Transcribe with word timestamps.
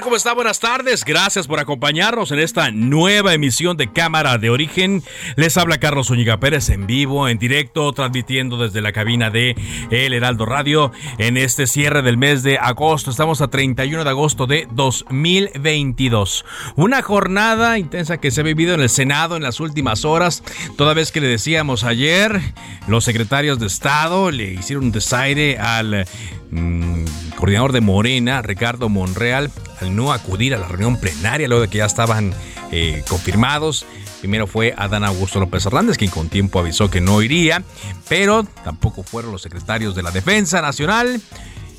¿Cómo 0.00 0.16
está? 0.16 0.32
Buenas 0.32 0.58
tardes. 0.58 1.04
Gracias 1.04 1.46
por 1.46 1.60
acompañarnos 1.60 2.32
en 2.32 2.38
esta 2.38 2.70
nueva 2.70 3.34
emisión 3.34 3.76
de 3.76 3.92
Cámara 3.92 4.38
de 4.38 4.48
Origen. 4.48 5.02
Les 5.36 5.58
habla 5.58 5.80
Carlos 5.80 6.06
Zúñiga 6.06 6.40
Pérez 6.40 6.70
en 6.70 6.86
vivo, 6.86 7.28
en 7.28 7.38
directo, 7.38 7.92
transmitiendo 7.92 8.56
desde 8.56 8.80
la 8.80 8.92
cabina 8.92 9.28
de 9.28 9.54
El 9.90 10.14
Heraldo 10.14 10.46
Radio 10.46 10.92
en 11.18 11.36
este 11.36 11.66
cierre 11.66 12.00
del 12.00 12.16
mes 12.16 12.42
de 12.42 12.56
agosto. 12.56 13.10
Estamos 13.10 13.42
a 13.42 13.48
31 13.48 14.02
de 14.02 14.10
agosto 14.10 14.46
de 14.46 14.66
2022. 14.72 16.46
Una 16.76 17.02
jornada 17.02 17.78
intensa 17.78 18.18
que 18.18 18.30
se 18.30 18.40
ha 18.40 18.44
vivido 18.44 18.74
en 18.74 18.80
el 18.80 18.88
Senado 18.88 19.36
en 19.36 19.42
las 19.42 19.60
últimas 19.60 20.06
horas. 20.06 20.42
Toda 20.78 20.94
vez 20.94 21.12
que 21.12 21.20
le 21.20 21.28
decíamos 21.28 21.84
ayer, 21.84 22.40
los 22.88 23.04
secretarios 23.04 23.58
de 23.58 23.66
Estado 23.66 24.30
le 24.30 24.54
hicieron 24.54 24.86
un 24.86 24.92
desaire 24.92 25.58
al 25.58 26.06
mm, 26.52 27.04
coordinador 27.36 27.72
de 27.72 27.80
Morena, 27.80 28.40
Ricardo 28.42 28.88
Monreal, 28.88 29.50
al 29.80 29.96
no 29.96 30.12
acudir 30.12 30.54
a 30.54 30.58
la 30.58 30.68
reunión 30.68 30.96
plenaria 31.00 31.48
luego 31.48 31.62
de 31.62 31.68
que 31.68 31.78
ya 31.78 31.86
estaban 31.86 32.32
eh, 32.70 33.02
confirmados. 33.08 33.84
Primero 34.20 34.46
fue 34.46 34.72
Adán 34.78 35.02
Augusto 35.02 35.40
López 35.40 35.66
Hernández, 35.66 35.98
quien 35.98 36.12
con 36.12 36.28
tiempo 36.28 36.60
avisó 36.60 36.88
que 36.88 37.00
no 37.00 37.20
iría, 37.22 37.64
pero 38.08 38.44
tampoco 38.64 39.02
fueron 39.02 39.32
los 39.32 39.42
secretarios 39.42 39.96
de 39.96 40.04
la 40.04 40.12
Defensa 40.12 40.62
Nacional, 40.62 41.20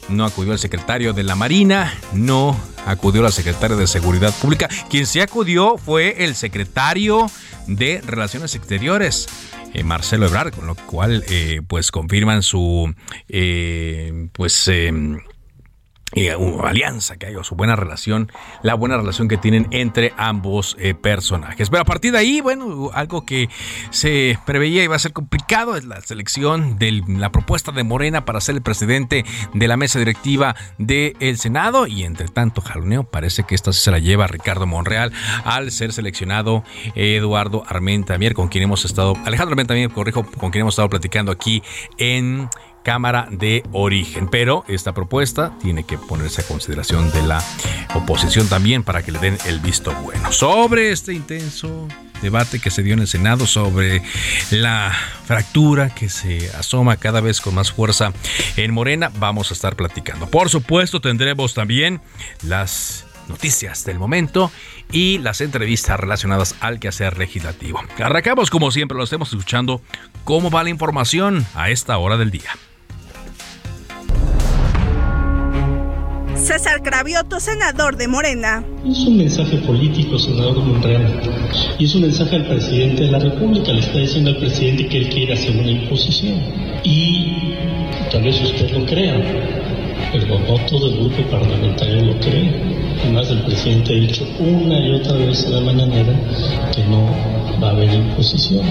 no 0.09 0.25
acudió 0.25 0.53
el 0.53 0.59
secretario 0.59 1.13
de 1.13 1.23
la 1.23 1.35
Marina, 1.35 1.93
no 2.13 2.59
acudió 2.85 3.21
la 3.21 3.31
secretaria 3.31 3.77
de 3.77 3.87
Seguridad 3.87 4.33
Pública. 4.41 4.69
Quien 4.89 5.05
sí 5.05 5.19
acudió 5.19 5.77
fue 5.77 6.23
el 6.23 6.35
secretario 6.35 7.29
de 7.67 8.01
Relaciones 8.01 8.55
Exteriores. 8.55 9.27
Eh, 9.73 9.83
Marcelo 9.83 10.27
Ebrard, 10.27 10.53
con 10.53 10.67
lo 10.67 10.75
cual 10.75 11.23
eh, 11.27 11.61
pues 11.67 11.91
confirman 11.91 12.43
su 12.43 12.93
eh, 13.27 14.27
pues 14.31 14.69
eh, 16.15 16.35
alianza 16.63 17.17
que 17.17 17.27
hay 17.27 17.35
o 17.35 17.43
su 17.43 17.55
buena 17.55 17.75
relación, 17.75 18.31
la 18.61 18.75
buena 18.75 18.97
relación 18.97 19.27
que 19.27 19.37
tienen 19.37 19.67
entre 19.71 20.13
ambos 20.17 20.75
eh, 20.79 20.93
personajes. 20.93 21.69
Pero 21.69 21.81
a 21.81 21.85
partir 21.85 22.11
de 22.11 22.19
ahí, 22.19 22.41
bueno, 22.41 22.91
algo 22.93 23.25
que 23.25 23.49
se 23.89 24.37
preveía 24.45 24.83
iba 24.83 24.95
a 24.95 24.99
ser 24.99 25.13
complicado 25.13 25.75
es 25.75 25.85
la 25.85 26.01
selección 26.01 26.77
de 26.77 27.03
la 27.07 27.31
propuesta 27.31 27.71
de 27.71 27.83
Morena 27.83 28.25
para 28.25 28.41
ser 28.41 28.55
el 28.55 28.61
presidente 28.61 29.25
de 29.53 29.67
la 29.67 29.77
mesa 29.77 29.99
directiva 29.99 30.55
del 30.77 31.37
Senado 31.37 31.87
y 31.87 32.03
entre 32.03 32.27
tanto 32.27 32.61
jaloneo 32.61 33.03
parece 33.03 33.43
que 33.43 33.55
esta 33.55 33.73
se 33.73 33.91
la 33.91 33.99
lleva 33.99 34.27
Ricardo 34.27 34.65
Monreal 34.65 35.11
al 35.43 35.71
ser 35.71 35.93
seleccionado 35.93 36.63
Eduardo 36.95 37.63
Armenta 37.67 38.17
Mier 38.17 38.33
con 38.33 38.47
quien 38.47 38.63
hemos 38.63 38.85
estado, 38.85 39.15
Alejandro 39.25 39.53
Armenta 39.53 39.73
Mier, 39.73 39.89
corrijo, 39.89 40.23
con 40.23 40.51
quien 40.51 40.61
hemos 40.61 40.73
estado 40.73 40.89
platicando 40.89 41.31
aquí 41.31 41.63
en 41.97 42.49
Cámara 42.83 43.27
de 43.31 43.63
Origen. 43.71 44.27
Pero 44.27 44.63
esta 44.67 44.93
propuesta 44.93 45.53
tiene 45.61 45.83
que 45.85 45.97
ponerse 45.97 46.41
a 46.41 46.45
consideración 46.45 47.11
de 47.11 47.23
la 47.23 47.43
oposición 47.95 48.47
también 48.47 48.83
para 48.83 49.03
que 49.03 49.11
le 49.11 49.19
den 49.19 49.37
el 49.45 49.59
visto 49.59 49.93
bueno. 50.03 50.31
Sobre 50.31 50.91
este 50.91 51.13
intenso 51.13 51.87
debate 52.21 52.59
que 52.59 52.71
se 52.71 52.83
dio 52.83 52.93
en 52.93 52.99
el 52.99 53.07
Senado 53.07 53.45
sobre 53.45 54.01
la 54.49 54.93
fractura 55.25 55.93
que 55.93 56.09
se 56.09 56.49
asoma 56.51 56.95
cada 56.97 57.21
vez 57.21 57.41
con 57.41 57.53
más 57.53 57.71
fuerza 57.71 58.13
en 58.55 58.73
Morena, 58.73 59.11
vamos 59.17 59.51
a 59.51 59.53
estar 59.53 59.75
platicando. 59.75 60.27
Por 60.27 60.49
supuesto, 60.49 61.01
tendremos 61.01 61.53
también 61.53 62.01
las 62.41 63.05
noticias 63.27 63.85
del 63.85 63.99
momento 63.99 64.51
y 64.91 65.17
las 65.19 65.41
entrevistas 65.41 65.99
relacionadas 65.99 66.55
al 66.59 66.79
quehacer 66.79 67.17
legislativo. 67.17 67.81
Arrancamos 67.99 68.49
como 68.49 68.71
siempre, 68.71 68.97
lo 68.97 69.03
estemos 69.03 69.29
escuchando, 69.29 69.81
cómo 70.23 70.49
va 70.49 70.63
la 70.63 70.69
información 70.69 71.45
a 71.55 71.69
esta 71.69 71.97
hora 71.97 72.17
del 72.17 72.31
día. 72.31 72.51
César 76.43 76.83
Cravioto, 76.83 77.39
senador 77.39 77.95
de 77.95 78.09
Morena. 78.09 78.65
Es 78.85 78.99
un 79.07 79.15
mensaje 79.15 79.59
político, 79.59 80.19
senador 80.19 80.57
Monreal, 80.57 81.21
y 81.79 81.85
es 81.85 81.95
un 81.95 82.01
mensaje 82.01 82.35
al 82.35 82.45
presidente 82.45 83.03
de 83.03 83.11
la 83.11 83.19
República. 83.19 83.71
Le 83.71 83.79
está 83.79 83.99
diciendo 83.99 84.31
al 84.31 84.37
presidente 84.37 84.87
que 84.89 84.97
él 84.97 85.09
quiere 85.09 85.33
hacer 85.35 85.55
una 85.55 85.71
imposición. 85.71 86.35
Y 86.83 87.53
tal 88.11 88.23
vez 88.23 88.41
usted 88.41 88.71
lo 88.71 88.85
crea, 88.85 89.15
pero 90.11 90.37
no 90.39 90.55
todo 90.65 90.87
el 90.89 90.97
grupo 90.97 91.23
parlamentario 91.31 92.03
lo 92.03 92.19
cree. 92.19 92.51
Además, 93.03 93.29
el 93.29 93.39
presidente 93.43 93.93
ha 93.93 93.99
dicho 94.01 94.27
una 94.37 94.85
y 94.85 94.91
otra 94.95 95.13
vez 95.13 95.45
en 95.45 95.53
la 95.53 95.61
mañanera 95.61 96.13
que 96.75 96.83
no 96.83 97.32
a 97.67 97.71
haber 97.71 97.93
imposición. 97.93 98.61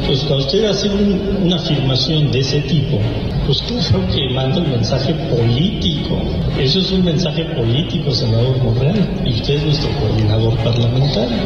Entonces, 0.00 0.24
cuando 0.26 0.46
usted 0.46 0.64
hace 0.64 0.88
un, 0.88 1.42
una 1.44 1.56
afirmación 1.56 2.30
de 2.30 2.40
ese 2.40 2.60
tipo, 2.60 2.98
pues 3.46 3.62
claro 3.62 4.06
que 4.12 4.28
manda 4.30 4.58
un 4.58 4.70
mensaje 4.70 5.14
político. 5.14 6.18
Eso 6.58 6.80
es 6.80 6.90
un 6.92 7.04
mensaje 7.04 7.44
político, 7.44 8.12
senador 8.12 8.58
Monreal, 8.62 9.08
y 9.24 9.34
usted 9.34 9.54
es 9.54 9.64
nuestro 9.64 9.90
coordinador 10.00 10.56
parlamentario. 10.58 11.36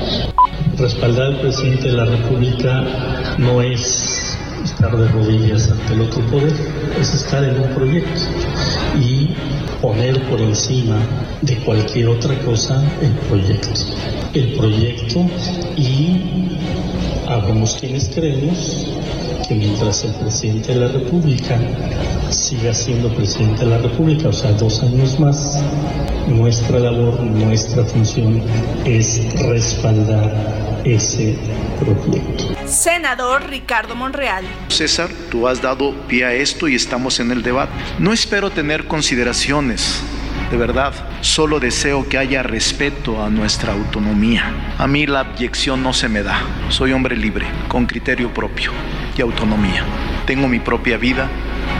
Respaldar 0.76 1.26
al 1.26 1.40
presidente 1.40 1.88
de 1.88 1.96
la 1.96 2.04
República 2.06 2.84
no 3.38 3.60
es 3.60 4.36
estar 4.64 4.96
de 4.96 5.08
rodillas 5.08 5.70
ante 5.70 5.94
el 5.94 6.00
otro 6.02 6.22
poder, 6.26 6.54
es 6.98 7.14
estar 7.14 7.44
en 7.44 7.60
un 7.60 7.68
proyecto 7.74 8.20
y 8.98 9.30
poner 9.80 10.20
por 10.28 10.40
encima 10.40 10.96
de 11.42 11.56
cualquier 11.56 12.08
otra 12.08 12.34
cosa 12.40 12.82
el 13.02 13.12
proyecto. 13.28 13.68
El 14.32 14.54
proyecto 14.54 15.26
y 15.76 16.16
habemos 17.30 17.76
quienes 17.76 18.08
creemos 18.08 18.92
que 19.46 19.54
mientras 19.54 20.04
el 20.04 20.12
presidente 20.14 20.74
de 20.74 20.80
la 20.80 20.88
República 20.88 21.58
siga 22.30 22.74
siendo 22.74 23.08
presidente 23.14 23.64
de 23.64 23.70
la 23.70 23.78
República, 23.78 24.28
o 24.28 24.32
sea, 24.32 24.52
dos 24.52 24.82
años 24.82 25.18
más, 25.18 25.62
nuestra 26.28 26.78
labor, 26.78 27.20
nuestra 27.20 27.84
función 27.84 28.42
es 28.84 29.22
respaldar 29.42 30.80
ese 30.84 31.36
proyecto. 31.78 32.44
Senador 32.66 33.48
Ricardo 33.48 33.94
Monreal. 33.94 34.44
César, 34.68 35.10
tú 35.30 35.46
has 35.46 35.60
dado 35.60 35.94
pie 36.08 36.24
a 36.24 36.34
esto 36.34 36.68
y 36.68 36.74
estamos 36.74 37.20
en 37.20 37.30
el 37.30 37.42
debate. 37.42 37.72
No 37.98 38.12
espero 38.12 38.50
tener 38.50 38.86
consideraciones 38.86 40.02
de 40.50 40.56
verdad, 40.56 40.92
solo 41.20 41.60
deseo 41.60 42.08
que 42.08 42.18
haya 42.18 42.42
respeto 42.42 43.22
a 43.22 43.30
nuestra 43.30 43.72
autonomía. 43.72 44.52
A 44.78 44.88
mí 44.88 45.06
la 45.06 45.20
abyección 45.20 45.80
no 45.82 45.92
se 45.92 46.08
me 46.08 46.24
da. 46.24 46.40
Soy 46.70 46.92
hombre 46.92 47.16
libre, 47.16 47.46
con 47.68 47.86
criterio 47.86 48.34
propio 48.34 48.72
y 49.16 49.20
autonomía. 49.20 49.84
Tengo 50.26 50.48
mi 50.48 50.58
propia 50.58 50.96
vida 50.96 51.28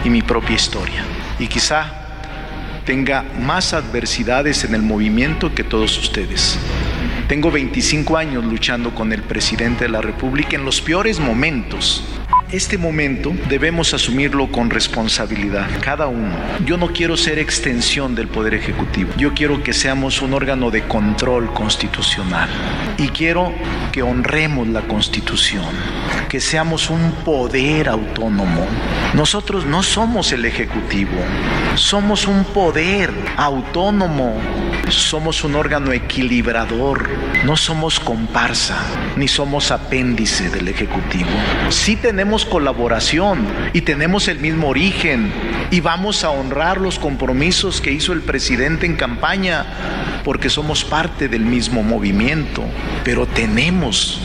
y 0.05 0.11
mi 0.11 0.23
propia 0.23 0.55
historia. 0.55 1.03
Y 1.41 1.49
quizá 1.49 1.93
tenga 2.85 3.25
más 3.41 3.73
adversidades 3.73 4.63
en 4.63 4.77
el 4.77 4.83
movimiento 4.83 5.53
que 5.53 5.65
todos 5.65 5.99
ustedes. 5.99 6.57
Tengo 7.27 7.51
25 7.51 8.17
años 8.17 8.45
luchando 8.45 8.95
con 8.95 9.13
el 9.13 9.23
presidente 9.23 9.85
de 9.85 9.91
la 9.91 10.01
República 10.01 10.57
en 10.57 10.65
los 10.65 10.81
peores 10.81 11.19
momentos 11.19 12.05
este 12.53 12.79
momento 12.79 13.33
debemos 13.49 13.95
asumirlo 13.95 14.51
con 14.51 14.71
responsabilidad, 14.71 15.69
cada 15.81 16.09
uno. 16.09 16.35
Yo 16.65 16.77
no 16.77 16.93
quiero 16.93 17.17
ser 17.17 17.39
extensión 17.39 18.15
del 18.15 18.29
Poder 18.29 18.55
Ejecutivo, 18.55 19.11
yo 19.17 19.35
quiero 19.35 19.63
que 19.63 19.73
seamos 19.73 20.21
un 20.21 20.35
órgano 20.35 20.71
de 20.71 20.83
control 20.83 21.53
constitucional 21.53 22.49
y 22.99 23.09
quiero 23.09 23.53
que 23.93 24.03
honremos 24.03 24.69
la 24.69 24.83
Constitución, 24.83 25.65
que 26.29 26.41
seamos 26.41 26.91
un 26.91 27.13
poder 27.25 27.89
autónomo. 27.89 28.67
Nosotros 29.15 29.65
no 29.67 29.83
somos 29.83 30.33
el 30.33 30.45
Ejecutivo, 30.45 31.19
somos 31.75 32.27
un 32.27 32.45
poder 32.45 33.11
autónomo, 33.37 34.37
somos 34.95 35.45
un 35.45 35.55
órgano 35.55 35.93
equilibrador, 35.93 37.09
no 37.45 37.57
somos 37.57 38.01
comparsa, 38.01 38.79
ni 39.17 39.29
somos 39.29 39.71
apéndice 39.71 40.51
del 40.51 40.69
Ejecutivo. 40.69 41.29
Sí 41.69 41.97
tenemos 41.97 42.45
colaboración 42.45 43.47
y 43.73 43.83
tenemos 43.83 44.29
el 44.29 44.39
mismo 44.39 44.69
origen 44.69 45.33
y 45.71 45.81
vamos 45.81 46.25
a 46.25 46.31
honrar 46.31 46.81
los 46.81 46.99
compromisos 46.99 47.81
que 47.81 47.93
hizo 47.93 48.13
el 48.13 48.23
presidente 48.23 48.87
en 48.87 48.97
campaña 48.97 49.67
porque 50.25 50.51
somos 50.51 50.85
parte 50.85 51.29
del 51.29 51.43
mismo 51.43 51.83
movimiento, 51.83 52.65
pero 53.05 53.27
tenemos 53.27 54.21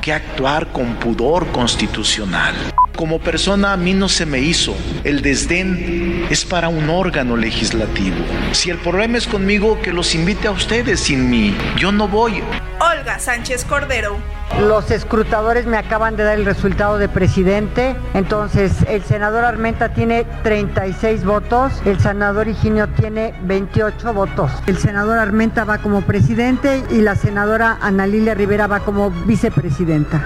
que 0.00 0.12
actuar 0.12 0.72
con 0.72 0.94
pudor 0.94 1.48
constitucional. 1.52 2.54
Como 3.00 3.18
persona 3.18 3.72
a 3.72 3.78
mí 3.78 3.94
no 3.94 4.10
se 4.10 4.26
me 4.26 4.40
hizo. 4.40 4.76
El 5.04 5.22
desdén 5.22 6.26
es 6.28 6.44
para 6.44 6.68
un 6.68 6.90
órgano 6.90 7.34
legislativo. 7.34 8.18
Si 8.52 8.68
el 8.68 8.76
problema 8.76 9.16
es 9.16 9.26
conmigo, 9.26 9.80
que 9.80 9.90
los 9.90 10.14
invite 10.14 10.48
a 10.48 10.50
ustedes 10.50 11.00
sin 11.00 11.30
mí. 11.30 11.56
Yo 11.78 11.92
no 11.92 12.08
voy. 12.08 12.42
Olga 12.78 13.18
Sánchez 13.18 13.64
Cordero. 13.64 14.18
Los 14.60 14.90
escrutadores 14.90 15.64
me 15.64 15.78
acaban 15.78 16.16
de 16.16 16.24
dar 16.24 16.38
el 16.38 16.44
resultado 16.44 16.98
de 16.98 17.08
presidente. 17.08 17.96
Entonces, 18.12 18.72
el 18.86 19.02
senador 19.02 19.46
Armenta 19.46 19.94
tiene 19.94 20.26
36 20.42 21.24
votos, 21.24 21.72
el 21.86 21.98
senador 22.00 22.48
Higinio 22.48 22.86
tiene 22.88 23.32
28 23.44 24.12
votos. 24.12 24.52
El 24.66 24.76
senador 24.76 25.18
Armenta 25.18 25.64
va 25.64 25.78
como 25.78 26.02
presidente 26.02 26.84
y 26.90 27.00
la 27.00 27.14
senadora 27.14 27.78
Ana 27.80 28.06
Lilia 28.06 28.34
Rivera 28.34 28.66
va 28.66 28.80
como 28.80 29.10
vicepresidenta. 29.10 30.22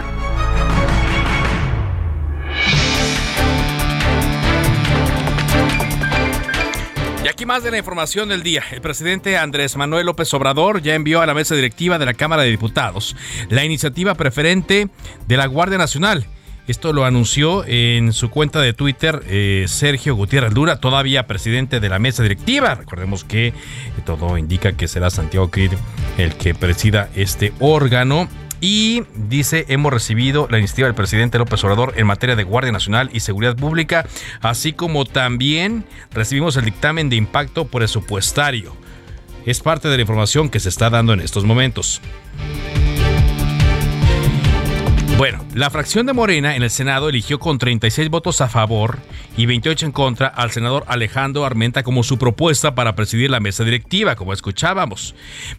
Más 7.54 7.62
de 7.62 7.70
la 7.70 7.78
información 7.78 8.30
del 8.30 8.42
día. 8.42 8.64
El 8.72 8.80
presidente 8.80 9.38
Andrés 9.38 9.76
Manuel 9.76 10.06
López 10.06 10.34
Obrador 10.34 10.82
ya 10.82 10.96
envió 10.96 11.20
a 11.20 11.26
la 11.26 11.34
mesa 11.34 11.54
directiva 11.54 12.00
de 12.00 12.04
la 12.04 12.12
Cámara 12.12 12.42
de 12.42 12.50
Diputados 12.50 13.14
la 13.48 13.64
iniciativa 13.64 14.16
preferente 14.16 14.88
de 15.28 15.36
la 15.36 15.46
Guardia 15.46 15.78
Nacional. 15.78 16.26
Esto 16.66 16.92
lo 16.92 17.04
anunció 17.04 17.64
en 17.64 18.12
su 18.12 18.28
cuenta 18.28 18.60
de 18.60 18.72
Twitter 18.72 19.22
eh, 19.28 19.66
Sergio 19.68 20.16
Gutiérrez 20.16 20.52
Lura, 20.52 20.80
todavía 20.80 21.28
presidente 21.28 21.78
de 21.78 21.88
la 21.88 22.00
mesa 22.00 22.24
directiva. 22.24 22.74
Recordemos 22.74 23.22
que 23.22 23.52
todo 24.04 24.36
indica 24.36 24.72
que 24.72 24.88
será 24.88 25.10
Santiago 25.10 25.48
Cid 25.54 25.74
el 26.18 26.34
que 26.34 26.56
presida 26.56 27.08
este 27.14 27.52
órgano. 27.60 28.28
Y 28.60 29.02
dice, 29.14 29.66
hemos 29.68 29.92
recibido 29.92 30.48
la 30.50 30.58
iniciativa 30.58 30.88
del 30.88 30.94
presidente 30.94 31.38
López 31.38 31.62
Obrador 31.64 31.94
en 31.96 32.06
materia 32.06 32.36
de 32.36 32.44
Guardia 32.44 32.72
Nacional 32.72 33.10
y 33.12 33.20
Seguridad 33.20 33.56
Pública, 33.56 34.06
así 34.40 34.72
como 34.72 35.04
también 35.04 35.84
recibimos 36.12 36.56
el 36.56 36.64
dictamen 36.64 37.10
de 37.10 37.16
impacto 37.16 37.66
presupuestario. 37.66 38.74
Es 39.44 39.60
parte 39.60 39.88
de 39.88 39.96
la 39.96 40.02
información 40.02 40.48
que 40.48 40.60
se 40.60 40.70
está 40.70 40.88
dando 40.88 41.12
en 41.12 41.20
estos 41.20 41.44
momentos. 41.44 42.00
Bueno, 45.24 45.42
la 45.54 45.70
fracción 45.70 46.04
de 46.04 46.12
Morena 46.12 46.54
en 46.54 46.62
el 46.62 46.68
Senado 46.68 47.08
eligió 47.08 47.38
con 47.38 47.56
36 47.56 48.10
votos 48.10 48.42
a 48.42 48.48
favor 48.50 48.98
y 49.38 49.46
28 49.46 49.86
en 49.86 49.92
contra 49.92 50.26
al 50.26 50.50
senador 50.50 50.84
Alejandro 50.86 51.46
Armenta 51.46 51.82
como 51.82 52.02
su 52.02 52.18
propuesta 52.18 52.74
para 52.74 52.94
presidir 52.94 53.30
la 53.30 53.40
mesa 53.40 53.64
directiva, 53.64 54.16
como 54.16 54.34
escuchábamos. 54.34 55.14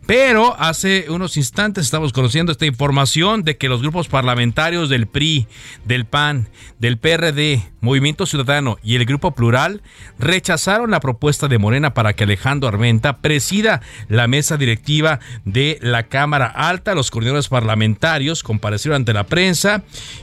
Pero 0.05 0.55
hace 0.59 1.07
unos 1.09 1.35
instantes 1.35 1.85
estamos 1.85 2.13
conociendo 2.13 2.51
esta 2.51 2.67
información 2.67 3.43
de 3.43 3.57
que 3.57 3.67
los 3.67 3.81
grupos 3.81 4.07
parlamentarios 4.07 4.87
del 4.87 5.07
PRI, 5.07 5.47
del 5.83 6.05
PAN, 6.05 6.47
del 6.77 6.99
PRD, 6.99 7.63
Movimiento 7.81 8.27
Ciudadano 8.27 8.77
y 8.83 8.95
el 8.95 9.05
Grupo 9.05 9.33
Plural 9.33 9.81
rechazaron 10.19 10.91
la 10.91 10.99
propuesta 10.99 11.47
de 11.47 11.57
Morena 11.57 11.93
para 11.93 12.13
que 12.13 12.23
Alejandro 12.23 12.67
Armenta 12.67 13.17
presida 13.17 13.81
la 14.09 14.27
mesa 14.27 14.57
directiva 14.57 15.19
de 15.43 15.79
la 15.81 16.03
Cámara 16.03 16.45
Alta. 16.47 16.95
Los 16.95 17.11
coordinadores 17.11 17.47
parlamentarios 17.47 18.43
comparecieron 18.43 18.97
ante 19.01 19.13
la 19.13 19.25
prensa 19.25 19.54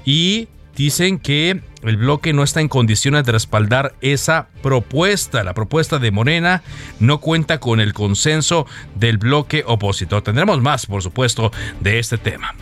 y 0.04 0.48
dicen 0.76 1.18
que 1.18 1.60
el 1.82 1.96
bloque 1.96 2.32
no 2.32 2.42
está 2.42 2.60
en 2.60 2.68
condiciones 2.68 3.24
de 3.24 3.32
respaldar 3.32 3.94
esa 4.00 4.48
propuesta. 4.62 5.44
La 5.44 5.54
propuesta 5.54 5.98
de 5.98 6.10
Morena 6.10 6.62
no 7.00 7.20
cuenta 7.20 7.58
con 7.58 7.80
el 7.80 7.92
consenso 7.92 8.66
del 8.94 9.18
bloque 9.18 9.64
opositor. 9.66 10.22
Tendremos 10.22 10.60
más, 10.60 10.86
por 10.86 11.02
supuesto, 11.02 11.50
de 11.80 11.98
este 11.98 12.18
tema. 12.18 12.54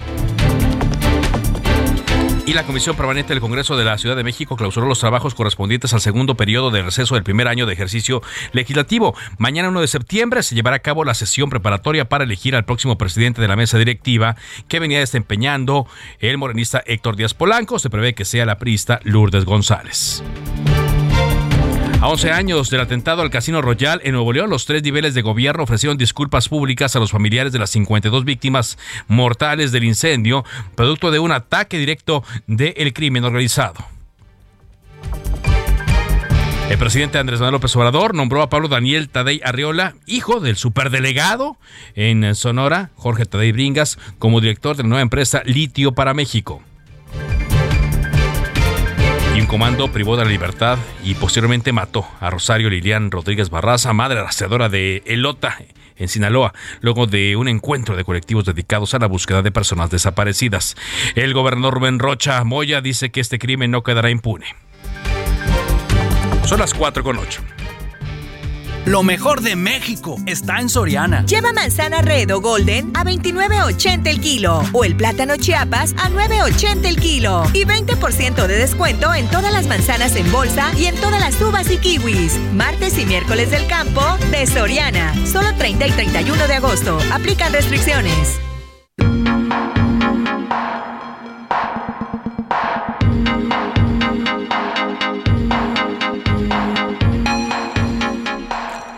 Y 2.51 2.53
la 2.53 2.67
Comisión 2.67 2.97
Permanente 2.97 3.33
del 3.33 3.41
Congreso 3.41 3.77
de 3.77 3.85
la 3.85 3.97
Ciudad 3.97 4.17
de 4.17 4.25
México 4.25 4.57
clausuró 4.57 4.89
los 4.89 4.99
trabajos 4.99 5.37
correspondientes 5.37 5.95
al 5.95 6.01
segundo 6.01 6.35
periodo 6.35 6.73
de 6.73 6.83
receso 6.83 7.15
del 7.15 7.23
primer 7.23 7.47
año 7.47 7.65
de 7.65 7.75
ejercicio 7.75 8.23
legislativo. 8.51 9.15
Mañana 9.39 9.69
1 9.69 9.81
de 9.81 9.87
septiembre 9.87 10.43
se 10.43 10.57
llevará 10.57 10.75
a 10.75 10.81
cabo 10.81 11.05
la 11.05 11.15
sesión 11.15 11.49
preparatoria 11.49 12.09
para 12.09 12.25
elegir 12.25 12.57
al 12.57 12.65
próximo 12.65 12.99
presidente 12.99 13.41
de 13.41 13.47
la 13.47 13.55
mesa 13.55 13.79
directiva 13.79 14.35
que 14.67 14.81
venía 14.81 14.99
desempeñando 14.99 15.87
el 16.19 16.39
morenista 16.39 16.83
Héctor 16.87 17.15
Díaz 17.15 17.35
Polanco. 17.35 17.79
Se 17.79 17.89
prevé 17.89 18.17
que 18.17 18.25
sea 18.25 18.45
la 18.45 18.59
prista 18.59 18.99
Lourdes 19.05 19.45
González. 19.45 20.25
A 22.01 22.09
11 22.09 22.33
años 22.33 22.71
del 22.71 22.81
atentado 22.81 23.21
al 23.21 23.29
Casino 23.29 23.61
Royal 23.61 24.01
en 24.03 24.13
Nuevo 24.13 24.33
León, 24.33 24.49
los 24.49 24.65
tres 24.65 24.83
niveles 24.83 25.13
de 25.13 25.21
gobierno 25.21 25.65
ofrecieron 25.65 25.99
disculpas 25.99 26.49
públicas 26.49 26.97
a 26.97 26.99
los 26.99 27.11
familiares 27.11 27.53
de 27.53 27.59
las 27.59 27.69
52 27.69 28.25
víctimas 28.25 28.79
mortales 29.07 29.71
del 29.71 29.85
incendio, 29.85 30.43
producto 30.77 31.11
de 31.11 31.19
un 31.19 31.31
ataque 31.31 31.77
directo 31.77 32.25
del 32.47 32.95
crimen 32.95 33.25
organizado. 33.25 33.85
El 36.71 36.79
presidente 36.79 37.19
Andrés 37.19 37.41
Manuel 37.41 37.55
López 37.55 37.77
Obrador 37.77 38.15
nombró 38.15 38.41
a 38.41 38.49
Pablo 38.49 38.69
Daniel 38.69 39.11
Tadei 39.11 39.43
Arriola, 39.45 39.95
hijo 40.07 40.41
del 40.41 40.57
superdelegado 40.57 41.59
en 41.97 42.35
Sonora, 42.35 42.93
Jorge 42.95 43.27
Tadei 43.27 43.53
Bringas, 43.53 43.99
como 44.19 44.41
director 44.41 44.75
de 44.75 44.85
la 44.85 44.89
nueva 44.89 45.03
empresa 45.03 45.43
Litio 45.45 45.93
para 45.93 46.15
México 46.15 46.63
comando 49.51 49.89
privó 49.89 50.17
de 50.17 50.23
la 50.23 50.31
libertad 50.31 50.79
y 51.03 51.15
posteriormente 51.15 51.73
mató 51.73 52.07
a 52.21 52.31
Rosario 52.31 52.71
Lilian 52.71 53.11
Rodríguez 53.11 53.51
Barraza, 53.51 53.93
madre 53.93 54.23
rastreadora 54.23 54.69
de 54.69 55.03
Elota 55.07 55.59
en 55.97 56.07
Sinaloa, 56.07 56.55
luego 56.83 57.09
de 57.09 57.35
un 57.35 57.49
encuentro 57.49 57.97
de 57.97 58.05
colectivos 58.05 58.45
dedicados 58.45 58.95
a 58.95 59.01
la 59.01 59.09
búsqueda 59.09 59.43
de 59.43 59.51
personas 59.51 59.91
desaparecidas. 59.91 60.77
El 61.17 61.35
gobernador 61.35 61.75
Rubén 61.75 61.99
Rocha 61.99 62.45
Moya 62.45 62.81
dice 62.81 63.11
que 63.11 63.19
este 63.19 63.41
crimen 63.41 63.73
no 63.73 63.83
quedará 63.83 64.11
impune. 64.11 64.55
Son 66.45 66.61
las 66.61 66.73
4 66.73 67.03
con 67.03 67.19
8. 67.19 67.43
Lo 68.87 69.03
mejor 69.03 69.43
de 69.43 69.57
México 69.57 70.17
está 70.27 70.59
en 70.59 70.69
Soriana. 70.69 71.25
Lleva 71.27 71.53
manzana 71.53 72.01
red 72.01 72.35
o 72.35 72.41
golden 72.41 72.91
a 72.95 73.05
29.80 73.05 74.07
el 74.09 74.21
kilo 74.21 74.63
o 74.73 74.85
el 74.85 74.97
plátano 74.97 75.37
chiapas 75.37 75.93
a 75.99 76.09
9.80 76.09 76.87
el 76.87 76.97
kilo 76.97 77.45
y 77.53 77.65
20% 77.65 78.47
de 78.47 78.57
descuento 78.57 79.13
en 79.13 79.29
todas 79.29 79.53
las 79.53 79.67
manzanas 79.67 80.17
en 80.17 80.31
bolsa 80.33 80.73
y 80.77 80.87
en 80.87 80.95
todas 80.97 81.21
las 81.21 81.41
uvas 81.41 81.71
y 81.71 81.77
kiwis. 81.77 82.39
Martes 82.55 82.99
y 82.99 83.05
miércoles 83.05 83.51
del 83.51 83.67
campo 83.67 84.03
de 84.31 84.47
Soriana. 84.47 85.15
Solo 85.27 85.49
30 85.59 85.87
y 85.87 85.91
31 85.91 86.49
de 86.49 86.55
agosto. 86.55 86.99
Aplican 87.13 87.53
restricciones. 87.53 88.41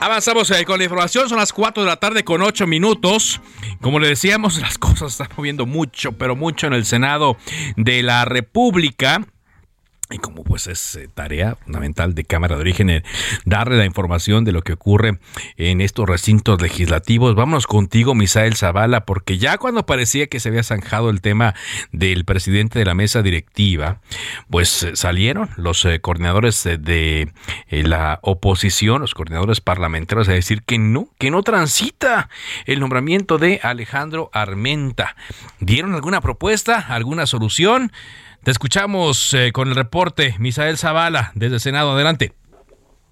Avanzamos 0.03 0.51
eh, 0.51 0.65
con 0.65 0.79
la 0.79 0.85
información, 0.85 1.29
son 1.29 1.39
las 1.39 1.53
4 1.53 1.85
de 1.85 1.89
la 1.89 1.95
tarde 1.95 2.25
con 2.25 2.43
8 2.43 2.67
minutos. 2.67 3.41
Como 3.81 4.01
le 4.01 4.09
decíamos, 4.09 4.59
las 4.61 4.77
cosas 4.77 5.13
están 5.13 5.29
moviendo 5.37 5.65
mucho, 5.65 6.11
pero 6.11 6.35
mucho 6.35 6.67
en 6.67 6.73
el 6.73 6.85
Senado 6.85 7.37
de 7.77 8.03
la 8.03 8.25
República. 8.25 9.25
Y 10.13 10.19
como 10.19 10.45
pues 10.45 10.67
es 10.67 10.97
eh, 10.97 11.09
tarea 11.13 11.57
fundamental 11.57 12.15
de 12.15 12.25
Cámara 12.25 12.57
de 12.57 12.61
Origen 12.61 12.91
eh, 12.91 13.03
darle 13.45 13.79
la 13.79 13.87
información 13.87 14.45
de 14.45 14.53
lo 14.53 14.63
que 14.63 14.75
ocurre 14.75 15.19
en 15.57 15.81
estos 15.81 16.09
recintos 16.09 16.61
legislativos, 16.61 17.35
vámonos 17.35 17.67
contigo, 17.67 18.15
Misael 18.15 18.55
Zavala, 18.57 19.07
porque 19.07 19.39
ya 19.39 19.57
cuando 19.57 19.87
parecía 19.87 20.27
que 20.27 20.41
se 20.41 20.51
había 20.51 20.63
zanjado 20.63 21.09
el 21.09 21.21
tema 21.21 21.55
del 21.93 22.25
presidente 22.25 22.79
de 22.79 22.85
la 22.85 22.95
mesa 22.95 23.23
directiva, 23.23 24.01
pues 24.51 24.83
eh, 24.83 24.97
salieron 24.97 25.51
los 25.57 25.87
coordinadores 26.03 26.65
de 26.65 27.33
la 27.71 28.19
oposición, 28.23 29.01
los 29.01 29.15
coordinadores 29.15 29.61
parlamentarios, 29.61 30.29
a 30.29 30.33
decir 30.33 30.63
que 30.63 30.79
no, 30.79 31.09
que 31.19 31.31
no 31.31 31.43
transita 31.43 32.29
el 32.67 32.81
nombramiento 32.81 33.39
de 33.39 33.61
Alejandro 33.63 34.31
Armenta. 34.33 35.17
¿Dieron 35.61 35.95
alguna 35.95 36.21
propuesta, 36.21 36.79
alguna 36.79 37.27
solución? 37.27 37.93
Te 38.45 38.51
escuchamos 38.51 39.35
eh, 39.35 39.53
con 39.53 39.69
el 39.69 39.77
reporte, 39.77 40.35
Misael 40.41 40.77
Zavala, 40.77 41.31
desde 41.37 41.61
Senado. 41.61 41.93
Adelante. 41.93 42.33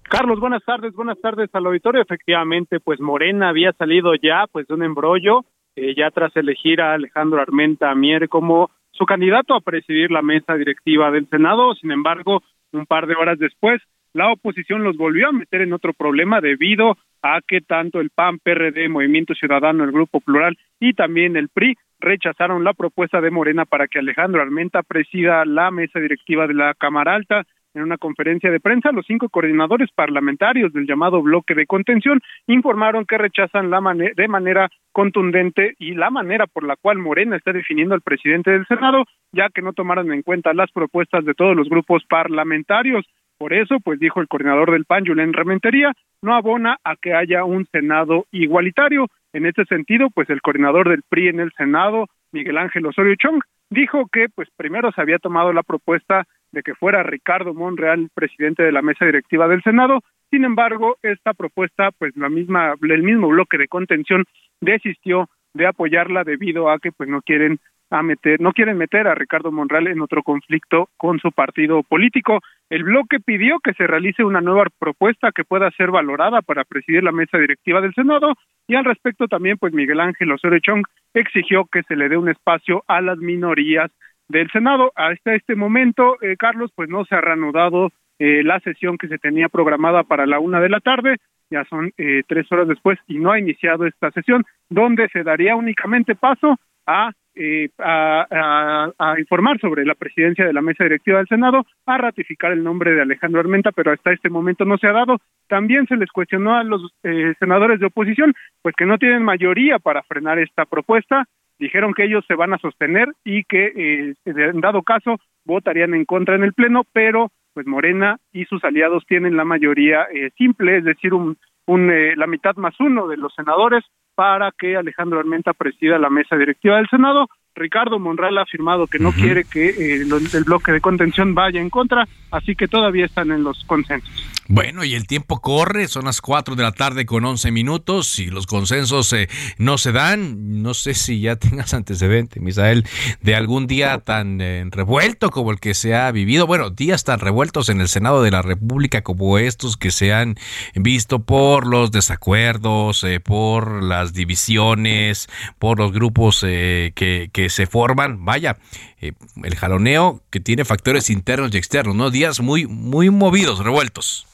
Carlos, 0.03 0.41
buenas 0.41 0.61
tardes, 0.65 0.93
buenas 0.93 1.21
tardes 1.21 1.49
al 1.53 1.67
auditorio. 1.67 2.01
Efectivamente, 2.01 2.81
pues 2.81 2.99
Morena 2.99 3.47
había 3.47 3.71
salido 3.71 4.13
ya 4.15 4.43
pues 4.51 4.67
de 4.67 4.73
un 4.73 4.83
embrollo, 4.83 5.45
eh, 5.77 5.95
ya 5.95 6.11
tras 6.11 6.35
elegir 6.35 6.81
a 6.81 6.95
Alejandro 6.95 7.39
Armenta 7.39 7.95
Mier 7.95 8.27
como 8.27 8.71
su 8.91 9.05
candidato 9.05 9.55
a 9.55 9.61
presidir 9.61 10.11
la 10.11 10.21
mesa 10.21 10.55
directiva 10.55 11.11
del 11.11 11.29
Senado. 11.29 11.75
Sin 11.75 11.91
embargo, 11.91 12.43
un 12.73 12.85
par 12.85 13.07
de 13.07 13.15
horas 13.15 13.39
después, 13.39 13.81
la 14.11 14.33
oposición 14.33 14.83
los 14.83 14.97
volvió 14.97 15.29
a 15.29 15.31
meter 15.31 15.61
en 15.61 15.71
otro 15.71 15.93
problema 15.93 16.41
debido 16.41 16.97
a 17.21 17.39
que 17.47 17.61
tanto 17.61 18.01
el 18.01 18.09
PAN, 18.09 18.39
PRD, 18.39 18.89
Movimiento 18.89 19.33
Ciudadano, 19.33 19.85
el 19.85 19.93
Grupo 19.93 20.19
Plural 20.19 20.57
y 20.77 20.93
también 20.93 21.37
el 21.37 21.47
PRI 21.47 21.77
rechazaron 22.01 22.63
la 22.63 22.73
propuesta 22.73 23.21
de 23.21 23.31
Morena 23.31 23.65
para 23.65 23.87
que 23.87 23.99
Alejandro 23.99 24.41
Armenta 24.41 24.83
presida 24.83 25.45
la 25.45 25.71
mesa 25.71 25.99
directiva 25.99 26.47
de 26.47 26.53
la 26.53 26.73
Cámara 26.73 27.15
Alta. 27.15 27.43
En 27.73 27.83
una 27.83 27.97
conferencia 27.97 28.51
de 28.51 28.59
prensa, 28.59 28.91
los 28.91 29.05
cinco 29.05 29.29
coordinadores 29.29 29.89
parlamentarios 29.95 30.73
del 30.73 30.85
llamado 30.85 31.21
bloque 31.21 31.55
de 31.55 31.65
contención 31.65 32.19
informaron 32.47 33.05
que 33.05 33.17
rechazan 33.17 33.69
la 33.69 33.79
de 34.13 34.27
manera 34.27 34.67
contundente 34.91 35.75
y 35.79 35.93
la 35.93 36.09
manera 36.09 36.47
por 36.47 36.65
la 36.65 36.75
cual 36.75 36.97
Morena 36.97 37.37
está 37.37 37.53
definiendo 37.53 37.95
al 37.95 38.01
presidente 38.01 38.51
del 38.51 38.67
Senado, 38.67 39.05
ya 39.31 39.47
que 39.49 39.61
no 39.61 39.71
tomaron 39.71 40.11
en 40.11 40.21
cuenta 40.21 40.53
las 40.53 40.69
propuestas 40.71 41.23
de 41.23 41.33
todos 41.33 41.55
los 41.55 41.69
grupos 41.69 42.03
parlamentarios. 42.09 43.05
Por 43.37 43.53
eso, 43.53 43.77
pues 43.79 43.99
dijo 43.99 44.19
el 44.19 44.27
coordinador 44.27 44.71
del 44.71 44.85
PAN, 44.85 45.05
Julen 45.05 45.31
Rementería, 45.31 45.93
no 46.21 46.35
abona 46.35 46.77
a 46.83 46.95
que 46.97 47.13
haya 47.13 47.45
un 47.45 47.65
Senado 47.71 48.25
igualitario. 48.31 49.07
En 49.33 49.45
este 49.45 49.65
sentido, 49.65 50.09
pues 50.09 50.29
el 50.29 50.41
coordinador 50.41 50.89
del 50.89 51.03
PRI 51.07 51.29
en 51.29 51.39
el 51.39 51.51
Senado, 51.53 52.07
Miguel 52.31 52.57
Ángel 52.57 52.85
Osorio 52.85 53.15
Chong, 53.15 53.41
dijo 53.69 54.07
que 54.11 54.27
pues 54.29 54.49
primero 54.57 54.91
se 54.91 55.01
había 55.01 55.19
tomado 55.19 55.53
la 55.53 55.63
propuesta 55.63 56.25
de 56.51 56.63
que 56.63 56.75
fuera 56.75 57.03
Ricardo 57.03 57.53
Monreal 57.53 58.09
presidente 58.13 58.63
de 58.63 58.71
la 58.71 58.81
mesa 58.81 59.05
directiva 59.05 59.47
del 59.47 59.63
Senado. 59.63 60.01
Sin 60.29 60.43
embargo, 60.43 60.97
esta 61.01 61.33
propuesta, 61.33 61.91
pues 61.97 62.15
la 62.15 62.29
misma, 62.29 62.75
el 62.81 63.03
mismo 63.03 63.29
bloque 63.29 63.57
de 63.57 63.67
contención 63.67 64.25
desistió 64.59 65.29
de 65.53 65.67
apoyarla 65.67 66.23
debido 66.23 66.69
a 66.69 66.79
que 66.79 66.91
pues 66.91 67.09
no 67.09 67.21
quieren 67.21 67.59
a 67.91 68.01
meter, 68.01 68.39
no 68.39 68.53
quieren 68.53 68.77
meter 68.77 69.05
a 69.07 69.15
Ricardo 69.15 69.51
Monreal 69.51 69.87
en 69.87 70.01
otro 70.01 70.23
conflicto 70.23 70.89
con 70.97 71.19
su 71.19 71.31
partido 71.31 71.83
político. 71.83 72.39
El 72.69 72.83
bloque 72.83 73.19
pidió 73.19 73.59
que 73.59 73.73
se 73.73 73.85
realice 73.85 74.23
una 74.23 74.39
nueva 74.39 74.63
propuesta 74.79 75.31
que 75.31 75.43
pueda 75.43 75.69
ser 75.71 75.91
valorada 75.91 76.41
para 76.41 76.63
presidir 76.63 77.03
la 77.03 77.11
mesa 77.11 77.37
directiva 77.37 77.81
del 77.81 77.93
Senado 77.93 78.33
y 78.67 78.75
al 78.75 78.85
respecto 78.85 79.27
también 79.27 79.57
pues 79.57 79.73
Miguel 79.73 79.99
Ángel 79.99 80.31
Osorio 80.31 80.59
Chong 80.59 80.83
exigió 81.13 81.65
que 81.65 81.83
se 81.83 81.97
le 81.97 82.07
dé 82.07 82.15
un 82.15 82.29
espacio 82.29 82.83
a 82.87 83.01
las 83.01 83.17
minorías 83.17 83.91
del 84.29 84.49
Senado. 84.51 84.93
Hasta 84.95 85.35
este 85.35 85.55
momento, 85.55 86.15
eh, 86.21 86.37
Carlos, 86.37 86.71
pues 86.73 86.89
no 86.89 87.03
se 87.03 87.15
ha 87.15 87.21
reanudado 87.21 87.91
eh, 88.19 88.41
la 88.43 88.61
sesión 88.61 88.97
que 88.97 89.09
se 89.09 89.17
tenía 89.17 89.49
programada 89.49 90.03
para 90.03 90.25
la 90.25 90.39
una 90.39 90.61
de 90.61 90.69
la 90.69 90.79
tarde, 90.79 91.17
ya 91.49 91.65
son 91.65 91.91
eh, 91.97 92.23
tres 92.27 92.49
horas 92.51 92.69
después 92.69 92.97
y 93.07 93.19
no 93.19 93.31
ha 93.31 93.39
iniciado 93.39 93.85
esta 93.85 94.11
sesión, 94.11 94.45
donde 94.69 95.09
se 95.09 95.23
daría 95.23 95.55
únicamente 95.57 96.15
paso 96.15 96.55
a 96.87 97.11
eh, 97.33 97.69
a, 97.79 99.15
informar 99.17 99.59
sobre 99.59 99.85
la 99.85 99.95
presidencia 99.95 100.45
de 100.45 100.53
la 100.53 100.61
mesa 100.61 100.83
directiva 100.83 101.19
del 101.19 101.27
Senado, 101.27 101.65
a 101.85 101.97
ratificar 101.97 102.51
el 102.51 102.63
nombre 102.63 102.93
de 102.93 103.01
Alejandro 103.01 103.39
Armenta, 103.39 103.71
pero 103.71 103.91
hasta 103.91 104.11
este 104.11 104.29
momento 104.29 104.65
no 104.65 104.77
se 104.77 104.87
ha 104.87 104.91
dado. 104.91 105.17
También 105.47 105.87
se 105.87 105.95
les 105.95 106.11
cuestionó 106.11 106.55
a 106.55 106.63
los 106.63 106.93
eh, 107.03 107.33
senadores 107.39 107.79
de 107.79 107.85
oposición, 107.85 108.33
pues 108.61 108.75
que 108.75 108.85
no 108.85 108.97
tienen 108.97 109.23
mayoría 109.23 109.79
para 109.79 110.03
frenar 110.03 110.39
esta 110.39 110.65
propuesta. 110.65 111.25
Dijeron 111.59 111.93
que 111.93 112.03
ellos 112.03 112.25
se 112.27 112.35
van 112.35 112.53
a 112.53 112.57
sostener 112.57 113.09
y 113.23 113.43
que, 113.43 113.71
eh, 113.75 114.13
en 114.25 114.61
dado 114.61 114.81
caso, 114.81 115.17
votarían 115.45 115.93
en 115.93 116.05
contra 116.05 116.35
en 116.35 116.43
el 116.43 116.53
Pleno, 116.53 116.83
pero 116.91 117.31
pues 117.53 117.67
Morena 117.67 118.17
y 118.31 118.45
sus 118.45 118.63
aliados 118.63 119.05
tienen 119.07 119.35
la 119.35 119.43
mayoría 119.43 120.07
simple, 120.37 120.77
es 120.77 120.85
decir, 120.85 121.13
un, 121.13 121.37
un 121.65 121.91
la 122.15 122.25
mitad 122.25 122.55
más 122.55 122.79
uno 122.79 123.07
de 123.07 123.17
los 123.17 123.33
senadores 123.35 123.83
para 124.21 124.51
que 124.51 124.77
Alejandro 124.77 125.19
Armenta 125.19 125.51
presida 125.51 125.97
la 125.97 126.11
mesa 126.11 126.35
directiva 126.35 126.77
del 126.77 126.87
Senado. 126.89 127.27
Ricardo 127.55 127.99
Monreal 127.99 128.37
ha 128.37 128.43
afirmado 128.43 128.87
que 128.87 128.97
no 128.99 129.11
quiere 129.11 129.43
que 129.43 129.69
eh, 129.69 130.01
el 130.01 130.43
bloque 130.43 130.71
de 130.71 130.79
contención 130.79 131.35
vaya 131.35 131.59
en 131.59 131.69
contra, 131.69 132.07
así 132.31 132.55
que 132.55 132.67
todavía 132.67 133.05
están 133.05 133.31
en 133.31 133.43
los 133.43 133.63
consensos. 133.65 134.31
Bueno, 134.53 134.83
y 134.83 134.95
el 134.95 135.07
tiempo 135.07 135.39
corre, 135.39 135.87
son 135.87 136.03
las 136.03 136.19
4 136.19 136.55
de 136.55 136.63
la 136.63 136.73
tarde 136.73 137.05
con 137.05 137.23
11 137.23 137.51
minutos 137.51 138.19
y 138.19 138.25
los 138.25 138.47
consensos 138.47 139.13
eh, 139.13 139.29
no 139.57 139.77
se 139.77 139.93
dan. 139.93 140.61
No 140.61 140.73
sé 140.73 140.93
si 140.93 141.21
ya 141.21 141.35
tengas 141.37 141.73
antecedente, 141.73 142.41
Misael, 142.41 142.85
de 143.21 143.35
algún 143.35 143.65
día 143.65 143.99
tan 143.99 144.41
eh, 144.41 144.65
revuelto 144.69 145.29
como 145.29 145.51
el 145.51 145.61
que 145.61 145.73
se 145.73 145.95
ha 145.95 146.11
vivido. 146.11 146.47
Bueno, 146.47 146.69
días 146.69 147.05
tan 147.05 147.19
revueltos 147.19 147.69
en 147.69 147.79
el 147.79 147.87
Senado 147.87 148.23
de 148.23 148.31
la 148.31 148.41
República 148.41 149.03
como 149.03 149.37
estos 149.37 149.77
que 149.77 149.89
se 149.89 150.13
han 150.13 150.35
visto 150.75 151.23
por 151.23 151.65
los 151.65 151.91
desacuerdos, 151.91 153.05
eh, 153.05 153.21
por 153.21 153.81
las 153.81 154.13
divisiones, 154.13 155.29
por 155.59 155.79
los 155.79 155.93
grupos 155.93 156.41
que, 156.41 156.91
que 157.31 157.40
se 157.49 157.65
forman. 157.65 158.25
Vaya, 158.25 158.57
el 158.99 159.55
jaloneo 159.55 160.21
que 160.31 160.39
tiene 160.39 160.65
factores 160.65 161.09
internos 161.09 161.53
y 161.53 161.57
externos, 161.57 161.95
¿no? 161.95 162.09
Días 162.09 162.39
muy, 162.39 162.67
muy 162.67 163.09
movidos, 163.09 163.63
revueltos. 163.63 164.27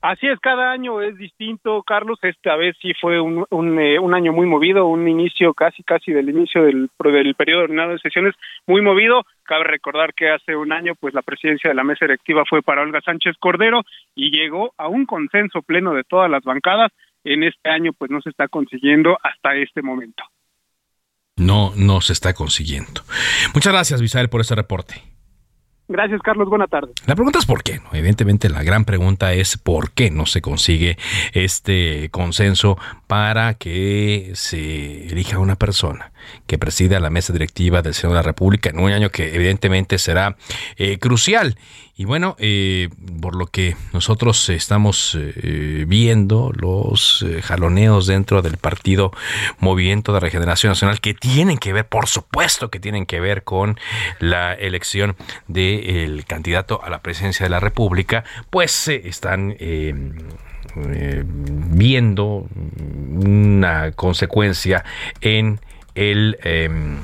Así 0.00 0.28
es, 0.28 0.38
cada 0.38 0.70
año 0.70 1.02
es 1.02 1.18
distinto, 1.18 1.82
Carlos. 1.82 2.20
Esta 2.22 2.54
vez 2.54 2.76
sí 2.80 2.92
fue 3.00 3.20
un, 3.20 3.44
un, 3.50 3.80
eh, 3.80 3.98
año 4.14 4.32
muy 4.32 4.46
movido, 4.46 4.86
un 4.86 5.08
inicio 5.08 5.54
casi, 5.54 5.82
casi 5.82 6.12
del 6.12 6.28
inicio 6.28 6.62
del, 6.62 6.88
del 7.02 7.34
periodo 7.34 7.64
ordenado 7.64 7.92
de 7.92 7.98
sesiones 7.98 8.36
muy 8.64 8.80
movido. 8.80 9.24
Cabe 9.42 9.64
recordar 9.64 10.14
que 10.14 10.30
hace 10.30 10.54
un 10.54 10.72
año, 10.72 10.94
pues 10.94 11.14
la 11.14 11.22
presidencia 11.22 11.68
de 11.68 11.74
la 11.74 11.82
mesa 11.82 12.04
directiva 12.04 12.44
fue 12.48 12.62
para 12.62 12.82
Olga 12.82 13.00
Sánchez 13.00 13.36
Cordero 13.40 13.82
y 14.14 14.30
llegó 14.30 14.72
a 14.78 14.86
un 14.86 15.04
consenso 15.04 15.62
pleno 15.62 15.92
de 15.94 16.04
todas 16.04 16.30
las 16.30 16.44
bancadas. 16.44 16.92
En 17.24 17.42
este 17.42 17.68
año, 17.68 17.92
pues 17.92 18.12
no 18.12 18.20
se 18.20 18.30
está 18.30 18.46
consiguiendo 18.46 19.18
hasta 19.20 19.56
este 19.56 19.82
momento. 19.82 20.22
No, 21.38 21.72
no 21.76 22.00
se 22.00 22.12
está 22.12 22.34
consiguiendo. 22.34 23.02
Muchas 23.54 23.72
gracias, 23.72 24.02
Misael, 24.02 24.28
por 24.28 24.40
ese 24.40 24.54
reporte. 24.54 25.02
Gracias, 25.90 26.20
Carlos. 26.20 26.50
Buena 26.50 26.66
tarde. 26.66 26.92
La 27.06 27.14
pregunta 27.14 27.38
es 27.38 27.46
por 27.46 27.62
qué. 27.62 27.80
¿no? 27.80 27.88
Evidentemente, 27.94 28.50
la 28.50 28.62
gran 28.62 28.84
pregunta 28.84 29.32
es 29.32 29.56
por 29.56 29.92
qué 29.92 30.10
no 30.10 30.26
se 30.26 30.42
consigue 30.42 30.98
este 31.32 32.10
consenso 32.10 32.76
para 33.06 33.54
que 33.54 34.32
se 34.34 35.08
elija 35.08 35.38
una 35.38 35.56
persona 35.56 36.12
que 36.46 36.58
presida 36.58 37.00
la 37.00 37.08
mesa 37.08 37.32
directiva 37.32 37.80
del 37.80 37.94
Senado 37.94 38.16
de 38.16 38.18
la 38.18 38.26
República 38.26 38.68
en 38.68 38.80
un 38.80 38.92
año 38.92 39.08
que 39.08 39.34
evidentemente 39.34 39.98
será 39.98 40.36
eh, 40.76 40.98
crucial. 40.98 41.56
Y 41.98 42.04
bueno, 42.04 42.36
eh, 42.38 42.90
por 43.20 43.34
lo 43.34 43.48
que 43.48 43.74
nosotros 43.92 44.48
estamos 44.50 45.18
eh, 45.18 45.84
viendo, 45.88 46.52
los 46.54 47.26
jaloneos 47.42 48.06
dentro 48.06 48.40
del 48.40 48.56
partido 48.56 49.10
Movimiento 49.58 50.12
de 50.12 50.20
Regeneración 50.20 50.70
Nacional, 50.70 51.00
que 51.00 51.14
tienen 51.14 51.58
que 51.58 51.72
ver, 51.72 51.88
por 51.88 52.06
supuesto 52.06 52.70
que 52.70 52.78
tienen 52.78 53.04
que 53.04 53.18
ver 53.18 53.42
con 53.42 53.80
la 54.20 54.54
elección 54.54 55.16
del 55.48 56.24
candidato 56.24 56.80
a 56.84 56.88
la 56.88 57.02
presidencia 57.02 57.44
de 57.44 57.50
la 57.50 57.58
República, 57.58 58.22
pues 58.48 58.86
están 58.86 59.56
viendo 60.76 62.46
una 63.16 63.90
consecuencia 63.90 64.84
en 65.20 65.58
el, 65.96 66.38
em, 66.44 67.02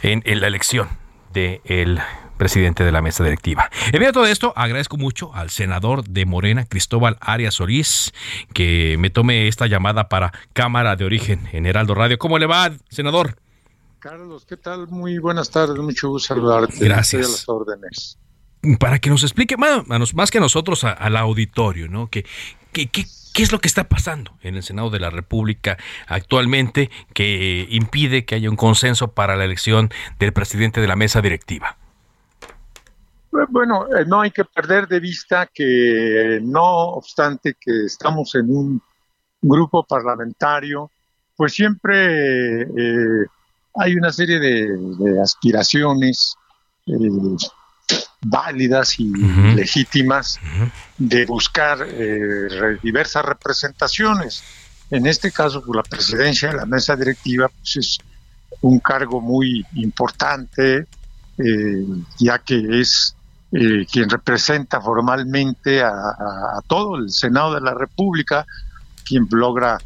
en, 0.00 0.40
la 0.40 0.46
elección 0.46 0.88
del 1.34 2.00
presidente 2.40 2.84
de 2.84 2.90
la 2.90 3.02
mesa 3.02 3.22
directiva. 3.22 3.68
En 3.92 4.00
medio 4.00 4.14
todo 4.14 4.24
esto, 4.24 4.54
agradezco 4.56 4.96
mucho 4.96 5.34
al 5.34 5.50
senador 5.50 6.04
de 6.04 6.24
Morena, 6.24 6.64
Cristóbal 6.64 7.18
Arias 7.20 7.56
Solís, 7.56 8.14
que 8.54 8.96
me 8.98 9.10
tome 9.10 9.46
esta 9.46 9.66
llamada 9.66 10.08
para 10.08 10.32
Cámara 10.54 10.96
de 10.96 11.04
Origen 11.04 11.46
en 11.52 11.66
Heraldo 11.66 11.94
Radio. 11.94 12.18
¿Cómo 12.18 12.38
le 12.38 12.46
va, 12.46 12.72
senador? 12.88 13.36
Carlos, 13.98 14.46
¿qué 14.46 14.56
tal? 14.56 14.88
Muy 14.88 15.18
buenas 15.18 15.50
tardes, 15.50 15.76
mucho 15.76 16.08
gusto 16.08 16.28
saludarte. 16.28 16.82
Gracias. 16.82 17.30
las 17.30 17.46
órdenes. 17.46 18.18
Para 18.78 18.98
que 18.98 19.10
nos 19.10 19.22
explique 19.22 19.58
más, 19.58 19.84
más 20.14 20.30
que 20.30 20.38
a 20.38 20.40
nosotros, 20.40 20.84
al 20.84 21.16
auditorio, 21.18 21.88
¿no? 21.88 22.08
Que, 22.08 22.24
que, 22.72 22.86
que 22.86 23.04
¿Qué 23.34 23.44
es 23.44 23.52
lo 23.52 23.60
que 23.60 23.68
está 23.68 23.84
pasando 23.84 24.32
en 24.42 24.56
el 24.56 24.64
Senado 24.64 24.90
de 24.90 24.98
la 24.98 25.08
República 25.08 25.78
actualmente 26.08 26.90
que 27.14 27.68
impide 27.70 28.24
que 28.24 28.34
haya 28.34 28.50
un 28.50 28.56
consenso 28.56 29.12
para 29.12 29.36
la 29.36 29.44
elección 29.44 29.90
del 30.18 30.32
presidente 30.32 30.80
de 30.80 30.88
la 30.88 30.96
mesa 30.96 31.20
directiva? 31.20 31.76
Bueno, 33.50 33.86
eh, 33.96 34.04
no 34.06 34.20
hay 34.20 34.30
que 34.30 34.44
perder 34.44 34.88
de 34.88 34.98
vista 34.98 35.48
que 35.52 36.40
no 36.42 36.94
obstante 36.94 37.56
que 37.60 37.84
estamos 37.84 38.34
en 38.34 38.50
un 38.50 38.82
grupo 39.40 39.84
parlamentario, 39.84 40.90
pues 41.36 41.54
siempre 41.54 42.62
eh, 42.62 43.26
hay 43.76 43.94
una 43.94 44.12
serie 44.12 44.38
de, 44.38 45.22
aspiraciones 45.22 46.34
eh, 46.86 46.92
válidas 48.20 49.00
y 49.00 49.10
legítimas 49.54 50.38
de 50.98 51.24
buscar 51.24 51.86
eh, 51.88 52.78
diversas 52.82 53.24
representaciones. 53.24 54.44
En 54.90 55.06
este 55.06 55.32
caso, 55.32 55.62
pues, 55.64 55.76
la 55.76 55.82
presidencia 55.82 56.50
de 56.50 56.56
la 56.56 56.66
mesa 56.66 56.94
directiva 56.94 57.48
pues, 57.48 57.76
es 57.76 57.98
un 58.60 58.78
cargo 58.80 59.20
muy 59.20 59.64
importante, 59.76 60.86
ya 62.18 62.38
que 62.40 62.80
es 62.80 63.16
quien 63.50 64.08
representa 64.08 64.80
formalmente 64.80 65.82
a, 65.82 66.60
todo 66.68 66.96
el 66.96 67.10
Senado 67.10 67.54
de 67.54 67.60
la 67.60 67.74
República, 67.74 68.46
quien 69.04 69.26
logra 69.30 69.78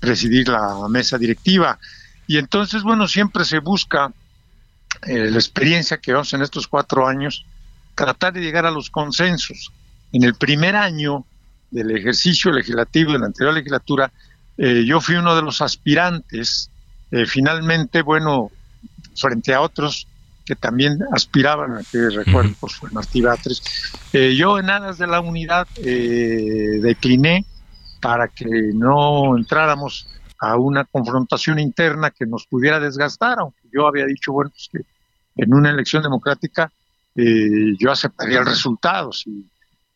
presidir 0.00 0.48
la 0.48 0.88
mesa 0.88 1.18
directiva. 1.18 1.78
Y 2.26 2.38
entonces, 2.38 2.82
bueno, 2.82 3.06
siempre 3.06 3.44
se 3.44 3.60
busca 3.60 4.12
la 5.06 5.38
experiencia 5.38 5.98
que 5.98 6.12
vamos 6.12 6.32
en 6.34 6.42
estos 6.42 6.66
cuatro 6.66 7.06
años, 7.06 7.44
tratar 7.94 8.32
de 8.32 8.40
llegar 8.40 8.66
a 8.66 8.70
los 8.70 8.90
consensos. 8.90 9.72
En 10.12 10.24
el 10.24 10.34
primer 10.34 10.76
año 10.76 11.24
del 11.70 11.96
ejercicio 11.96 12.52
legislativo 12.52 13.12
de 13.12 13.18
la 13.18 13.26
anterior 13.26 13.54
legislatura, 13.54 14.12
eh, 14.58 14.84
yo 14.86 15.00
fui 15.00 15.16
uno 15.16 15.34
de 15.34 15.42
los 15.42 15.62
aspirantes, 15.62 16.70
eh, 17.10 17.26
finalmente, 17.26 18.02
bueno, 18.02 18.50
frente 19.16 19.54
a 19.54 19.60
otros 19.60 20.06
que 20.44 20.56
también 20.56 20.98
aspiraban, 21.12 21.76
a 21.76 21.82
que 21.90 22.10
recuerdo, 22.10 22.52
pues 22.60 22.74
fue 22.74 22.90
Martí 22.90 23.20
Batres, 23.20 23.62
eh, 24.12 24.34
yo 24.36 24.58
en 24.58 24.70
aras 24.70 24.98
de 24.98 25.06
la 25.06 25.20
unidad 25.20 25.66
decliné 25.76 27.44
para 28.00 28.28
que 28.28 28.46
no 28.74 29.36
entráramos 29.36 30.08
a 30.40 30.56
una 30.56 30.84
confrontación 30.84 31.60
interna 31.60 32.10
que 32.10 32.26
nos 32.26 32.46
pudiera 32.46 32.80
desgastar, 32.80 33.38
aunque 33.38 33.60
yo 33.72 33.86
había 33.86 34.04
dicho, 34.06 34.32
bueno, 34.32 34.50
pues 34.50 34.68
que 34.72 34.80
en 35.36 35.54
una 35.54 35.70
elección 35.70 36.02
democrática 36.02 36.70
eh, 37.14 37.76
yo 37.78 37.90
aceptaría 37.90 38.40
el 38.40 38.46
resultado. 38.46 39.12
Si 39.12 39.48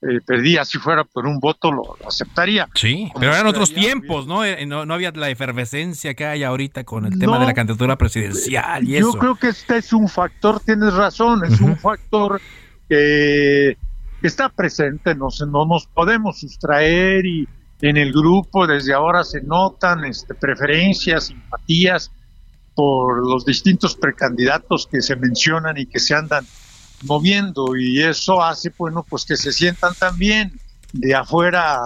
eh, 0.08 0.20
perdía, 0.24 0.64
si 0.64 0.78
fuera 0.78 1.04
por 1.04 1.26
un 1.26 1.38
voto, 1.38 1.72
lo, 1.72 1.96
aceptaría. 2.06 2.68
Sí, 2.74 3.10
pero 3.18 3.32
eran 3.32 3.46
otros 3.46 3.72
tiempos, 3.72 4.26
eh, 4.44 4.66
¿no? 4.66 4.86
¿no? 4.86 4.94
había 4.94 5.10
la 5.12 5.30
efervescencia 5.30 6.14
que 6.14 6.24
hay 6.24 6.42
ahorita 6.42 6.84
con 6.84 7.06
el 7.06 7.18
tema 7.18 7.38
de 7.38 7.46
la 7.46 7.54
candidatura 7.54 7.96
presidencial 7.96 8.86
y 8.88 8.98
yo 8.98 9.12
creo 9.12 9.34
que 9.34 9.48
este 9.48 9.78
es 9.78 9.92
un 9.92 10.08
factor, 10.08 10.60
tienes 10.60 10.92
razón, 10.94 11.44
es 11.44 11.60
un 11.60 11.76
factor 11.76 12.40
que, 12.88 13.76
está 14.22 14.48
presente, 14.48 15.14
no, 15.14 15.28
no 15.48 15.66
nos 15.66 15.86
podemos 15.86 16.40
sustraer 16.40 17.24
y 17.26 17.48
en 17.80 17.96
el 17.96 18.12
grupo 18.12 18.66
desde 18.66 18.92
ahora 18.92 19.22
se 19.22 19.42
notan 19.42 20.04
este, 20.04 20.34
preferencias, 20.34 21.26
simpatías 21.26 22.10
por 22.74 23.26
los 23.26 23.44
distintos 23.44 23.96
precandidatos 23.96 24.88
que 24.90 25.00
se 25.00 25.16
mencionan 25.16 25.76
y 25.78 25.86
que 25.86 25.98
se 25.98 26.14
andan 26.14 26.44
moviendo 27.02 27.76
y 27.76 28.02
eso 28.02 28.42
hace 28.42 28.72
bueno 28.76 29.04
pues 29.08 29.24
que 29.24 29.36
se 29.36 29.52
sientan 29.52 29.94
también 29.94 30.58
de 30.92 31.14
afuera 31.14 31.78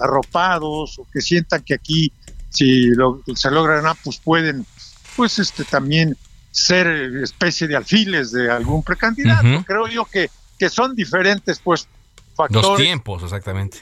arropados 0.00 0.98
o 0.98 1.06
que 1.12 1.20
sientan 1.20 1.62
que 1.62 1.74
aquí 1.74 2.12
si 2.50 2.90
se 3.34 3.50
logran 3.50 3.84
pues 4.04 4.18
pueden 4.18 4.66
pues 5.16 5.38
este 5.38 5.64
también 5.64 6.16
ser 6.50 6.86
especie 7.22 7.66
de 7.66 7.76
alfiles 7.76 8.30
de 8.30 8.50
algún 8.50 8.82
precandidato. 8.82 9.64
Creo 9.66 9.88
yo 9.88 10.04
que 10.04 10.30
que 10.58 10.68
son 10.68 10.94
diferentes 10.94 11.58
pues 11.58 11.88
factores. 12.36 12.68
Los 12.68 12.78
tiempos 12.78 13.22
exactamente. 13.22 13.78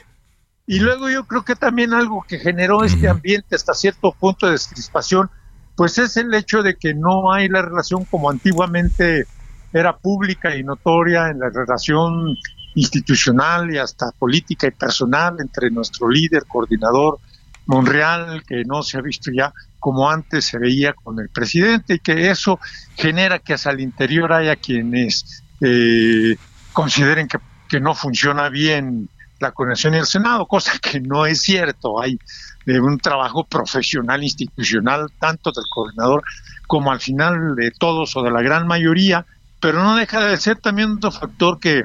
Y 0.65 0.79
luego 0.79 1.09
yo 1.09 1.25
creo 1.27 1.43
que 1.43 1.55
también 1.55 1.93
algo 1.93 2.25
que 2.27 2.39
generó 2.39 2.83
este 2.83 3.09
ambiente 3.09 3.55
hasta 3.55 3.73
cierto 3.73 4.13
punto 4.13 4.45
de 4.45 4.53
descrispación 4.53 5.29
pues 5.75 5.97
es 5.97 6.17
el 6.17 6.33
hecho 6.33 6.63
de 6.63 6.75
que 6.75 6.93
no 6.93 7.33
hay 7.33 7.49
la 7.49 7.61
relación 7.61 8.05
como 8.05 8.29
antiguamente 8.29 9.25
era 9.73 9.95
pública 9.97 10.55
y 10.55 10.63
notoria 10.63 11.29
en 11.29 11.39
la 11.39 11.49
relación 11.49 12.35
institucional 12.75 13.73
y 13.73 13.77
hasta 13.77 14.11
política 14.11 14.67
y 14.67 14.71
personal 14.71 15.35
entre 15.39 15.69
nuestro 15.71 16.09
líder, 16.09 16.45
coordinador 16.47 17.19
Monreal, 17.65 18.43
que 18.47 18.63
no 18.65 18.83
se 18.83 18.97
ha 18.97 19.01
visto 19.01 19.31
ya 19.31 19.53
como 19.79 20.09
antes 20.09 20.45
se 20.45 20.59
veía 20.59 20.93
con 20.93 21.19
el 21.19 21.29
presidente 21.29 21.95
y 21.95 21.99
que 21.99 22.29
eso 22.29 22.59
genera 22.95 23.39
que 23.39 23.53
hasta 23.53 23.71
el 23.71 23.79
interior 23.79 24.31
haya 24.33 24.55
quienes 24.55 25.43
eh, 25.61 26.35
consideren 26.73 27.27
que, 27.27 27.39
que, 27.69 27.79
no 27.79 27.95
funciona 27.95 28.49
bien 28.49 29.09
la 29.39 29.51
conexión 29.51 29.93
en 29.93 30.01
el 30.01 30.05
Senado, 30.05 30.45
cosa 30.45 30.73
que 30.81 30.99
no 30.99 31.25
es 31.25 31.41
cierto. 31.41 32.01
Hay 32.01 32.19
eh, 32.65 32.79
un 32.79 32.99
trabajo 32.99 33.43
profesional, 33.43 34.23
institucional, 34.23 35.07
tanto 35.19 35.51
del 35.51 35.65
coordinador 35.69 36.23
como 36.67 36.91
al 36.91 36.99
final 36.99 37.55
de 37.55 37.71
todos 37.71 38.15
o 38.15 38.23
de 38.23 38.31
la 38.31 38.41
gran 38.41 38.67
mayoría, 38.67 39.25
pero 39.61 39.83
no 39.83 39.95
deja 39.95 40.25
de 40.25 40.35
ser 40.37 40.57
también 40.57 40.91
otro 40.91 41.11
factor 41.11 41.59
que, 41.59 41.83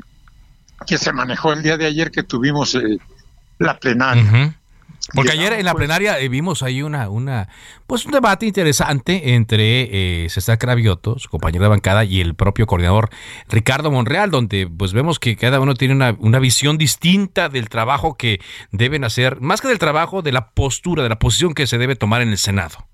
que 0.87 0.99
se 0.99 1.13
manejó 1.13 1.53
el 1.53 1.63
día 1.63 1.77
de 1.77 1.87
ayer 1.87 2.11
que 2.11 2.23
tuvimos 2.23 2.75
eh, 2.75 2.99
la 3.59 3.79
plenaria. 3.79 4.57
Porque 5.15 5.31
ayer 5.31 5.53
en 5.53 5.65
la 5.65 5.75
plenaria 5.75 6.19
eh, 6.19 6.29
vimos 6.29 6.65
ahí 6.65 6.83
una, 6.83 7.09
una, 7.09 7.49
pues 7.87 8.07
un 8.07 8.13
debate 8.13 8.47
interesante 8.47 9.35
entre 9.35 10.25
eh, 10.25 10.29
César 10.31 10.59
Cravioto, 10.59 11.19
su 11.19 11.29
compañero 11.29 11.65
de 11.65 11.69
bancada, 11.69 12.05
y 12.05 12.21
el 12.21 12.35
propio 12.35 12.67
coordinador 12.67 13.11
Ricardo 13.49 13.91
Monreal, 13.93 14.33
donde 14.33 14.67
pues 14.67 14.93
vemos 14.93 15.21
que 15.21 15.37
cada 15.37 15.61
uno 15.61 15.75
tiene 15.75 15.95
una, 15.95 16.17
una 16.19 16.41
visión 16.41 16.77
distinta 16.77 17.49
del 17.49 17.69
trabajo 17.69 18.17
que 18.17 18.41
deben 18.73 19.05
hacer, 19.05 19.41
más 19.41 19.61
que 19.61 19.69
del 19.69 19.79
trabajo, 19.79 20.23
de 20.23 20.33
la 20.33 20.51
postura, 20.51 21.05
de 21.05 21.09
la 21.09 21.19
posición 21.21 21.55
que 21.55 21.69
se 21.69 21.79
debe 21.79 21.95
tomar 21.95 22.23
en 22.23 22.31
el 22.31 22.39
Senado. 22.39 22.89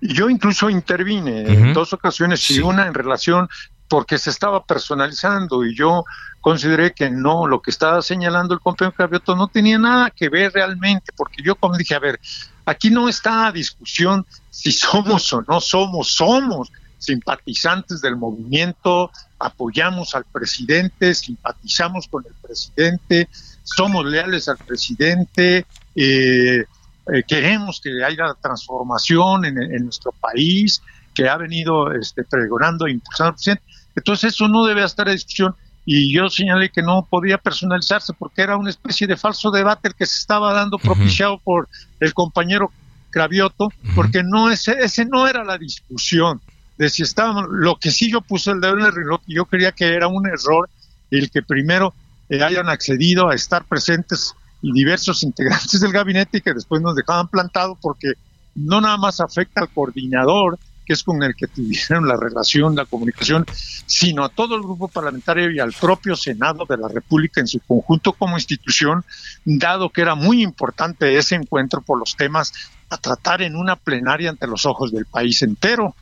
Yo 0.00 0.30
incluso 0.30 0.70
intervine 0.70 1.42
en 1.52 1.72
dos 1.72 1.92
ocasiones 1.92 2.48
y 2.50 2.60
una 2.60 2.86
en 2.86 2.94
relación 2.94 3.48
porque 3.88 4.18
se 4.18 4.30
estaba 4.30 4.64
personalizando 4.64 5.64
y 5.64 5.74
yo 5.74 6.04
consideré 6.40 6.92
que 6.92 7.10
no, 7.10 7.46
lo 7.46 7.60
que 7.60 7.70
estaba 7.70 8.02
señalando 8.02 8.54
el 8.54 8.60
compañero 8.60 8.94
Cravioto 8.94 9.34
no 9.34 9.48
tenía 9.48 9.78
nada 9.78 10.10
que 10.10 10.28
ver 10.28 10.52
realmente, 10.52 11.12
porque 11.16 11.42
yo 11.42 11.56
como 11.56 11.76
dije, 11.76 11.94
a 11.94 11.98
ver, 11.98 12.20
aquí 12.66 12.90
no 12.90 13.08
está 13.08 13.50
discusión 13.50 14.24
si 14.50 14.72
somos 14.72 15.32
o 15.32 15.42
no 15.48 15.60
somos, 15.60 16.08
somos 16.08 16.70
simpatizantes 16.98 18.00
del 18.00 18.16
movimiento, 18.16 19.10
apoyamos 19.38 20.14
al 20.14 20.24
presidente, 20.24 21.14
simpatizamos 21.14 22.08
con 22.08 22.24
el 22.26 22.34
presidente, 22.42 23.28
somos 23.62 24.04
leales 24.04 24.48
al 24.48 24.58
presidente, 24.58 25.66
eh, 25.94 26.64
eh, 27.12 27.22
queremos 27.26 27.80
que 27.80 28.04
haya 28.04 28.34
transformación 28.40 29.44
en, 29.44 29.84
nuestro 29.84 30.12
país, 30.12 30.82
que 31.14 31.28
ha 31.28 31.36
venido 31.36 31.92
este, 31.92 32.24
pregonando 32.24 32.86
e 32.86 32.92
impulsando 32.92 33.30
el 33.30 33.34
presidente. 33.34 33.62
Entonces 33.98 34.34
eso 34.34 34.48
no 34.48 34.64
debe 34.64 34.84
estar 34.84 35.08
a 35.08 35.12
discusión. 35.12 35.54
Y 35.84 36.12
yo 36.12 36.28
señalé 36.28 36.70
que 36.70 36.82
no 36.82 37.06
podía 37.08 37.38
personalizarse 37.38 38.12
porque 38.12 38.42
era 38.42 38.56
una 38.56 38.70
especie 38.70 39.06
de 39.06 39.16
falso 39.16 39.50
debate 39.50 39.88
el 39.88 39.94
que 39.94 40.06
se 40.06 40.18
estaba 40.18 40.52
dando 40.52 40.78
propiciado 40.78 41.38
por 41.38 41.68
el 42.00 42.12
compañero 42.12 42.70
Cravioto, 43.10 43.72
porque 43.94 44.22
no 44.22 44.50
ese, 44.50 44.72
ese 44.80 45.06
no 45.06 45.26
era 45.26 45.42
la 45.44 45.56
discusión 45.56 46.42
de 46.78 46.88
si 46.88 47.02
estábamos, 47.02 47.46
lo 47.50 47.76
que 47.76 47.90
sí 47.90 48.10
yo 48.10 48.20
puse 48.20 48.52
el 48.52 48.60
dedo 48.60 48.78
en 48.78 48.86
el 48.86 48.94
reloj, 48.94 49.20
yo 49.26 49.44
creía 49.46 49.72
que 49.72 49.86
era 49.86 50.06
un 50.06 50.26
error 50.26 50.70
el 51.10 51.30
que 51.30 51.42
primero 51.42 51.92
eh, 52.28 52.42
hayan 52.42 52.68
accedido 52.68 53.28
a 53.28 53.34
estar 53.34 53.64
presentes 53.64 54.34
y 54.62 54.72
diversos 54.72 55.22
integrantes 55.24 55.80
del 55.80 55.92
gabinete 55.92 56.38
y 56.38 56.40
que 56.40 56.54
después 56.54 56.80
nos 56.80 56.94
dejaban 56.94 57.28
plantado 57.28 57.76
porque 57.80 58.12
no 58.54 58.80
nada 58.80 58.96
más 58.96 59.20
afecta 59.20 59.60
al 59.60 59.68
coordinador, 59.68 60.58
que 60.88 60.94
es 60.94 61.02
con 61.02 61.22
el 61.22 61.36
que 61.36 61.46
tuvieron 61.46 62.08
la 62.08 62.16
relación, 62.16 62.74
la 62.74 62.86
comunicación, 62.86 63.44
sino 63.84 64.24
a 64.24 64.30
todo 64.30 64.56
el 64.56 64.62
grupo 64.62 64.88
parlamentario 64.88 65.50
y 65.50 65.60
al 65.60 65.74
propio 65.74 66.16
Senado 66.16 66.64
de 66.66 66.78
la 66.78 66.88
República 66.88 67.42
en 67.42 67.46
su 67.46 67.60
conjunto 67.60 68.14
como 68.14 68.38
institución, 68.38 69.04
dado 69.44 69.90
que 69.90 70.00
era 70.00 70.14
muy 70.14 70.42
importante 70.42 71.18
ese 71.18 71.34
encuentro 71.34 71.82
por 71.82 71.98
los 71.98 72.16
temas 72.16 72.54
a 72.88 72.96
tratar 72.96 73.42
en 73.42 73.54
una 73.54 73.76
plenaria 73.76 74.30
ante 74.30 74.46
los 74.46 74.64
ojos 74.64 74.90
del 74.90 75.04
país 75.04 75.42
entero. 75.42 75.94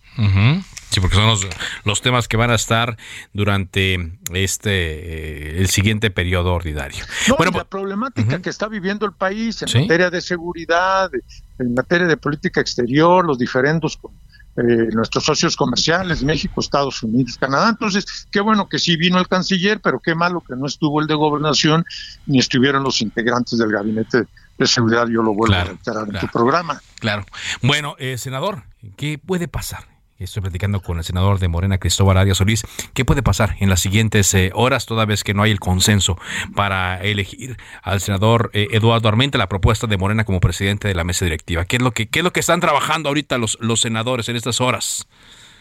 Sí, 0.90 1.01
porque 1.01 1.16
son 1.16 1.37
los, 1.85 2.01
temas 2.01 2.29
que 2.29 2.37
van 2.37 2.51
a 2.51 2.55
estar 2.55 2.96
durante 3.35 4.12
este 4.33 4.70
eh, 4.70 5.59
el 5.59 5.68
siguiente 5.68 6.11
periodo 6.11 6.55
ordinario. 6.55 7.05
bueno, 7.37 7.59
la 7.59 7.64
problemática 7.64 8.40
que 8.40 8.51
está 8.51 8.68
viviendo 8.68 9.05
el 9.05 9.12
país 9.12 9.62
en 9.62 9.83
materia 9.83 10.11
de 10.11 10.20
seguridad, 10.20 11.11
en 11.59 11.75
materia 11.75 12.07
de 12.07 12.16
política 12.16 12.61
exterior, 12.61 13.27
los 13.27 13.37
diferendos 13.37 13.96
con 13.96 14.12
eh, 14.57 14.88
nuestros 14.92 15.25
socios 15.25 15.57
comerciales, 15.57 16.23
México, 16.23 16.61
Estados 16.61 17.03
Unidos, 17.03 17.37
Canadá. 17.38 17.69
Entonces, 17.69 18.27
qué 18.31 18.40
bueno 18.40 18.69
que 18.69 18.79
sí 18.79 18.97
vino 18.97 19.19
el 19.19 19.29
canciller, 19.29 19.81
pero 19.81 20.01
qué 20.01 20.14
malo 20.14 20.40
que 20.40 20.57
no 20.57 20.66
estuvo 20.66 21.01
el 21.01 21.07
de 21.07 21.14
gobernación 21.14 21.85
ni 22.27 22.38
estuvieron 22.38 22.83
los 22.83 23.03
integrantes 23.03 23.59
del 23.59 23.73
gabinete 23.73 24.27
de 24.59 24.66
seguridad. 24.66 25.07
Yo 25.09 25.23
lo 25.23 25.35
vuelvo 25.35 25.55
a 25.55 25.64
reiterar 25.64 26.09
en 26.09 26.19
tu 26.19 26.29
programa. 26.29 26.81
Claro. 27.01 27.27
Bueno, 27.62 27.97
eh, 27.99 28.19
senador, 28.19 28.64
¿qué 28.97 29.19
puede 29.19 29.49
pasar 29.49 29.96
Estoy 30.18 30.40
platicando 30.40 30.81
con 30.81 30.96
el 30.96 31.05
senador 31.05 31.38
de 31.38 31.48
Morena, 31.48 31.76
Cristóbal 31.76 32.16
Arias 32.16 32.38
Solís. 32.38 32.62
¿Qué 32.94 33.05
puede 33.05 33.22
pasar 33.22 33.57
en 33.61 33.68
las 33.68 33.81
siguientes 33.81 34.33
eh, 34.33 34.50
horas, 34.55 34.87
toda 34.87 35.05
vez 35.05 35.22
que 35.22 35.35
no 35.35 35.42
hay 35.42 35.50
el 35.50 35.61
consenso 35.61 36.16
para 36.55 37.02
elegir 37.02 37.59
al 37.83 38.00
senador 38.00 38.50
eh, 38.55 38.68
Eduardo 38.70 39.09
Armenta, 39.09 39.37
la 39.37 39.50
propuesta 39.50 39.87
de 39.87 39.98
Morena 39.98 40.24
como 40.24 40.40
presidente 40.40 40.88
de 40.88 40.94
la 40.94 41.05
mesa 41.05 41.26
directiva? 41.26 41.66
¿Qué 41.66 41.76
es 41.76 41.83
lo 41.83 41.90
que, 41.90 42.09
qué 42.09 42.20
es 42.20 42.24
lo 42.24 42.33
que 42.33 42.40
están 42.40 42.61
trabajando 42.61 43.11
ahorita 43.11 43.37
los, 43.37 43.59
los 43.61 43.83
senadores 43.83 44.31
en 44.31 44.37
estas 44.37 44.62
horas? 44.62 45.07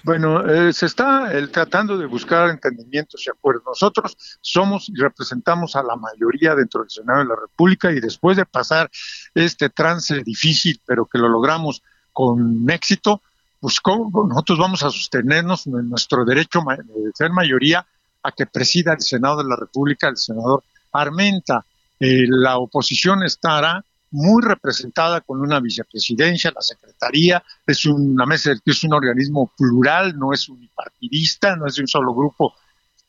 Bueno, 0.03 0.47
eh, 0.47 0.71
se 0.71 0.85
está 0.85 1.29
tratando 1.51 1.97
de 1.97 2.05
buscar 2.05 2.49
entendimientos 2.49 3.27
y 3.27 3.29
acuerdos. 3.29 3.63
Nosotros 3.65 4.15
somos 4.39 4.87
y 4.87 4.95
representamos 4.95 5.75
a 5.75 5.83
la 5.83 5.97
mayoría 5.97 6.55
dentro 6.55 6.81
del 6.81 6.89
Senado 6.89 7.19
de 7.19 7.25
la 7.25 7.35
República 7.35 7.91
y 7.91 7.99
después 7.99 8.37
de 8.37 8.45
pasar 8.45 8.89
este 9.33 9.69
trance 9.69 10.23
difícil, 10.23 10.79
pero 10.85 11.05
que 11.05 11.17
lo 11.17 11.27
logramos 11.27 11.83
con 12.13 12.69
éxito, 12.69 13.21
pues 14.11 14.27
nosotros 14.27 14.59
vamos 14.59 14.83
a 14.83 14.91
sostenernos 14.91 15.65
en 15.67 15.89
nuestro 15.89 16.23
derecho 16.23 16.61
de 16.77 17.11
ser 17.13 17.31
mayoría 17.31 17.85
a 18.21 18.31
que 18.31 18.45
presida 18.45 18.93
el 18.93 19.01
Senado 19.01 19.37
de 19.37 19.49
la 19.49 19.55
República 19.55 20.07
el 20.07 20.17
senador 20.17 20.63
Armenta. 20.91 21.65
Eh, 21.99 22.25
la 22.27 22.57
oposición 22.57 23.23
estará 23.23 23.83
muy 24.11 24.41
representada 24.43 25.21
con 25.21 25.41
una 25.41 25.59
vicepresidencia, 25.59 26.51
la 26.53 26.61
secretaría, 26.61 27.43
es 27.65 27.85
una 27.85 28.25
mesa, 28.25 28.51
es 28.63 28.83
un 28.83 28.93
organismo 28.93 29.51
plural, 29.57 30.17
no 30.17 30.31
es 30.31 30.47
unipartidista, 30.47 31.55
no 31.55 31.65
es 31.65 31.75
de 31.75 31.81
un 31.81 31.87
solo 31.87 32.13
grupo 32.13 32.53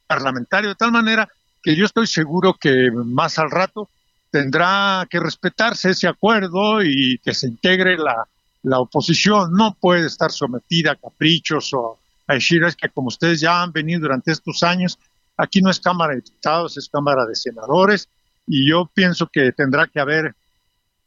parlamentario, 0.07 0.71
de 0.71 0.75
tal 0.75 0.92
manera 0.92 1.29
que 1.62 1.77
yo 1.77 1.85
estoy 1.85 2.07
seguro 2.07 2.55
que 2.55 2.90
más 2.92 3.38
al 3.38 3.51
rato 3.51 3.88
tendrá 4.31 5.07
que 5.09 5.21
respetarse 5.21 5.90
ese 5.90 6.09
acuerdo 6.09 6.83
y 6.83 7.19
que 7.19 7.35
se 7.35 7.47
integre 7.47 7.97
la, 7.97 8.27
la 8.66 8.81
oposición. 8.81 9.52
No 9.52 9.76
puede 9.81 10.07
estar 10.07 10.31
sometida 10.31 10.92
a 10.92 10.96
caprichos 10.96 11.72
o 11.72 11.98
a 12.26 12.35
decir 12.35 12.64
es 12.64 12.74
que 12.74 12.88
como 12.88 13.09
ustedes 13.09 13.40
ya 13.40 13.62
han 13.62 13.72
venido 13.72 14.00
durante 14.00 14.33
estos 14.33 14.62
años, 14.62 14.98
aquí 15.37 15.61
no 15.61 15.70
es 15.70 15.79
Cámara 15.79 16.14
de 16.14 16.22
Diputados, 16.22 16.76
es 16.76 16.88
Cámara 16.88 17.24
de 17.24 17.37
Senadores 17.37 18.09
y 18.46 18.68
yo 18.68 18.90
pienso 18.92 19.29
que 19.29 19.52
tendrá 19.52 19.87
que 19.87 20.00
haber 20.00 20.35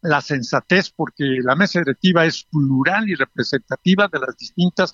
la 0.02 0.22
sensatez 0.22 0.90
porque 0.90 1.40
la 1.44 1.56
mesa 1.56 1.80
directiva 1.80 2.26
es 2.26 2.44
plural 2.44 3.10
y 3.10 3.16
representativa 3.16 4.08
de 4.08 4.20
las 4.20 4.38
distintas 4.38 4.94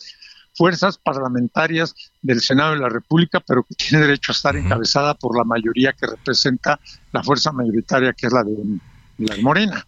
fuerzas 0.55 0.97
parlamentarias 0.97 1.93
del 2.23 2.41
Senado 2.41 2.71
de 2.71 2.79
la 2.79 2.89
República, 2.89 3.41
pero 3.45 3.63
que 3.63 3.75
tiene 3.75 4.05
derecho 4.05 4.31
a 4.31 4.35
estar 4.35 4.55
encabezada 4.55 5.13
por 5.13 5.37
la 5.37 5.43
mayoría 5.43 5.93
que 5.93 6.07
representa 6.07 6.79
la 7.11 7.21
fuerza 7.21 7.51
mayoritaria 7.51 8.13
que 8.13 8.25
es 8.25 8.33
la 8.33 8.43
de, 8.43 8.79
la 9.17 9.37
Morena. 9.43 9.85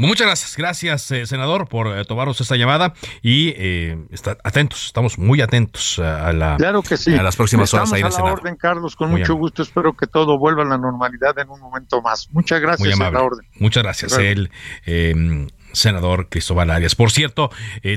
Muchas 0.00 0.26
gracias, 0.26 0.56
gracias 0.56 1.10
eh, 1.10 1.26
senador 1.26 1.68
por 1.68 1.86
eh, 1.86 2.06
tomarnos 2.06 2.40
esta 2.40 2.56
llamada 2.56 2.94
y 3.20 3.52
eh, 3.54 3.98
atentos, 4.42 4.86
estamos 4.86 5.18
muy 5.18 5.42
atentos 5.42 5.98
a, 5.98 6.32
la, 6.32 6.56
claro 6.56 6.80
que 6.80 6.96
sí. 6.96 7.14
a 7.14 7.22
las 7.22 7.36
próximas 7.36 7.74
horas 7.74 7.92
ahí 7.92 8.00
en 8.00 8.08
la 8.08 8.24
orden, 8.24 8.56
Carlos, 8.56 8.96
con 8.96 9.10
mucho 9.10 9.34
gusto. 9.34 9.62
Espero 9.62 9.94
que 9.94 10.06
todo 10.06 10.38
vuelva 10.38 10.62
a 10.62 10.64
la 10.64 10.78
normalidad 10.78 11.38
en 11.38 11.50
un 11.50 11.60
momento 11.60 12.00
más. 12.00 12.30
Muchas 12.30 12.62
gracias. 12.62 12.98
Muy 12.98 13.12
la 13.12 13.22
orden. 13.22 13.46
Muchas 13.58 13.82
gracias. 13.82 14.16
El 14.16 14.50
em, 14.86 15.48
senador 15.72 16.30
Cristóbal 16.30 16.70
Arias. 16.70 16.94
Por 16.94 17.10
cierto, 17.10 17.50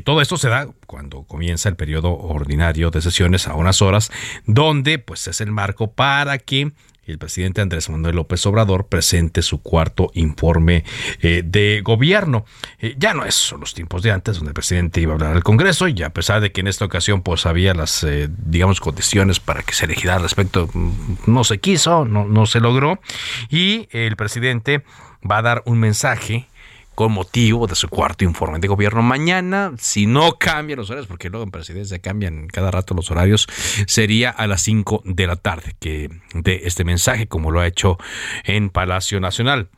todo 0.04 0.20
esto 0.20 0.36
se 0.36 0.50
da 0.50 0.68
cuando 0.86 1.24
comienza 1.24 1.70
el 1.70 1.78
periodo 1.78 2.18
ordinario 2.18 2.92
de 2.92 3.02
sesiones 3.02 3.48
a 3.48 3.54
unas 3.54 3.82
horas, 3.82 4.12
donde 4.46 5.00
pues 5.00 5.26
es 5.30 5.40
el 5.40 5.52
marco 5.52 5.94
para 5.94 6.38
que 6.38 6.74
el 7.06 7.18
presidente 7.18 7.62
Andrés 7.62 7.90
Manuel 7.90 8.16
López 8.16 8.46
Obrador 8.46 8.88
presente 8.88 9.42
su 9.42 9.62
cuarto 9.62 10.10
informe 10.14 10.86
eh, 11.22 11.44
de 11.46 11.82
gobierno. 11.84 12.46
Eh, 12.80 12.96
ya 12.98 13.14
no 13.14 13.26
es 13.26 13.36
son 13.36 13.60
los 13.60 13.74
tiempos 13.74 14.04
de 14.04 14.12
antes 14.12 14.38
donde 14.38 14.50
el 14.50 14.54
presidente 14.54 15.02
iba 15.02 15.12
a 15.12 15.16
hablar 15.16 15.36
al 15.36 15.44
Congreso 15.44 15.88
y 15.88 16.02
a 16.04 16.12
pesar 16.12 16.42
de 16.42 16.52
que 16.52 16.62
en 16.62 16.68
esta 16.68 16.86
ocasión 16.86 17.22
pues 17.22 17.46
había 17.46 17.74
las 17.74 18.04
eh, 18.04 18.30
digamos 18.30 18.80
condiciones 18.80 19.40
para 19.40 19.64
que 19.64 19.74
se 19.74 19.86
elegiera 19.86 20.16
al 20.16 20.22
respecto 20.22 20.70
mm, 20.74 20.92
no 21.28 21.44
se 21.44 21.60
quiso, 21.60 22.06
no, 22.06 22.26
no 22.26 22.46
se 22.46 22.60
logró 22.60 23.00
y 23.50 23.88
el 23.92 24.16
presidente 24.16 24.84
va 25.30 25.38
a 25.38 25.42
dar 25.42 25.64
un 25.66 25.80
mensaje 25.80 26.48
con 26.96 27.12
motivo 27.12 27.68
de 27.68 27.76
su 27.76 27.88
cuarto 27.90 28.24
informe 28.24 28.60
de 28.60 28.68
gobierno. 28.68 29.02
Mañana, 29.02 29.74
si 29.78 30.06
no 30.06 30.34
cambian 30.38 30.80
los 30.80 30.90
horarios, 30.90 31.08
porque 31.08 31.30
luego 31.30 31.44
en 31.44 31.52
presidencia 31.52 32.00
cambian 32.00 32.48
cada 32.48 32.72
rato 32.72 32.94
los 32.94 33.12
horarios, 33.12 33.48
sería 33.88 34.30
a 34.30 34.48
las 34.48 34.62
5 34.64 35.04
de 35.06 35.28
la 35.28 35.36
tarde 35.36 35.76
que 35.80 36.10
de 36.34 36.62
este 36.66 36.84
mensaje, 36.84 37.28
como 37.28 37.52
lo 37.52 37.60
ha 37.60 37.68
hecho 37.68 37.98
en 38.44 38.70
Palacio 38.70 39.20
Nacional. 39.20 39.70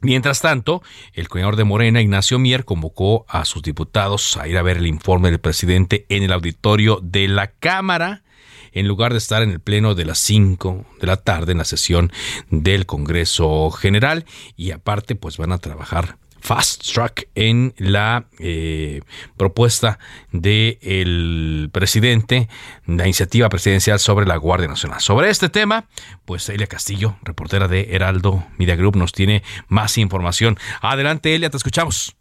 Mientras 0.00 0.40
tanto, 0.40 0.82
el 1.12 1.28
coordinador 1.28 1.56
de 1.56 1.64
Morena, 1.64 2.00
Ignacio 2.00 2.38
Mier, 2.38 2.64
convocó 2.64 3.24
a 3.28 3.44
sus 3.44 3.62
diputados 3.62 4.36
a 4.36 4.48
ir 4.48 4.58
a 4.58 4.62
ver 4.62 4.78
el 4.78 4.88
informe 4.88 5.30
del 5.30 5.38
presidente 5.38 6.06
en 6.08 6.24
el 6.24 6.32
auditorio 6.32 6.98
de 7.02 7.28
la 7.28 7.52
Cámara 7.52 8.24
en 8.72 8.88
lugar 8.88 9.12
de 9.12 9.18
estar 9.18 9.42
en 9.42 9.50
el 9.50 9.60
pleno 9.60 9.94
de 9.94 10.04
las 10.04 10.18
5 10.18 10.86
de 11.00 11.06
la 11.06 11.18
tarde 11.18 11.52
en 11.52 11.58
la 11.58 11.64
sesión 11.64 12.10
del 12.50 12.86
Congreso 12.86 13.70
General 13.70 14.24
y 14.56 14.72
aparte 14.72 15.14
pues 15.14 15.36
van 15.36 15.52
a 15.52 15.58
trabajar 15.58 16.16
fast 16.42 16.92
track 16.92 17.28
en 17.34 17.72
la 17.78 18.24
eh, 18.38 19.00
propuesta 19.36 19.98
del 20.32 21.70
presidente, 21.72 22.48
la 22.86 23.04
iniciativa 23.04 23.48
presidencial 23.48 23.98
sobre 23.98 24.26
la 24.26 24.36
Guardia 24.36 24.68
Nacional. 24.68 25.00
Sobre 25.00 25.30
este 25.30 25.48
tema, 25.48 25.84
pues 26.24 26.48
Elia 26.48 26.66
Castillo, 26.66 27.14
reportera 27.22 27.68
de 27.68 27.94
Heraldo 27.94 28.44
Media 28.58 28.76
Group, 28.76 28.96
nos 28.96 29.12
tiene 29.12 29.42
más 29.68 29.96
información. 29.98 30.56
Adelante, 30.82 31.34
Elia, 31.34 31.48
te 31.48 31.56
escuchamos. 31.56 32.16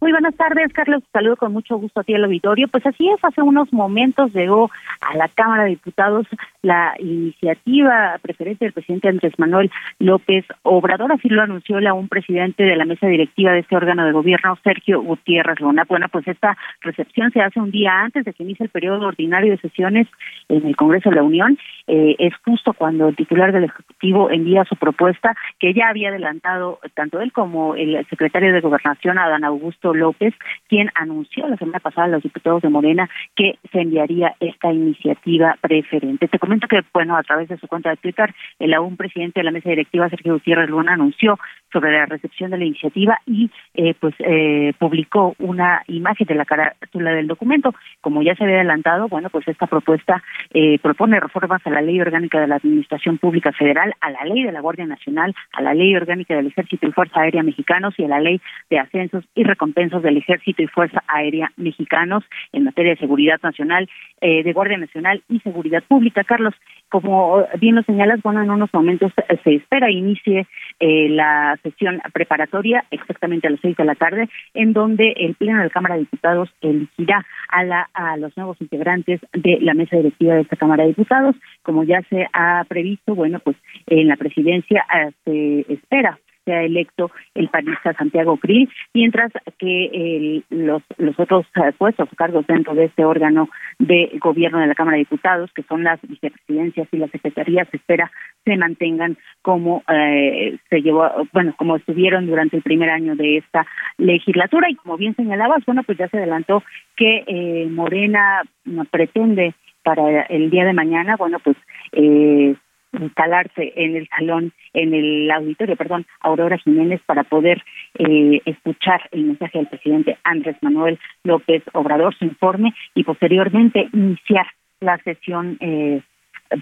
Muy 0.00 0.12
buenas 0.12 0.34
tardes, 0.34 0.72
Carlos. 0.72 1.02
Saludo 1.12 1.36
con 1.36 1.52
mucho 1.52 1.76
gusto 1.76 2.00
a 2.00 2.04
ti 2.04 2.14
al 2.14 2.24
auditorio. 2.24 2.68
Pues 2.68 2.86
así 2.86 3.06
es, 3.10 3.22
hace 3.22 3.42
unos 3.42 3.70
momentos 3.70 4.32
llegó 4.32 4.70
a 5.02 5.14
la 5.14 5.28
Cámara 5.28 5.64
de 5.64 5.70
Diputados 5.70 6.26
la 6.62 6.94
iniciativa 6.98 8.18
preferente 8.22 8.64
del 8.64 8.72
presidente 8.72 9.08
Andrés 9.08 9.32
Manuel 9.38 9.70
López 9.98 10.44
Obrador. 10.62 11.12
Así 11.12 11.28
lo 11.28 11.42
anunció 11.42 11.80
la 11.80 11.94
un 11.94 12.08
presidente 12.08 12.62
de 12.62 12.76
la 12.76 12.84
mesa 12.84 13.06
directiva 13.06 13.52
de 13.52 13.60
este 13.60 13.76
órgano 13.76 14.04
de 14.04 14.12
gobierno, 14.12 14.58
Sergio 14.62 15.02
Gutiérrez 15.02 15.60
Luna. 15.60 15.84
Bueno, 15.88 16.06
pues 16.10 16.26
esta 16.28 16.56
recepción 16.80 17.30
se 17.32 17.40
hace 17.40 17.60
un 17.60 17.70
día 17.70 18.00
antes 18.00 18.24
de 18.24 18.32
que 18.32 18.42
inicie 18.42 18.64
el 18.64 18.70
periodo 18.70 19.06
ordinario 19.06 19.52
de 19.52 19.58
sesiones 19.58 20.06
en 20.48 20.66
el 20.66 20.76
Congreso 20.76 21.10
de 21.10 21.16
la 21.16 21.22
Unión. 21.22 21.58
Eh, 21.86 22.16
es 22.18 22.34
justo 22.44 22.72
cuando 22.72 23.08
el 23.08 23.16
titular 23.16 23.52
del 23.52 23.64
Ejecutivo 23.64 24.30
envía 24.30 24.64
su 24.64 24.76
propuesta, 24.76 25.34
que 25.58 25.74
ya 25.74 25.88
había 25.88 26.10
adelantado 26.10 26.78
tanto 26.94 27.20
él 27.20 27.32
como 27.32 27.74
el 27.74 28.06
secretario 28.08 28.52
de 28.52 28.60
Gobernación, 28.60 29.18
Adán 29.18 29.44
Augusto 29.44 29.94
López, 29.94 30.34
quien 30.68 30.90
anunció 30.94 31.48
la 31.48 31.56
semana 31.56 31.80
pasada 31.80 32.06
a 32.06 32.10
los 32.10 32.22
diputados 32.22 32.62
de 32.62 32.68
Morena 32.68 33.08
que 33.34 33.58
se 33.72 33.80
enviaría 33.80 34.34
esta 34.40 34.72
iniciativa 34.72 35.56
preferente. 35.60 36.28
Te 36.28 36.38
comento 36.50 36.66
que, 36.66 36.82
bueno, 36.92 37.16
a 37.16 37.22
través 37.22 37.48
de 37.48 37.58
su 37.58 37.68
cuenta 37.68 37.90
de 37.90 37.96
Twitter, 37.96 38.34
el 38.58 38.74
aún 38.74 38.96
presidente 38.96 39.38
de 39.38 39.44
la 39.44 39.52
mesa 39.52 39.68
directiva, 39.68 40.08
Sergio 40.08 40.32
Gutiérrez 40.32 40.68
Luna, 40.68 40.94
anunció 40.94 41.38
sobre 41.72 41.92
la 41.92 42.06
recepción 42.06 42.50
de 42.50 42.58
la 42.58 42.64
iniciativa 42.64 43.18
y 43.26 43.50
eh, 43.74 43.94
pues 43.98 44.14
eh, 44.18 44.72
publicó 44.78 45.34
una 45.38 45.82
imagen 45.86 46.26
de 46.26 46.34
la 46.34 46.44
carátula 46.44 47.12
del 47.12 47.26
documento. 47.26 47.74
Como 48.00 48.22
ya 48.22 48.34
se 48.34 48.44
había 48.44 48.56
adelantado, 48.56 49.08
bueno, 49.08 49.30
pues 49.30 49.46
esta 49.48 49.66
propuesta 49.66 50.22
eh, 50.52 50.78
propone 50.80 51.20
reformas 51.20 51.64
a 51.66 51.70
la 51.70 51.80
Ley 51.80 52.00
Orgánica 52.00 52.40
de 52.40 52.46
la 52.46 52.56
Administración 52.56 53.18
Pública 53.18 53.52
Federal, 53.52 53.94
a 54.00 54.10
la 54.10 54.24
Ley 54.24 54.42
de 54.42 54.52
la 54.52 54.60
Guardia 54.60 54.86
Nacional, 54.86 55.34
a 55.52 55.62
la 55.62 55.74
Ley 55.74 55.94
Orgánica 55.94 56.34
del 56.34 56.48
Ejército 56.48 56.86
y 56.86 56.92
Fuerza 56.92 57.20
Aérea 57.20 57.42
Mexicanos 57.42 57.94
y 57.98 58.04
a 58.04 58.08
la 58.08 58.20
Ley 58.20 58.40
de 58.68 58.78
Ascensos 58.78 59.24
y 59.34 59.44
Recompensos 59.44 60.02
del 60.02 60.16
Ejército 60.16 60.62
y 60.62 60.66
Fuerza 60.66 61.02
Aérea 61.06 61.52
Mexicanos 61.56 62.24
en 62.52 62.64
materia 62.64 62.92
de 62.92 63.00
seguridad 63.00 63.40
nacional, 63.42 63.88
de 64.20 64.52
Guardia 64.52 64.76
Nacional 64.76 65.22
y 65.28 65.40
seguridad 65.40 65.82
pública. 65.84 66.24
Carlos, 66.24 66.54
como 66.90 67.44
bien 67.58 67.76
lo 67.76 67.82
señalas, 67.82 68.20
bueno, 68.22 68.42
en 68.42 68.50
unos 68.50 68.72
momentos 68.72 69.12
se 69.44 69.54
espera 69.54 69.90
inicie 69.90 70.46
la 70.80 71.58
sesión 71.62 72.00
preparatoria 72.12 72.84
exactamente 72.90 73.46
a 73.46 73.50
las 73.50 73.60
seis 73.60 73.76
de 73.76 73.84
la 73.84 73.94
tarde, 73.94 74.28
en 74.54 74.72
donde 74.72 75.12
el 75.16 75.34
Pleno 75.34 75.58
de 75.58 75.64
la 75.64 75.70
Cámara 75.70 75.94
de 75.94 76.00
Diputados 76.00 76.50
elegirá 76.60 77.24
a, 77.48 77.64
la, 77.64 77.88
a 77.94 78.16
los 78.16 78.36
nuevos 78.36 78.60
integrantes 78.60 79.20
de 79.32 79.58
la 79.60 79.74
mesa 79.74 79.96
directiva 79.96 80.34
de 80.34 80.42
esta 80.42 80.56
Cámara 80.56 80.82
de 80.82 80.90
Diputados. 80.90 81.36
Como 81.62 81.84
ya 81.84 82.02
se 82.10 82.26
ha 82.32 82.64
previsto, 82.68 83.14
bueno, 83.14 83.38
pues 83.40 83.56
en 83.86 84.08
la 84.08 84.16
presidencia 84.16 84.84
eh, 84.94 85.10
se 85.24 85.72
espera 85.72 86.18
sea 86.50 86.62
electo 86.62 87.10
el 87.34 87.48
panista 87.48 87.92
Santiago 87.94 88.36
Krill, 88.36 88.68
mientras 88.92 89.32
que 89.58 90.42
los, 90.50 90.82
los 90.98 91.18
otros 91.18 91.46
eh, 91.56 91.72
puestos 91.76 92.08
cargos 92.16 92.46
dentro 92.46 92.74
de 92.74 92.86
este 92.86 93.04
órgano 93.04 93.48
de 93.78 94.10
gobierno 94.20 94.58
de 94.58 94.66
la 94.66 94.74
Cámara 94.74 94.96
de 94.96 95.04
Diputados, 95.04 95.50
que 95.54 95.62
son 95.62 95.84
las 95.84 96.00
vicepresidencias 96.02 96.88
y 96.92 96.96
las 96.96 97.10
secretarías, 97.10 97.68
se 97.70 97.76
espera 97.76 98.10
se 98.44 98.56
mantengan 98.56 99.18
como 99.42 99.82
eh, 99.92 100.58
se 100.68 100.82
llevó, 100.82 101.08
bueno, 101.32 101.54
como 101.56 101.76
estuvieron 101.76 102.26
durante 102.26 102.56
el 102.56 102.62
primer 102.62 102.90
año 102.90 103.14
de 103.16 103.38
esta 103.38 103.66
legislatura. 103.98 104.68
Y 104.70 104.76
como 104.76 104.96
bien 104.96 105.14
señalabas, 105.14 105.64
bueno, 105.66 105.82
pues 105.84 105.98
ya 105.98 106.08
se 106.08 106.18
adelantó 106.18 106.62
que 106.96 107.24
eh, 107.26 107.68
Morena 107.70 108.42
pretende 108.90 109.54
para 109.82 110.22
el 110.22 110.50
día 110.50 110.64
de 110.64 110.72
mañana, 110.72 111.16
bueno, 111.16 111.38
pues 111.42 111.56
eh, 111.92 112.54
instalarse 112.92 113.72
en 113.76 113.96
el 113.96 114.08
salón, 114.08 114.52
en 114.72 114.94
el 114.94 115.30
auditorio, 115.30 115.76
perdón, 115.76 116.06
Aurora 116.20 116.58
Jiménez 116.58 117.00
para 117.06 117.24
poder 117.24 117.62
eh, 117.98 118.40
escuchar 118.44 119.08
el 119.12 119.24
mensaje 119.24 119.58
del 119.58 119.68
presidente 119.68 120.18
Andrés 120.24 120.56
Manuel 120.60 120.98
López 121.24 121.62
Obrador, 121.72 122.14
su 122.16 122.24
informe 122.24 122.74
y 122.94 123.04
posteriormente 123.04 123.88
iniciar 123.92 124.46
la 124.80 124.98
sesión 124.98 125.56
eh, 125.60 126.00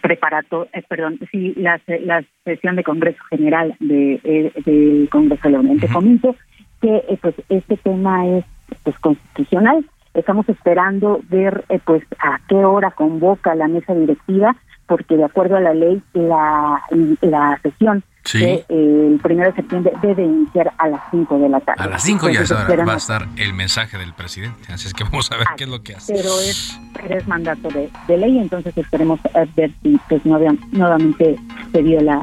preparato, 0.02 0.68
eh, 0.72 0.82
perdón, 0.86 1.18
sí, 1.30 1.54
la, 1.56 1.80
la 2.04 2.22
sesión 2.44 2.76
de 2.76 2.84
Congreso 2.84 3.22
General 3.30 3.74
de, 3.80 4.20
eh, 4.22 4.52
del 4.64 5.08
Congreso 5.10 5.42
de 5.44 5.50
la 5.50 5.60
Unión. 5.60 5.78
Te 5.78 5.88
comento 5.88 6.36
que 6.80 6.96
eh, 7.08 7.18
pues 7.20 7.34
este 7.48 7.76
tema 7.78 8.26
es 8.26 8.44
pues 8.82 8.98
constitucional. 8.98 9.84
Estamos 10.14 10.48
esperando 10.48 11.20
ver 11.28 11.64
pues 11.84 12.02
a 12.18 12.40
qué 12.48 12.56
hora 12.56 12.90
convoca 12.90 13.54
la 13.54 13.68
mesa 13.68 13.94
directiva 13.94 14.56
porque 14.88 15.16
de 15.16 15.24
acuerdo 15.24 15.56
a 15.56 15.60
la 15.60 15.74
ley 15.74 16.02
la, 16.14 16.82
la 17.20 17.60
sesión 17.62 18.02
que 18.30 18.54
eh, 18.54 18.64
el 18.68 19.20
primero 19.22 19.50
de 19.50 19.56
septiembre 19.56 19.92
debe 20.02 20.24
iniciar 20.24 20.72
a 20.76 20.88
las 20.88 21.02
5 21.10 21.38
de 21.38 21.48
la 21.48 21.60
tarde. 21.60 21.82
A 21.82 21.86
las 21.86 22.02
5 22.02 22.28
ya 22.30 22.42
va 22.84 22.94
a 22.94 22.96
estar 22.96 23.28
el 23.36 23.54
mensaje 23.54 23.96
del 23.96 24.12
presidente, 24.12 24.72
así 24.72 24.88
es 24.88 24.94
que 24.94 25.04
vamos 25.04 25.30
a 25.32 25.36
ver 25.36 25.46
qué 25.56 25.64
es 25.64 25.70
lo 25.70 25.82
que 25.82 25.94
hace. 25.94 26.14
Pero 26.14 26.40
es, 26.40 26.78
es 27.08 27.26
mandato 27.28 27.68
de, 27.68 28.16
ley, 28.16 28.38
entonces 28.38 28.76
esperemos 28.76 29.20
ver 29.56 29.70
si 29.82 29.98
pues, 30.08 30.22
nuevamente 30.24 31.38
se 31.72 31.82
dio 31.82 32.00
la, 32.00 32.22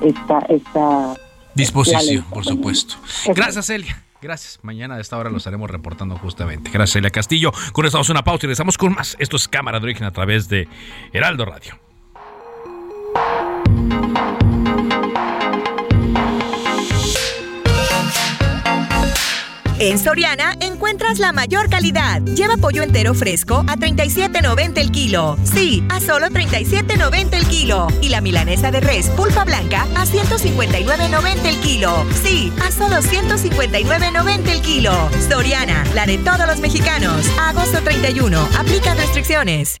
esta, 0.00 0.38
esta 0.48 1.14
disposición, 1.54 2.24
por 2.30 2.44
supuesto. 2.44 2.94
Gracias, 3.34 3.66
Celia. 3.66 3.96
Gracias. 4.22 4.58
Mañana 4.62 4.94
a 4.94 5.00
esta 5.00 5.18
hora 5.18 5.28
lo 5.28 5.36
estaremos 5.36 5.70
reportando 5.70 6.16
justamente. 6.16 6.70
Gracias, 6.72 6.94
Celia 6.94 7.10
Castillo. 7.10 7.52
Con 7.72 7.84
esto 7.84 8.00
una 8.08 8.24
pausa 8.24 8.46
y 8.46 8.46
regresamos 8.46 8.78
con 8.78 8.94
más. 8.94 9.16
Esto 9.18 9.36
es 9.36 9.48
Cámara 9.48 9.78
de 9.80 9.84
Origen 9.84 10.06
a 10.06 10.12
través 10.12 10.48
de 10.48 10.66
Heraldo 11.12 11.44
Radio. 11.44 11.78
En 19.86 19.98
Soriana 19.98 20.54
encuentras 20.60 21.18
la 21.18 21.32
mayor 21.32 21.68
calidad. 21.68 22.22
Lleva 22.22 22.56
pollo 22.56 22.82
entero 22.82 23.12
fresco 23.12 23.64
a 23.68 23.76
37.90 23.76 24.78
el 24.78 24.90
kilo. 24.90 25.36
Sí, 25.44 25.84
a 25.90 26.00
solo 26.00 26.28
37.90 26.28 27.34
el 27.34 27.46
kilo. 27.46 27.88
Y 28.00 28.08
la 28.08 28.22
milanesa 28.22 28.70
de 28.70 28.80
res 28.80 29.10
pulpa 29.10 29.44
blanca 29.44 29.82
a 29.94 30.06
159.90 30.06 31.44
el 31.44 31.60
kilo. 31.60 32.06
Sí, 32.22 32.50
a 32.64 32.70
solo 32.70 32.96
159.90 32.96 34.48
el 34.48 34.62
kilo. 34.62 35.10
Soriana, 35.28 35.84
la 35.94 36.06
de 36.06 36.16
todos 36.16 36.46
los 36.46 36.60
mexicanos. 36.60 37.26
agosto 37.38 37.82
31. 37.82 38.48
Aplica 38.58 38.94
restricciones. 38.94 39.80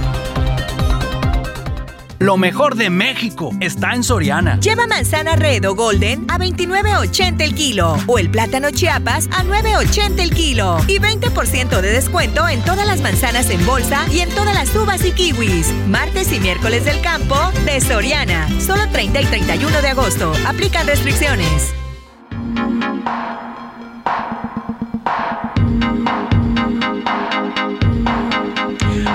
Lo 2.21 2.37
mejor 2.37 2.75
de 2.75 2.91
México 2.91 3.49
está 3.61 3.95
en 3.95 4.03
Soriana. 4.03 4.59
Lleva 4.59 4.85
manzana 4.85 5.35
red 5.35 5.67
o 5.67 5.73
golden 5.73 6.29
a 6.29 6.37
29.80 6.37 7.41
el 7.41 7.55
kilo 7.55 7.97
o 8.05 8.19
el 8.19 8.29
plátano 8.29 8.69
chiapas 8.69 9.27
a 9.31 9.43
9.80 9.43 10.19
el 10.19 10.29
kilo 10.29 10.77
y 10.87 10.99
20% 10.99 11.81
de 11.81 11.91
descuento 11.91 12.47
en 12.47 12.61
todas 12.61 12.85
las 12.85 13.01
manzanas 13.01 13.49
en 13.49 13.65
bolsa 13.65 14.05
y 14.11 14.19
en 14.19 14.29
todas 14.29 14.53
las 14.53 14.75
uvas 14.75 15.03
y 15.03 15.13
kiwis. 15.13 15.73
Martes 15.87 16.31
y 16.31 16.39
miércoles 16.39 16.85
del 16.85 17.01
campo 17.01 17.35
de 17.65 17.81
Soriana. 17.81 18.47
Solo 18.59 18.87
30 18.91 19.19
y 19.19 19.25
31 19.25 19.81
de 19.81 19.87
agosto. 19.87 20.31
Aplican 20.45 20.85
restricciones. 20.85 21.73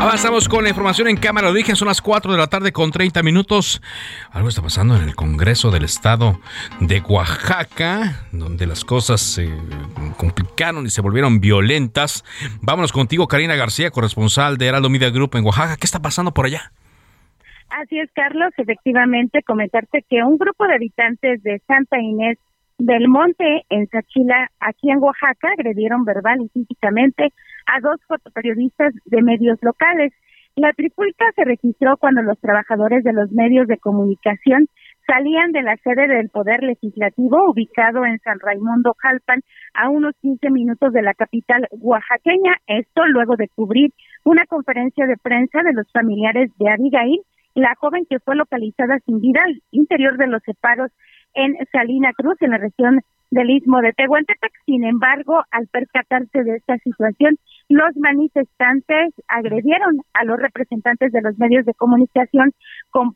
Avanzamos 0.06 0.48
con 0.48 0.62
la 0.62 0.70
información 0.70 1.08
en 1.08 1.16
cámara 1.16 1.48
de 1.48 1.54
origen. 1.54 1.74
Son 1.74 1.88
las 1.88 2.00
4 2.00 2.30
de 2.30 2.38
la 2.38 2.46
tarde 2.46 2.70
con 2.70 2.92
30 2.92 3.24
minutos. 3.24 3.82
Algo 4.30 4.48
está 4.48 4.62
pasando 4.62 4.94
en 4.94 5.02
el 5.02 5.16
Congreso 5.16 5.72
del 5.72 5.82
Estado 5.82 6.38
de 6.78 7.00
Oaxaca, 7.00 8.24
donde 8.30 8.68
las 8.68 8.84
cosas 8.84 9.20
se 9.20 9.50
complicaron 10.16 10.86
y 10.86 10.90
se 10.90 11.00
volvieron 11.00 11.40
violentas. 11.40 12.22
Vámonos 12.62 12.92
contigo, 12.92 13.26
Karina 13.26 13.56
García, 13.56 13.90
corresponsal 13.90 14.58
de 14.58 14.66
Heraldo 14.66 14.90
Media 14.90 15.10
Group 15.10 15.34
en 15.34 15.44
Oaxaca. 15.44 15.76
¿Qué 15.76 15.86
está 15.86 15.98
pasando 15.98 16.32
por 16.32 16.46
allá? 16.46 16.70
Así 17.68 17.98
es, 17.98 18.08
Carlos. 18.14 18.52
Efectivamente, 18.58 19.42
comentarte 19.42 20.04
que 20.08 20.22
un 20.22 20.38
grupo 20.38 20.68
de 20.68 20.74
habitantes 20.76 21.42
de 21.42 21.60
Santa 21.66 21.98
Inés 21.98 22.38
del 22.78 23.08
Monte, 23.08 23.64
en 23.70 23.86
Sachila, 23.88 24.50
aquí 24.60 24.90
en 24.90 24.98
Oaxaca, 24.98 25.48
agredieron 25.52 26.04
verbal 26.04 26.42
y 26.42 26.48
físicamente 26.48 27.32
a 27.66 27.80
dos 27.80 28.00
fotoperiodistas 28.06 28.94
de 29.04 29.22
medios 29.22 29.58
locales. 29.62 30.12
La 30.56 30.72
tripulca 30.72 31.26
se 31.34 31.44
registró 31.44 31.96
cuando 31.98 32.22
los 32.22 32.38
trabajadores 32.40 33.04
de 33.04 33.12
los 33.12 33.30
medios 33.32 33.66
de 33.66 33.78
comunicación 33.78 34.68
salían 35.06 35.52
de 35.52 35.62
la 35.62 35.76
sede 35.76 36.08
del 36.08 36.30
Poder 36.30 36.62
Legislativo, 36.62 37.50
ubicado 37.50 38.04
en 38.04 38.18
San 38.20 38.40
Raimundo 38.40 38.94
Jalpan, 38.98 39.40
a 39.74 39.88
unos 39.88 40.14
15 40.20 40.50
minutos 40.50 40.92
de 40.92 41.02
la 41.02 41.14
capital 41.14 41.68
oaxaqueña. 41.70 42.56
Esto 42.66 43.06
luego 43.06 43.36
de 43.36 43.48
cubrir 43.48 43.92
una 44.24 44.46
conferencia 44.46 45.06
de 45.06 45.16
prensa 45.16 45.62
de 45.62 45.72
los 45.72 45.90
familiares 45.92 46.50
de 46.58 46.70
Abigail, 46.70 47.20
la 47.54 47.74
joven 47.76 48.06
que 48.08 48.18
fue 48.20 48.36
localizada 48.36 48.98
sin 49.06 49.20
vida 49.20 49.40
al 49.44 49.62
interior 49.70 50.16
de 50.18 50.26
los 50.26 50.42
separos 50.42 50.90
en 51.36 51.54
Salina 51.70 52.12
Cruz, 52.12 52.36
en 52.40 52.50
la 52.50 52.58
región 52.58 53.00
del 53.30 53.50
Istmo 53.50 53.80
de 53.80 53.92
Tehuantepec. 53.92 54.52
Sin 54.64 54.84
embargo, 54.84 55.42
al 55.50 55.68
percatarse 55.68 56.42
de 56.42 56.56
esta 56.56 56.78
situación, 56.78 57.36
los 57.68 57.96
manifestantes 57.96 59.14
agredieron 59.28 60.00
a 60.14 60.24
los 60.24 60.38
representantes 60.38 61.12
de 61.12 61.22
los 61.22 61.38
medios 61.38 61.64
de 61.64 61.74
comunicación 61.74 62.52
con 62.90 63.14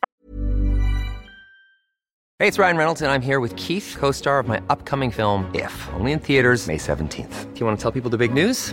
Hey, 2.38 2.48
it's 2.48 2.58
Ryan 2.58 2.78
Reynolds 2.78 3.02
and 3.02 3.12
I'm 3.12 3.20
here 3.20 3.38
with 3.38 3.54
Keith, 3.56 3.96
co-star 3.98 4.38
of 4.38 4.48
my 4.48 4.62
upcoming 4.70 5.10
film 5.10 5.44
If, 5.54 5.74
only 5.92 6.12
in 6.12 6.18
theaters 6.20 6.68
May 6.68 6.78
17th. 6.78 7.52
Do 7.52 7.60
you 7.60 7.66
want 7.66 7.78
to 7.78 7.82
tell 7.82 7.92
people 7.92 8.10
the 8.10 8.16
big 8.16 8.32
news? 8.32 8.72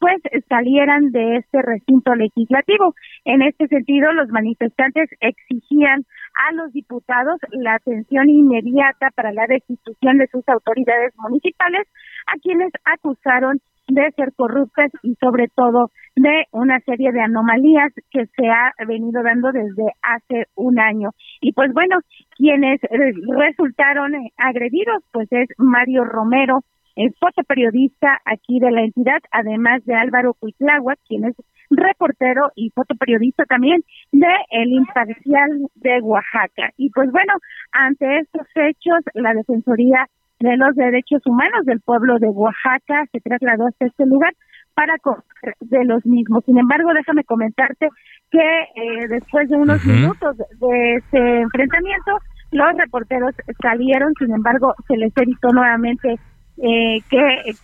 pues 0.00 0.16
salieran 0.48 1.12
de 1.12 1.36
este 1.36 1.62
recinto 1.62 2.14
legislativo. 2.14 2.94
En 3.24 3.42
este 3.42 3.68
sentido, 3.68 4.12
los 4.12 4.28
manifestantes 4.30 5.10
exigían 5.20 6.04
a 6.48 6.54
los 6.54 6.72
diputados 6.72 7.38
la 7.50 7.74
atención 7.74 8.30
inmediata 8.30 9.10
para 9.14 9.32
la 9.32 9.46
destitución 9.46 10.16
de 10.18 10.26
sus 10.28 10.48
autoridades 10.48 11.12
municipales, 11.18 11.86
a 12.26 12.38
quienes 12.40 12.72
acusaron 12.84 13.60
de 13.88 14.10
ser 14.12 14.32
corruptas 14.36 14.90
y 15.02 15.14
sobre 15.16 15.48
todo 15.48 15.90
de 16.16 16.44
una 16.52 16.80
serie 16.80 17.12
de 17.12 17.20
anomalías 17.20 17.92
que 18.10 18.26
se 18.26 18.48
ha 18.48 18.72
venido 18.86 19.22
dando 19.22 19.52
desde 19.52 19.92
hace 20.02 20.46
un 20.54 20.78
año. 20.78 21.10
Y 21.40 21.52
pues 21.52 21.72
bueno, 21.72 21.98
quienes 22.36 22.80
resultaron 22.80 24.12
agredidos, 24.36 25.04
pues 25.12 25.28
es 25.32 25.48
Mario 25.58 26.04
Romero, 26.04 26.60
es 26.96 27.12
fotoperiodista 27.18 28.18
aquí 28.24 28.58
de 28.60 28.70
la 28.70 28.82
entidad, 28.82 29.20
además 29.30 29.84
de 29.84 29.94
Álvaro 29.94 30.34
Cuitláhuac, 30.34 30.98
quien 31.06 31.24
es 31.26 31.36
reportero 31.70 32.50
y 32.56 32.70
fotoperiodista 32.70 33.44
también 33.44 33.82
de 34.12 34.28
El 34.50 34.72
Imparcial 34.72 35.66
de 35.76 36.00
Oaxaca. 36.00 36.70
Y 36.76 36.90
pues 36.90 37.10
bueno, 37.12 37.34
ante 37.72 38.18
estos 38.18 38.46
hechos, 38.54 38.98
la 39.14 39.34
Defensoría 39.34 40.06
de 40.40 40.56
los 40.56 40.74
Derechos 40.74 41.22
Humanos 41.26 41.64
del 41.66 41.80
pueblo 41.80 42.18
de 42.18 42.28
Oaxaca 42.28 43.04
se 43.12 43.20
trasladó 43.20 43.66
hasta 43.68 43.86
este 43.86 44.06
lugar 44.06 44.32
para 44.74 44.94
de 45.60 45.84
los 45.84 46.04
mismos. 46.06 46.44
Sin 46.44 46.58
embargo, 46.58 46.92
déjame 46.94 47.24
comentarte 47.24 47.88
que 48.30 48.38
eh, 48.38 49.08
después 49.08 49.48
de 49.48 49.56
unos 49.56 49.84
minutos 49.84 50.36
de 50.38 50.94
ese 50.94 51.40
enfrentamiento, 51.40 52.18
los 52.52 52.72
reporteros 52.76 53.34
salieron, 53.60 54.12
sin 54.18 54.32
embargo, 54.32 54.74
se 54.88 54.96
les 54.96 55.12
evitó 55.16 55.50
nuevamente 55.52 56.18
eh, 56.62 57.00
que, 57.08 57.54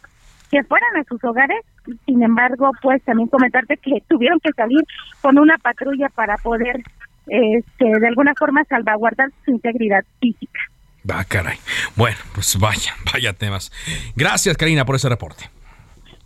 que 0.50 0.64
fueran 0.64 0.96
a 0.96 1.04
sus 1.04 1.22
hogares. 1.24 1.58
Sin 2.04 2.22
embargo, 2.22 2.70
pues 2.82 3.02
también 3.04 3.28
comentarte 3.28 3.76
que 3.76 4.02
tuvieron 4.08 4.40
que 4.40 4.50
salir 4.52 4.82
con 5.20 5.38
una 5.38 5.58
patrulla 5.58 6.08
para 6.08 6.36
poder, 6.38 6.82
este, 7.26 7.84
de 7.84 8.06
alguna 8.08 8.34
forma, 8.34 8.64
salvaguardar 8.64 9.30
su 9.44 9.52
integridad 9.52 10.04
física. 10.20 10.60
Va, 11.08 11.24
caray. 11.24 11.58
Bueno, 11.94 12.16
pues 12.34 12.58
vaya, 12.58 12.94
vaya 13.12 13.32
temas. 13.32 13.70
Gracias, 14.16 14.56
Karina, 14.56 14.84
por 14.84 14.96
ese 14.96 15.08
reporte. 15.08 15.50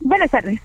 Buenas 0.02 0.30
tardes. 0.30 0.58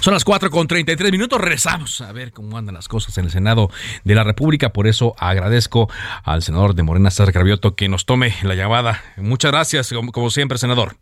Son 0.00 0.12
las 0.12 0.24
4 0.24 0.50
con 0.50 0.66
33 0.66 1.10
minutos. 1.10 1.40
Rezamos 1.40 2.02
a 2.02 2.12
ver 2.12 2.32
cómo 2.32 2.58
andan 2.58 2.74
las 2.74 2.86
cosas 2.86 3.16
en 3.16 3.24
el 3.24 3.30
Senado 3.30 3.70
de 4.04 4.14
la 4.14 4.24
República. 4.24 4.74
Por 4.74 4.86
eso 4.86 5.14
agradezco 5.18 5.88
al 6.22 6.42
senador 6.42 6.74
de 6.74 6.82
Morena, 6.82 7.10
César 7.10 7.32
Gravioto, 7.32 7.74
que 7.74 7.88
nos 7.88 8.04
tome 8.04 8.34
la 8.42 8.54
llamada. 8.54 9.02
Muchas 9.16 9.52
gracias, 9.52 9.94
como 10.12 10.28
siempre, 10.28 10.58
senador. 10.58 10.96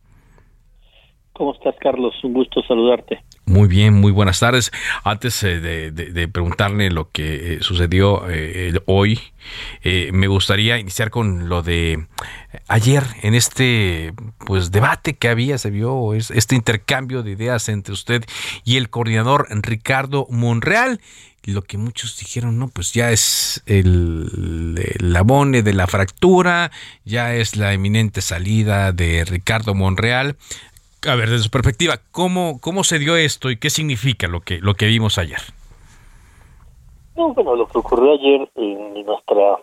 ¿Cómo 1.33 1.55
estás, 1.55 1.75
Carlos? 1.81 2.15
Un 2.23 2.35
gusto 2.35 2.63
saludarte. 2.63 3.23
Muy 3.47 3.67
bien, 3.67 3.95
muy 3.95 4.13
buenas 4.13 4.41
tardes. 4.41 4.71
Antes 5.03 5.43
eh, 5.43 5.61
de, 5.61 6.29
preguntarle 6.29 6.91
lo 6.91 7.11
que 7.11 7.55
eh, 7.55 7.59
sucedió 7.61 8.29
eh, 8.31 8.73
hoy, 8.87 9.19
me 10.13 10.29
gustaría 10.29 10.79
iniciar 10.79 11.11
con 11.11 11.49
lo 11.49 11.63
de 11.63 12.07
ayer 12.69 13.03
en 13.23 13.35
este 13.35 14.13
pues 14.47 14.71
debate 14.71 15.15
que 15.15 15.29
había, 15.29 15.59
se 15.59 15.71
vio 15.71 16.15
este 16.15 16.55
intercambio 16.55 17.23
de 17.23 17.33
ideas 17.33 17.69
entre 17.69 17.93
usted 17.93 18.25
y 18.65 18.77
el 18.77 18.91
coordinador 18.91 19.49
Ricardo 19.51 20.27
Monreal 20.31 21.01
lo 21.45 21.63
que 21.63 21.77
muchos 21.77 22.17
dijeron, 22.19 22.59
no, 22.59 22.69
pues 22.69 22.93
ya 22.93 23.11
es 23.11 23.63
el, 23.67 24.79
el, 25.01 25.17
abone 25.17 25.63
de 25.63 25.73
la 25.73 25.89
fractura, 25.89 26.71
ya 27.05 27.35
es 27.35 27.57
la 27.57 27.73
eminente 27.73 28.21
salida 28.21 28.93
de 28.93 29.25
Ricardo 29.25 29.75
Monreal 29.75 30.37
a 31.07 31.15
ver, 31.15 31.31
desde 31.31 31.45
su 31.45 31.51
perspectiva, 31.51 31.99
¿cómo, 32.11 32.61
cómo 32.61 32.85
se 32.85 32.99
dio 32.99 33.17
esto 33.17 33.51
y 33.51 33.57
qué 33.57 33.71
significa 33.71 34.29
lo 34.29 34.41
que, 34.41 34.59
lo 34.59 34.75
que 34.75 34.87
vimos 34.87 35.19
ayer? 35.19 35.41
No, 37.17 37.35
bueno, 37.35 37.57
lo 37.57 37.67
que 37.67 37.79
ocurrió 37.79 38.15
ayer 38.15 38.49
en 38.55 39.05
nuestra 39.05 39.59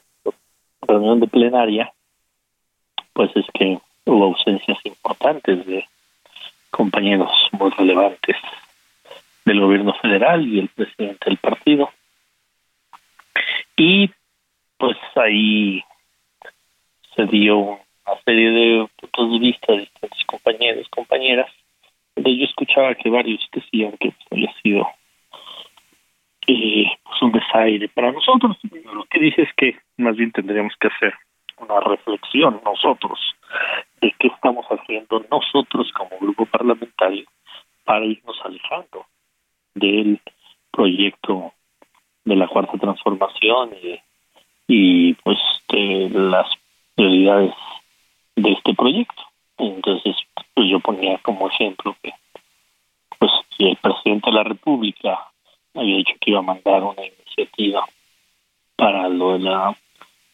reunión 0.82 1.20
de 1.20 1.28
plenaria, 1.28 1.94
pues 3.14 3.32
es 3.36 3.46
que 3.54 3.80
hubo 4.06 4.26
ausencias 4.26 4.78
importantes 4.84 5.66
de 5.66 5.86
compañeros 6.72 7.32
muy 7.52 7.72
relevantes 7.72 8.36
del 9.46 9.62
gobierno 9.62 9.94
federal 10.02 10.48
y 10.48 10.60
el 10.60 10.70
presidente 10.70 11.26
del 11.26 11.38
partido. 11.38 11.90
Y 13.76 14.10
pues 14.78 14.98
ahí 15.16 15.84
se 17.16 17.26
dio 17.26 17.80
una 18.10 18.22
serie 18.24 18.50
de 18.50 18.90
puntos 19.00 19.32
de 19.32 19.40
vista 19.40 19.74
de 19.74 19.80
distintos 19.80 20.24
compañeros, 20.26 20.90
compañeras, 20.90 21.52
donde 22.16 22.38
yo 22.38 22.46
escuchaba 22.46 22.96
que 22.96 23.10
varios 23.10 23.48
decían 23.54 23.96
que 24.00 24.14
había 24.32 24.52
sido 24.62 24.88
eh, 26.48 26.86
pues 27.04 27.22
un 27.22 27.32
desaire 27.32 27.88
para 27.90 28.12
nosotros. 28.12 28.58
Lo 28.94 29.06
que 29.06 29.20
dice 29.20 29.44
es 29.44 29.54
que 29.56 29.78
más 29.98 30.16
bien 30.16 30.32
tendríamos 30.32 30.74
que 30.80 30.88
hacer 30.88 31.14
una 31.58 31.80
reflexión 31.82 32.62
nosotros 32.64 33.20
de 34.02 34.14
qué 34.18 34.28
estamos 34.28 34.66
haciendo 34.68 35.24
nosotros 35.30 35.92
como 35.94 36.18
grupo 36.20 36.46
parlamentario 36.46 37.26
para 37.84 38.06
irnos 38.06 38.40
alejando 38.44 39.06
del 39.76 40.20
proyecto 40.72 41.54
de 42.24 42.36
la 42.36 42.48
cuarta 42.48 42.78
transformación 42.78 43.72
y, 43.82 44.00
y 44.68 45.14
pues 45.16 45.40
de 45.70 46.10
las 46.14 46.48
prioridades 46.96 47.54
de 48.42 48.52
este 48.52 48.74
proyecto. 48.74 49.24
Entonces, 49.58 50.16
pues 50.54 50.70
yo 50.70 50.80
ponía 50.80 51.18
como 51.20 51.50
ejemplo 51.50 51.96
que, 52.02 52.14
pues, 53.18 53.32
si 53.58 53.66
el 53.66 53.78
presidente 53.78 54.30
de 54.30 54.36
la 54.36 54.44
República 54.44 55.20
había 55.76 55.98
dicho 55.98 56.14
que 56.20 56.32
iba 56.32 56.40
a 56.40 56.44
mandar 56.44 56.84
una 56.84 57.04
iniciativa 57.06 57.86
para 58.76 59.10
lo 59.10 59.34
de 59.34 59.40
la 59.40 59.78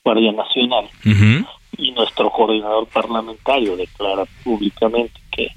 Guardia 0.03 0.31
Nacional 0.31 0.87
y 1.77 1.91
nuestro 1.91 2.29
coordinador 2.29 2.87
parlamentario 2.87 3.75
declara 3.75 4.23
públicamente 4.43 5.19
que 5.31 5.49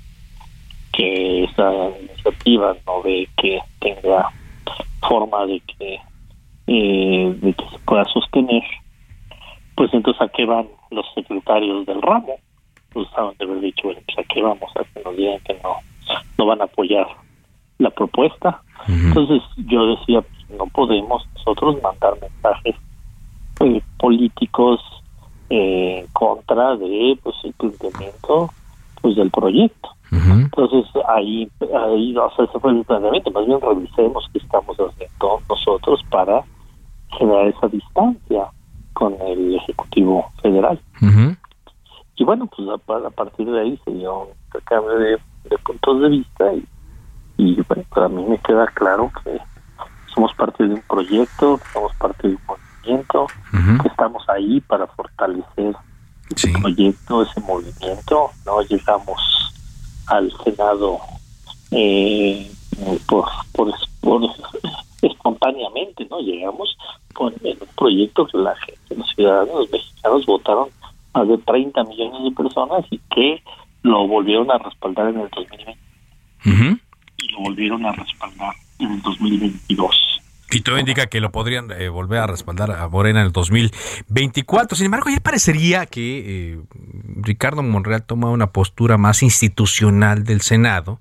que 0.90 1.44
esa 1.44 1.70
iniciativa 2.00 2.74
no 2.84 3.02
ve 3.02 3.28
que 3.36 3.60
tenga 3.78 4.30
forma 5.00 5.46
de 5.46 5.60
que 5.60 6.00
eh, 6.66 7.34
de 7.36 7.52
que 7.52 7.64
se 7.70 7.78
pueda 7.80 8.04
sostener 8.06 8.62
pues 9.78 9.94
entonces 9.94 10.20
a 10.20 10.28
qué 10.30 10.44
van 10.44 10.66
los 10.90 11.06
secretarios 11.14 11.86
del 11.86 12.02
ramo, 12.02 12.34
pues 12.92 13.06
saben 13.14 13.36
de 13.38 13.44
haber 13.44 13.60
dicho, 13.60 13.82
bueno, 13.84 14.00
pues 14.04 14.18
a 14.18 14.34
qué 14.34 14.42
vamos, 14.42 14.68
a 14.74 14.82
que 14.82 15.04
nos 15.04 15.16
digan 15.16 15.38
que 15.46 15.54
no, 15.62 15.76
no 16.36 16.46
van 16.46 16.60
a 16.60 16.64
apoyar 16.64 17.06
la 17.78 17.88
propuesta. 17.90 18.60
Entonces 18.88 19.40
yo 19.68 19.86
decía, 19.86 20.20
pues 20.20 20.58
no 20.58 20.66
podemos 20.66 21.24
nosotros 21.36 21.80
mandar 21.80 22.14
mensajes 22.20 22.74
eh, 23.60 23.80
políticos 23.98 24.80
eh, 25.48 26.00
en 26.00 26.06
contra 26.08 26.74
de 26.74 27.16
pues 27.22 27.36
el 27.44 27.52
planteamiento 27.52 28.50
pues 29.00 29.14
del 29.14 29.30
proyecto. 29.30 29.90
Entonces 30.10 30.90
ahí, 31.06 31.48
ahí 31.60 32.16
o 32.16 32.30
sea, 32.34 32.46
ese 32.46 32.58
fue 32.58 32.72
el 32.72 32.84
planteamiento, 32.84 33.30
más 33.30 33.46
bien 33.46 33.60
revisemos 33.60 34.28
qué 34.32 34.40
estamos 34.40 34.76
haciendo 34.76 35.40
nosotros 35.48 36.00
para 36.10 36.42
generar 37.16 37.46
esa 37.46 37.68
distancia 37.68 38.50
con 38.98 39.14
el 39.22 39.54
Ejecutivo 39.54 40.28
Federal. 40.42 40.80
Y 42.16 42.24
bueno, 42.24 42.46
pues 42.48 42.68
a, 42.68 43.10
partir 43.10 43.48
de 43.48 43.60
ahí 43.60 43.80
se 43.84 43.92
dio 43.92 44.22
un 44.22 44.28
intercambio 44.46 44.98
de, 44.98 45.18
puntos 45.64 46.00
de 46.00 46.08
vista 46.08 46.52
y, 46.52 46.66
y 47.36 47.62
bueno, 47.68 47.84
para 47.90 48.08
mí 48.08 48.24
me 48.24 48.38
queda 48.38 48.66
claro 48.74 49.12
que 49.22 49.38
somos 50.12 50.34
parte 50.34 50.66
de 50.66 50.74
un 50.74 50.82
proyecto, 50.82 51.58
que 51.58 51.64
somos 51.72 51.94
parte 51.94 52.26
de 52.26 52.34
un 52.34 52.40
movimiento, 52.48 53.26
que 53.82 53.88
estamos 53.88 54.28
ahí 54.28 54.60
para 54.62 54.88
fortalecer 54.88 55.76
ese 56.34 56.50
proyecto, 56.60 57.22
ese 57.22 57.40
movimiento. 57.40 58.30
No 58.44 58.60
llegamos 58.62 59.52
al 60.08 60.32
Senado 60.42 60.98
eh, 61.70 62.50
por, 63.06 63.28
por, 63.52 63.72
por 64.00 64.22
espontáneamente, 65.28 66.06
¿no? 66.10 66.20
Llegamos 66.20 66.76
con 67.14 67.34
el 67.42 67.58
proyecto 67.76 68.26
que 68.26 68.38
la 68.38 68.54
gente, 68.56 68.96
los 68.96 69.08
ciudadanos 69.10 69.54
los 69.54 69.70
mexicanos 69.70 70.26
votaron 70.26 70.68
más 71.14 71.28
de 71.28 71.38
30 71.38 71.84
millones 71.84 72.24
de 72.24 72.30
personas 72.30 72.84
y 72.90 72.98
que 73.14 73.42
lo 73.82 74.06
volvieron 74.06 74.50
a 74.50 74.58
respaldar 74.58 75.08
en 75.08 75.20
el 75.20 75.28
2020. 75.28 75.80
Y 77.20 77.32
lo 77.32 77.40
volvieron 77.40 77.84
a 77.84 77.92
respaldar 77.92 78.54
en 78.78 78.92
el 78.92 79.02
2022. 79.02 80.17
Y 80.50 80.62
todo 80.62 80.78
indica 80.78 81.06
que 81.06 81.20
lo 81.20 81.30
podrían 81.30 81.70
eh, 81.72 81.90
volver 81.90 82.20
a 82.20 82.26
respaldar 82.26 82.70
a 82.70 82.88
Morena 82.88 83.20
en 83.20 83.26
el 83.26 83.32
2024. 83.32 84.76
Sin 84.76 84.86
embargo, 84.86 85.10
ya 85.10 85.20
parecería 85.20 85.84
que 85.84 86.52
eh, 86.52 86.60
Ricardo 87.16 87.62
Monreal 87.62 88.04
toma 88.04 88.30
una 88.30 88.50
postura 88.50 88.96
más 88.96 89.22
institucional 89.22 90.24
del 90.24 90.40
Senado. 90.40 91.00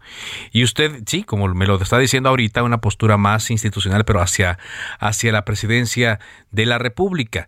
Y 0.52 0.64
usted, 0.64 1.04
sí, 1.06 1.24
como 1.24 1.48
me 1.48 1.66
lo 1.66 1.82
está 1.82 1.98
diciendo 1.98 2.28
ahorita, 2.28 2.64
una 2.64 2.82
postura 2.82 3.16
más 3.16 3.50
institucional, 3.50 4.04
pero 4.04 4.22
hacia, 4.22 4.60
hacia 5.00 5.32
la 5.32 5.46
presidencia 5.46 6.20
de 6.52 6.66
la 6.66 6.78
República 6.78 7.48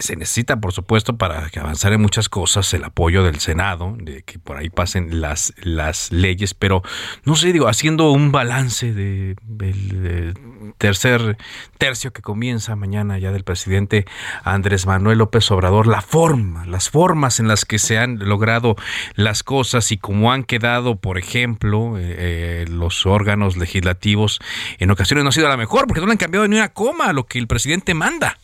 se 0.00 0.16
necesita, 0.16 0.56
por 0.60 0.72
supuesto, 0.72 1.16
para 1.16 1.50
avanzar 1.56 1.92
en 1.92 2.00
muchas 2.00 2.28
cosas, 2.28 2.72
el 2.74 2.84
apoyo 2.84 3.22
del 3.22 3.38
Senado, 3.38 3.94
de 3.98 4.22
que 4.22 4.38
por 4.38 4.56
ahí 4.56 4.70
pasen 4.70 5.20
las, 5.20 5.52
las 5.62 6.10
leyes, 6.10 6.54
pero 6.54 6.82
no 7.24 7.36
sé, 7.36 7.52
digo, 7.52 7.68
haciendo 7.68 8.10
un 8.10 8.32
balance 8.32 8.92
del 8.92 9.36
de, 9.44 10.34
tercer 10.78 11.36
tercio 11.78 12.12
que 12.12 12.22
comienza 12.22 12.76
mañana 12.76 13.18
ya 13.18 13.30
del 13.30 13.44
presidente 13.44 14.06
Andrés 14.42 14.86
Manuel 14.86 15.18
López 15.18 15.50
Obrador, 15.50 15.86
la 15.86 16.00
forma, 16.00 16.66
las 16.66 16.88
formas 16.88 17.38
en 17.38 17.48
las 17.48 17.64
que 17.64 17.78
se 17.78 17.98
han 17.98 18.18
logrado 18.18 18.76
las 19.14 19.42
cosas 19.42 19.92
y 19.92 19.98
cómo 19.98 20.32
han 20.32 20.44
quedado, 20.44 20.96
por 20.96 21.18
ejemplo, 21.18 21.98
eh, 21.98 22.16
eh, 22.18 22.64
los 22.68 23.04
órganos 23.04 23.56
legislativos, 23.56 24.40
en 24.78 24.90
ocasiones 24.90 25.24
no 25.24 25.28
ha 25.28 25.32
sido 25.32 25.48
la 25.48 25.56
mejor, 25.56 25.86
porque 25.86 26.00
no 26.00 26.06
le 26.06 26.12
han 26.12 26.18
cambiado 26.18 26.48
ni 26.48 26.56
una 26.56 26.70
coma 26.70 27.06
a 27.06 27.12
lo 27.12 27.26
que 27.26 27.38
el 27.38 27.46
presidente 27.46 27.92
manda. 27.92 28.38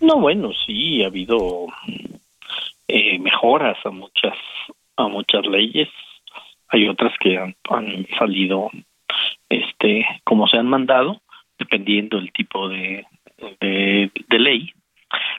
No, 0.00 0.20
bueno, 0.20 0.52
sí, 0.64 1.02
ha 1.02 1.08
habido 1.08 1.66
eh, 2.86 3.18
mejoras 3.18 3.76
a 3.84 3.90
muchas 3.90 4.36
a 4.96 5.08
muchas 5.08 5.44
leyes. 5.46 5.88
Hay 6.68 6.88
otras 6.88 7.12
que 7.18 7.38
han, 7.38 7.54
salido 8.18 8.70
este 9.48 10.06
como 10.24 10.46
se 10.46 10.58
han 10.58 10.68
mandado, 10.68 11.20
dependiendo 11.58 12.18
del 12.18 12.32
tipo 12.32 12.68
de, 12.68 13.06
de, 13.60 14.38
ley. 14.38 14.72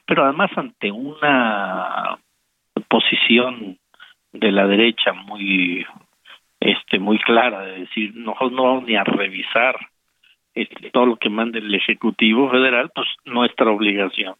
Pero 0.06 0.26
además 0.26 0.52
ante 0.56 0.91
una 0.91 2.17
posición 2.89 3.78
de 4.34 4.52
la 4.52 4.67
derecha 4.67 5.13
muy 5.13 5.86
este 6.60 7.00
muy 7.00 7.17
clara 7.19 7.62
de 7.62 7.80
decir 7.82 8.12
no 8.15 8.36
vamos 8.39 8.84
ni 8.84 8.95
a 8.95 9.04
revisar 9.04 9.76
este, 10.54 10.91
todo 10.91 11.06
lo 11.06 11.15
que 11.15 11.30
mande 11.30 11.60
el 11.60 11.74
ejecutivo 11.74 12.50
federal 12.50 12.91
pues 12.93 13.08
nuestra 13.26 13.72
obligación 13.72 14.36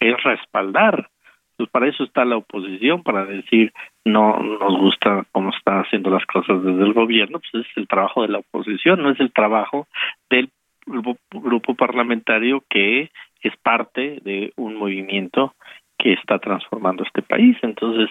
es 0.00 0.22
respaldar. 0.22 1.08
Pues 1.56 1.70
para 1.70 1.88
eso 1.88 2.02
está 2.02 2.24
la 2.24 2.36
oposición, 2.36 3.02
para 3.04 3.24
decir 3.24 3.72
no 4.04 4.38
nos 4.40 4.76
gusta 4.76 5.24
cómo 5.30 5.50
está 5.50 5.80
haciendo 5.80 6.10
las 6.10 6.26
cosas 6.26 6.62
desde 6.64 6.82
el 6.82 6.92
gobierno, 6.92 7.38
pues 7.38 7.64
es 7.64 7.76
el 7.76 7.86
trabajo 7.86 8.22
de 8.22 8.28
la 8.28 8.38
oposición, 8.38 9.02
no 9.02 9.10
es 9.10 9.20
el 9.20 9.32
trabajo 9.32 9.86
del 10.28 10.50
grupo, 10.86 11.74
parlamentario 11.74 12.62
que 12.68 13.10
es 13.40 13.56
parte 13.62 14.20
de 14.24 14.52
un 14.56 14.74
movimiento 14.76 15.54
que 15.96 16.14
está 16.14 16.38
transformando 16.38 17.04
este 17.04 17.22
país. 17.22 17.56
Entonces, 17.62 18.10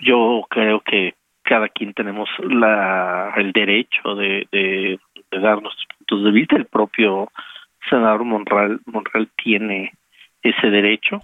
yo 0.00 0.46
creo 0.48 0.80
que 0.80 1.14
cada 1.42 1.68
quien 1.68 1.92
tenemos 1.92 2.28
la, 2.38 3.34
el 3.36 3.52
derecho 3.52 4.14
de, 4.14 4.46
de, 4.52 5.00
de 5.30 5.38
dar 5.40 5.60
nuestros 5.60 5.86
puntos 5.98 6.24
de 6.24 6.30
vista. 6.30 6.56
El 6.56 6.66
propio 6.66 7.28
senador 7.90 8.24
Monreal, 8.24 8.80
Monreal 8.86 9.28
tiene 9.42 9.92
ese 10.42 10.68
derecho, 10.68 11.22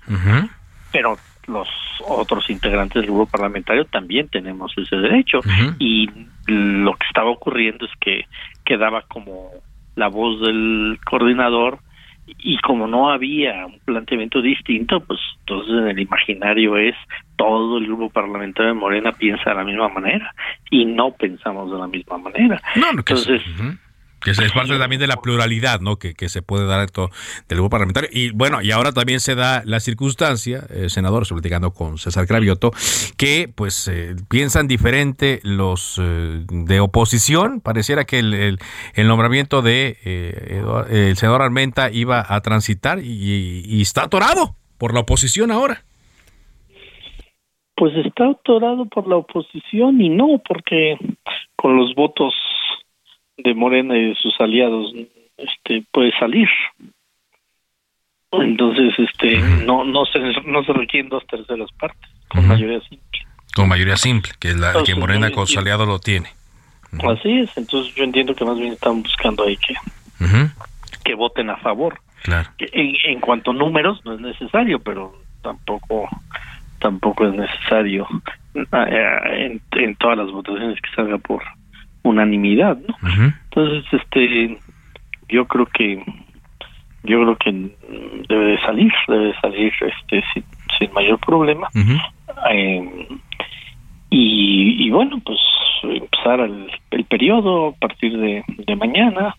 pero 0.92 1.16
los 1.46 1.68
otros 2.06 2.48
integrantes 2.50 3.02
del 3.02 3.10
grupo 3.10 3.26
parlamentario 3.26 3.84
también 3.86 4.28
tenemos 4.28 4.72
ese 4.76 4.96
derecho. 4.96 5.40
Y 5.78 6.08
lo 6.46 6.94
que 6.94 7.06
estaba 7.06 7.30
ocurriendo 7.30 7.86
es 7.86 7.92
que 8.00 8.26
quedaba 8.64 9.02
como 9.02 9.50
la 9.96 10.08
voz 10.08 10.40
del 10.40 10.98
coordinador 11.04 11.80
y 12.38 12.58
como 12.58 12.86
no 12.86 13.10
había 13.10 13.66
un 13.66 13.80
planteamiento 13.80 14.42
distinto, 14.42 15.00
pues 15.00 15.18
entonces 15.40 15.72
en 15.72 15.88
el 15.88 15.98
imaginario 15.98 16.76
es 16.76 16.94
todo 17.36 17.78
el 17.78 17.86
grupo 17.86 18.10
parlamentario 18.10 18.74
de 18.74 18.78
Morena 18.78 19.12
piensa 19.12 19.50
de 19.50 19.56
la 19.56 19.64
misma 19.64 19.88
manera 19.88 20.34
y 20.70 20.84
no 20.84 21.12
pensamos 21.12 21.70
de 21.70 21.78
la 21.78 21.86
misma 21.86 22.18
manera. 22.18 22.60
entonces, 22.90 23.42
que 23.42 23.87
es 24.26 24.52
parte 24.52 24.78
también 24.78 25.00
de 25.00 25.06
la 25.06 25.16
pluralidad, 25.16 25.80
¿no? 25.80 25.96
Que, 25.96 26.14
que 26.14 26.28
se 26.28 26.42
puede 26.42 26.66
dar 26.66 26.84
esto 26.84 27.10
del 27.48 27.58
grupo 27.58 27.70
parlamentario. 27.70 28.10
Y 28.12 28.30
bueno, 28.30 28.62
y 28.62 28.72
ahora 28.72 28.92
también 28.92 29.20
se 29.20 29.34
da 29.34 29.62
la 29.64 29.80
circunstancia, 29.80 30.64
eh, 30.70 30.88
senador, 30.88 31.22
estoy 31.22 31.36
platicando 31.36 31.72
con 31.72 31.98
César 31.98 32.26
Cravioto, 32.26 32.72
que 33.16 33.50
pues 33.54 33.88
eh, 33.88 34.16
piensan 34.28 34.66
diferente 34.68 35.40
los 35.42 35.98
eh, 36.02 36.44
de 36.48 36.80
oposición. 36.80 37.60
Pareciera 37.60 38.04
que 38.04 38.18
el, 38.18 38.58
el, 38.94 39.08
nombramiento 39.08 39.62
de 39.62 39.98
el 40.90 41.16
senador 41.16 41.42
Armenta 41.42 41.90
iba 41.90 42.24
a 42.28 42.40
transitar 42.40 42.98
y, 42.98 43.62
y 43.64 43.80
está 43.80 44.04
atorado 44.04 44.56
por 44.78 44.94
la 44.94 45.00
oposición 45.00 45.50
ahora. 45.50 45.84
Pues 47.74 47.94
está 48.04 48.28
atorado 48.28 48.86
por 48.86 49.06
la 49.08 49.16
oposición 49.16 50.00
y 50.00 50.08
no, 50.08 50.42
porque 50.46 50.96
con 51.56 51.76
los 51.76 51.94
votos 51.94 52.34
de 53.38 53.54
Morena 53.54 53.96
y 53.96 54.08
de 54.08 54.14
sus 54.16 54.38
aliados 54.40 54.92
este 55.36 55.84
puede 55.92 56.12
salir. 56.18 56.48
Entonces 58.32 58.92
este 58.98 59.38
no 59.64 59.84
no 59.84 60.04
se 60.06 60.18
no 60.44 60.62
se 60.64 60.72
requieren 60.72 61.08
dos 61.08 61.26
terceras 61.26 61.70
partes 61.78 62.10
con 62.28 62.46
mayoría 62.46 62.80
simple. 62.80 63.26
Con 63.54 63.68
mayoría 63.68 63.96
simple 63.96 64.32
que 64.38 64.54
la 64.54 64.82
que 64.84 64.94
Morena 64.94 65.30
con 65.30 65.46
sus 65.46 65.56
aliados 65.56 65.88
lo 65.88 65.98
tiene. 65.98 66.28
Así 67.04 67.38
es 67.38 67.56
entonces 67.56 67.94
yo 67.94 68.04
entiendo 68.04 68.34
que 68.34 68.44
más 68.44 68.58
bien 68.58 68.72
están 68.72 69.02
buscando 69.02 69.44
ahí 69.44 69.56
que 69.56 69.74
que 71.04 71.14
voten 71.14 71.48
a 71.48 71.56
favor. 71.56 72.00
Claro. 72.22 72.50
En, 72.58 72.96
en 73.04 73.20
cuanto 73.20 73.52
a 73.52 73.54
números 73.54 74.04
no 74.04 74.14
es 74.14 74.20
necesario 74.20 74.80
pero 74.80 75.14
tampoco 75.42 76.08
tampoco 76.80 77.26
es 77.26 77.34
necesario 77.34 78.06
eh, 78.54 79.20
en, 79.46 79.62
en 79.72 79.96
todas 79.96 80.18
las 80.18 80.30
votaciones 80.30 80.80
que 80.80 80.90
salga 80.94 81.16
por 81.18 81.42
unanimidad, 82.08 82.78
¿no? 82.78 82.96
Entonces, 83.44 83.84
este, 83.92 84.58
yo 85.28 85.46
creo 85.46 85.66
que 85.66 86.02
yo 87.04 87.22
creo 87.22 87.36
que 87.36 87.70
debe 88.28 88.44
de 88.52 88.60
salir, 88.60 88.92
debe 89.06 89.26
de 89.26 89.40
salir 89.40 89.72
este 89.80 90.24
sin, 90.78 90.92
mayor 90.92 91.18
problema. 91.18 91.68
Eh, 92.50 93.08
y, 94.10 94.90
bueno, 94.90 95.20
pues 95.24 95.38
empezar 95.82 96.40
el, 96.40 96.70
el 96.90 97.04
periodo 97.04 97.68
a 97.68 97.72
partir 97.72 98.16
de, 98.18 98.44
de 98.48 98.76
mañana. 98.76 99.34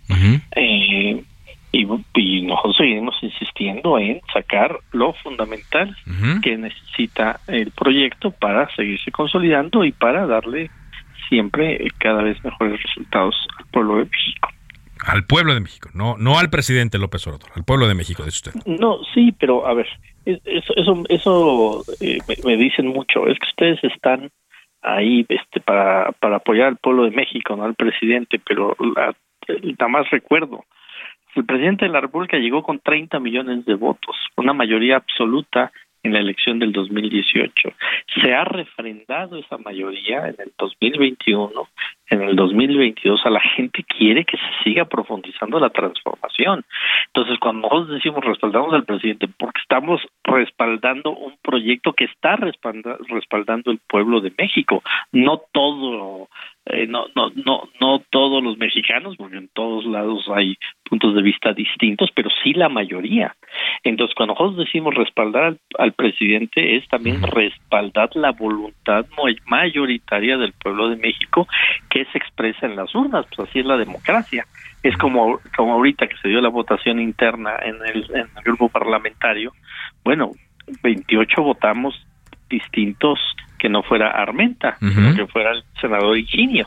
eh, 0.56 1.24
y, 1.72 1.88
y, 2.16 2.42
nosotros 2.42 2.78
seguimos 2.78 3.16
insistiendo 3.22 4.00
en 4.00 4.22
sacar 4.34 4.76
lo 4.92 5.14
fundamental 5.14 5.96
que 6.42 6.58
necesita 6.58 7.40
el 7.48 7.72
proyecto 7.72 8.32
para 8.32 8.74
seguirse 8.76 9.12
consolidando 9.12 9.86
y 9.86 9.92
para 9.92 10.26
darle 10.26 10.72
siempre 11.30 11.80
cada 12.00 12.24
vez 12.24 12.44
mejores 12.44 12.82
resultados 12.82 13.36
al 13.58 13.66
pueblo 13.68 13.98
de 13.98 14.06
México. 14.06 14.50
Al 15.06 15.24
pueblo 15.26 15.54
de 15.54 15.62
México, 15.62 15.90
no 15.94 16.18
no 16.18 16.38
al 16.38 16.50
presidente 16.50 16.98
López 16.98 17.26
Obrador, 17.28 17.50
al 17.56 17.64
pueblo 17.64 17.88
de 17.88 17.96
México, 17.96 18.24
dice 18.26 18.50
usted. 18.50 18.62
No, 18.66 19.00
sí, 19.14 19.34
pero 19.40 19.66
a 19.66 19.74
ver, 19.74 19.88
eso 20.26 20.74
eso, 20.76 21.04
eso 21.08 21.84
eh, 22.02 22.18
me, 22.44 22.58
dicen 22.58 22.88
mucho, 22.88 23.28
es 23.28 23.40
que 23.40 23.48
ustedes 23.48 23.84
están 23.84 24.30
ahí 24.82 25.26
este 25.30 25.62
para, 25.62 26.12
para 26.14 26.38
apoyar 26.38 26.68
al 26.68 26.78
pueblo 26.78 27.04
de 27.04 27.12
México, 27.12 27.56
no 27.56 27.64
al 27.64 27.76
presidente, 27.76 28.42
pero 28.46 28.76
la, 28.96 29.16
nada 29.48 29.88
más 29.88 30.10
recuerdo, 30.10 30.66
el 31.36 31.46
presidente 31.46 31.86
de 31.86 31.92
la 31.92 32.02
República 32.02 32.38
llegó 32.38 32.64
con 32.64 32.80
30 32.80 33.20
millones 33.20 33.66
de 33.66 33.76
votos, 33.76 34.16
una 34.36 34.54
mayoría 34.54 34.98
absoluta 34.98 35.72
en 36.04 36.14
la 36.14 36.20
elección 36.20 36.60
del 36.60 36.72
2018. 36.72 37.74
Se 38.22 38.34
ha 38.34 38.44
refrendado 38.44 39.38
esa 39.38 39.58
mayoría 39.58 40.28
en 40.28 40.36
el 40.40 40.54
2021, 40.58 41.68
en 42.10 42.22
el 42.22 42.36
2022. 42.36 43.22
A 43.26 43.30
la 43.30 43.42
gente 43.42 43.84
quiere 43.84 44.26
que 44.26 44.38
se 44.38 44.64
siga 44.64 44.86
profundizando 44.86 45.60
la 45.60 45.70
transformación. 45.70 46.64
Entonces, 47.08 47.38
cuando 47.40 47.68
nosotros 47.68 47.96
decimos 47.96 48.24
respaldamos 48.24 48.74
al 48.74 48.86
presidente, 48.86 49.28
porque 49.28 49.62
estamos 49.62 50.02
respaldando 50.24 51.12
un 51.12 51.36
proyecto 51.42 51.94
que 51.94 52.06
está 52.06 52.36
respaldando 52.36 53.72
el 53.72 53.80
pueblo 53.88 54.22
de 54.22 54.34
México, 54.38 54.84
no 55.12 55.42
todo 55.52 56.30
eh, 56.72 56.86
no, 56.86 57.06
no, 57.16 57.32
no, 57.34 57.64
no 57.82 58.04
todos 58.12 58.44
los 58.44 58.58
mexicanos, 58.60 59.16
porque 59.18 59.38
en 59.38 59.50
todos 59.54 59.86
lados 59.86 60.30
hay 60.32 60.56
puntos 60.88 61.16
de 61.16 61.24
vista 61.24 61.52
distintos, 61.54 62.12
pero 62.14 62.30
sí 62.44 62.54
la 62.54 62.70
mayoría. 62.70 63.36
Entonces, 63.84 64.14
cuando 64.16 64.36
nosotros 64.36 64.66
decimos 64.66 64.94
respaldar 64.94 65.58
al, 65.78 65.94
presidente, 65.94 66.76
es 66.76 66.88
también 66.88 67.24
respaldar 67.24 68.16
la 68.16 68.32
voluntad 68.32 69.06
mayoritaria 69.48 70.38
del 70.38 70.54
pueblo 70.54 70.90
de 70.90 70.98
México 70.98 71.48
que 71.90 71.99
se 72.12 72.18
expresa 72.18 72.66
en 72.66 72.76
las 72.76 72.94
urnas, 72.96 73.26
pues 73.36 73.50
así 73.50 73.60
es 73.60 73.66
la 73.66 73.78
democracia. 73.78 74.46
Es 74.84 74.96
como, 74.98 75.40
como 75.56 75.74
ahorita 75.74 76.08
que 76.08 76.18
se 76.22 76.30
dio 76.30 76.42
la 76.42 76.50
votación 76.50 77.00
interna 77.00 77.52
en 77.62 77.76
el, 77.86 78.04
en 78.16 78.28
el 78.36 78.44
grupo 78.44 78.70
parlamentario, 78.70 79.54
bueno, 80.04 80.32
28 80.84 81.42
votamos 81.42 82.06
distintos 82.50 83.20
que 83.58 83.70
no 83.70 83.84
fuera 83.84 84.10
Armenta, 84.10 84.78
sino 84.80 85.14
que 85.14 85.28
fuera 85.28 85.52
el 85.52 85.64
senador 85.82 86.18
Higinio. 86.18 86.66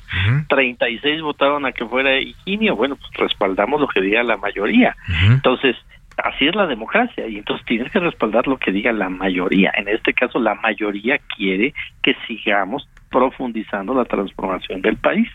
36 0.49 1.23
votaron 1.23 1.65
a 1.65 1.73
que 1.73 1.87
fuera 1.87 2.21
Higinio. 2.21 2.77
Bueno, 2.77 2.97
pues 2.97 3.11
respaldamos 3.15 3.81
lo 3.81 3.89
que 3.89 4.03
diga 4.03 4.23
la 4.23 4.37
mayoría. 4.37 4.95
Entonces, 5.27 5.75
así 6.19 6.47
es 6.47 6.55
la 6.55 6.67
democracia 6.67 7.27
y 7.27 7.39
entonces 7.39 7.65
tienes 7.67 7.91
que 7.91 7.99
respaldar 7.99 8.47
lo 8.47 8.59
que 8.59 8.73
diga 8.73 8.93
la 8.93 9.09
mayoría. 9.09 9.73
En 9.75 9.89
este 9.89 10.13
caso, 10.13 10.39
la 10.39 10.55
mayoría 10.55 11.19
quiere 11.35 11.75
que 12.03 12.15
sigamos 12.27 12.87
profundizando 13.13 13.95
la 13.95 14.05
transformación 14.05 14.83
del 14.83 14.97
país. 14.97 15.29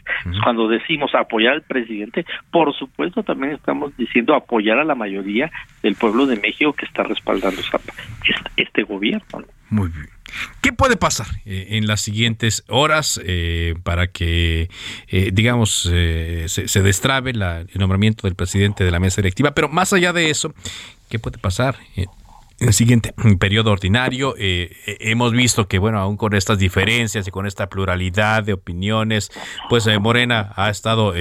Cuando 0.43 0.67
decimos 0.67 1.15
apoyar 1.15 1.53
al 1.53 1.61
presidente, 1.61 2.25
por 2.51 2.75
supuesto 2.75 3.23
también 3.23 3.53
estamos 3.53 3.95
diciendo 3.95 4.35
apoyar 4.35 4.79
a 4.79 4.83
la 4.83 4.95
mayoría 4.95 5.49
del 5.81 5.95
pueblo 5.95 6.25
de 6.25 6.35
México 6.37 6.73
que 6.73 6.85
está 6.85 7.03
respaldando 7.03 7.61
este 8.57 8.83
gobierno. 8.83 9.45
Muy 9.69 9.89
bien. 9.89 10.07
¿Qué 10.61 10.73
puede 10.73 10.97
pasar 10.97 11.27
eh, 11.45 11.67
en 11.71 11.87
las 11.87 12.01
siguientes 12.01 12.63
horas 12.67 13.19
eh, 13.23 13.75
para 13.83 14.07
que, 14.07 14.69
eh, 15.07 15.29
digamos, 15.31 15.83
se, 15.83 16.47
se, 16.47 16.81
destrabe 16.81 17.31
el 17.31 17.67
nombramiento 17.75 18.27
del 18.27 18.35
presidente 18.35 18.83
de 18.83 18.91
la 18.91 18.99
mesa 18.99 19.21
directiva? 19.21 19.51
Pero 19.51 19.69
más 19.69 19.93
allá 19.93 20.11
de 20.11 20.29
eso, 20.29 20.53
¿qué 21.09 21.19
puede 21.19 21.37
pasar? 21.37 21.77
El 22.59 22.73
siguiente 22.73 23.13
periodo 23.39 23.71
ordinario. 23.71 24.35
hemos 24.37 25.31
visto 25.31 25.67
que, 25.67 25.79
bueno, 25.79 25.99
aún 25.99 26.17
con 26.17 26.33
estas 26.33 26.57
diferencias 26.57 27.27
y 27.27 27.31
con 27.31 27.45
esta 27.45 27.69
pluralidad 27.69 28.43
de 28.43 28.53
opiniones, 28.53 29.31
pues 29.69 29.87
Morena 29.99 30.53
ha 30.55 30.69
estado 30.69 31.13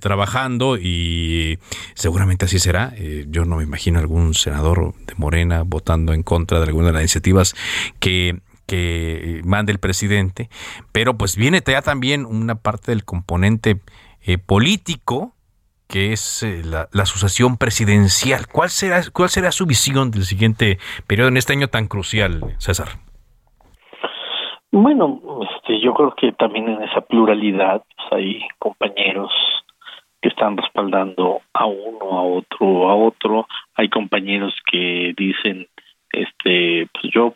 trabajando 0.00 0.76
y 0.76 1.58
seguramente 1.94 2.46
así 2.46 2.58
será. 2.58 2.94
yo 3.28 3.44
no 3.44 3.56
me 3.56 3.64
imagino 3.64 3.98
algún 3.98 4.34
senador 4.34 4.94
de 5.06 5.14
Morena 5.16 5.62
votando 5.64 6.12
en 6.12 6.22
contra 6.22 6.58
de 6.58 6.66
alguna 6.66 6.88
de 6.88 6.92
las 6.94 7.02
iniciativas 7.02 7.54
que 8.00 8.40
que 8.68 9.40
mande 9.44 9.72
el 9.72 9.78
presidente, 9.78 10.50
pero 10.92 11.16
pues 11.16 11.36
viene 11.36 11.62
ya 11.66 11.80
también 11.80 12.26
una 12.26 12.54
parte 12.54 12.92
del 12.92 13.02
componente 13.02 13.80
eh, 14.20 14.36
político 14.36 15.34
que 15.88 16.12
es 16.12 16.42
eh, 16.42 16.62
la, 16.64 17.06
sucesión 17.06 17.56
presidencial. 17.56 18.46
¿Cuál 18.52 18.68
será, 18.68 19.00
¿Cuál 19.12 19.28
será 19.28 19.50
su 19.52 19.66
visión 19.66 20.10
del 20.10 20.22
siguiente 20.22 20.78
periodo 21.06 21.28
en 21.28 21.36
este 21.36 21.54
año 21.54 21.68
tan 21.68 21.86
crucial, 21.88 22.40
César? 22.58 22.88
Bueno, 24.70 25.20
este, 25.42 25.80
yo 25.80 25.94
creo 25.94 26.14
que 26.14 26.32
también 26.32 26.68
en 26.68 26.82
esa 26.82 27.00
pluralidad 27.00 27.82
pues, 27.96 28.12
hay 28.12 28.40
compañeros 28.58 29.32
que 30.20 30.28
están 30.28 30.56
respaldando 30.56 31.40
a 31.54 31.66
uno, 31.66 32.18
a 32.18 32.22
otro, 32.22 32.88
a 32.90 32.94
otro. 32.94 33.46
Hay 33.74 33.88
compañeros 33.88 34.54
que 34.70 35.14
dicen, 35.16 35.66
este, 36.12 36.88
pues 36.92 37.12
yo 37.14 37.34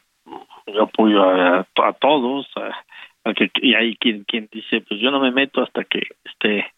yo 0.67 0.83
apoyo 0.85 1.23
a, 1.23 1.61
a 1.61 1.93
todos, 1.95 2.47
a, 2.57 3.35
que, 3.35 3.51
y 3.61 3.75
hay 3.75 3.97
quien, 3.97 4.25
quien 4.25 4.49
dice, 4.53 4.81
pues 4.81 5.01
yo 5.01 5.11
no 5.11 5.21
me 5.21 5.31
meto 5.31 5.63
hasta 5.63 5.85
que 5.85 6.03
esté 6.25 6.73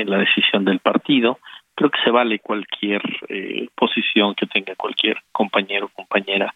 en 0.00 0.10
la 0.10 0.18
decisión 0.18 0.64
del 0.64 0.80
partido. 0.80 1.38
Creo 1.74 1.90
que 1.90 2.02
se 2.04 2.10
vale 2.10 2.38
cualquier 2.38 3.02
eh, 3.28 3.68
posición 3.74 4.34
que 4.34 4.46
tenga 4.46 4.74
cualquier 4.74 5.16
compañero, 5.32 5.88
compañera, 5.88 6.54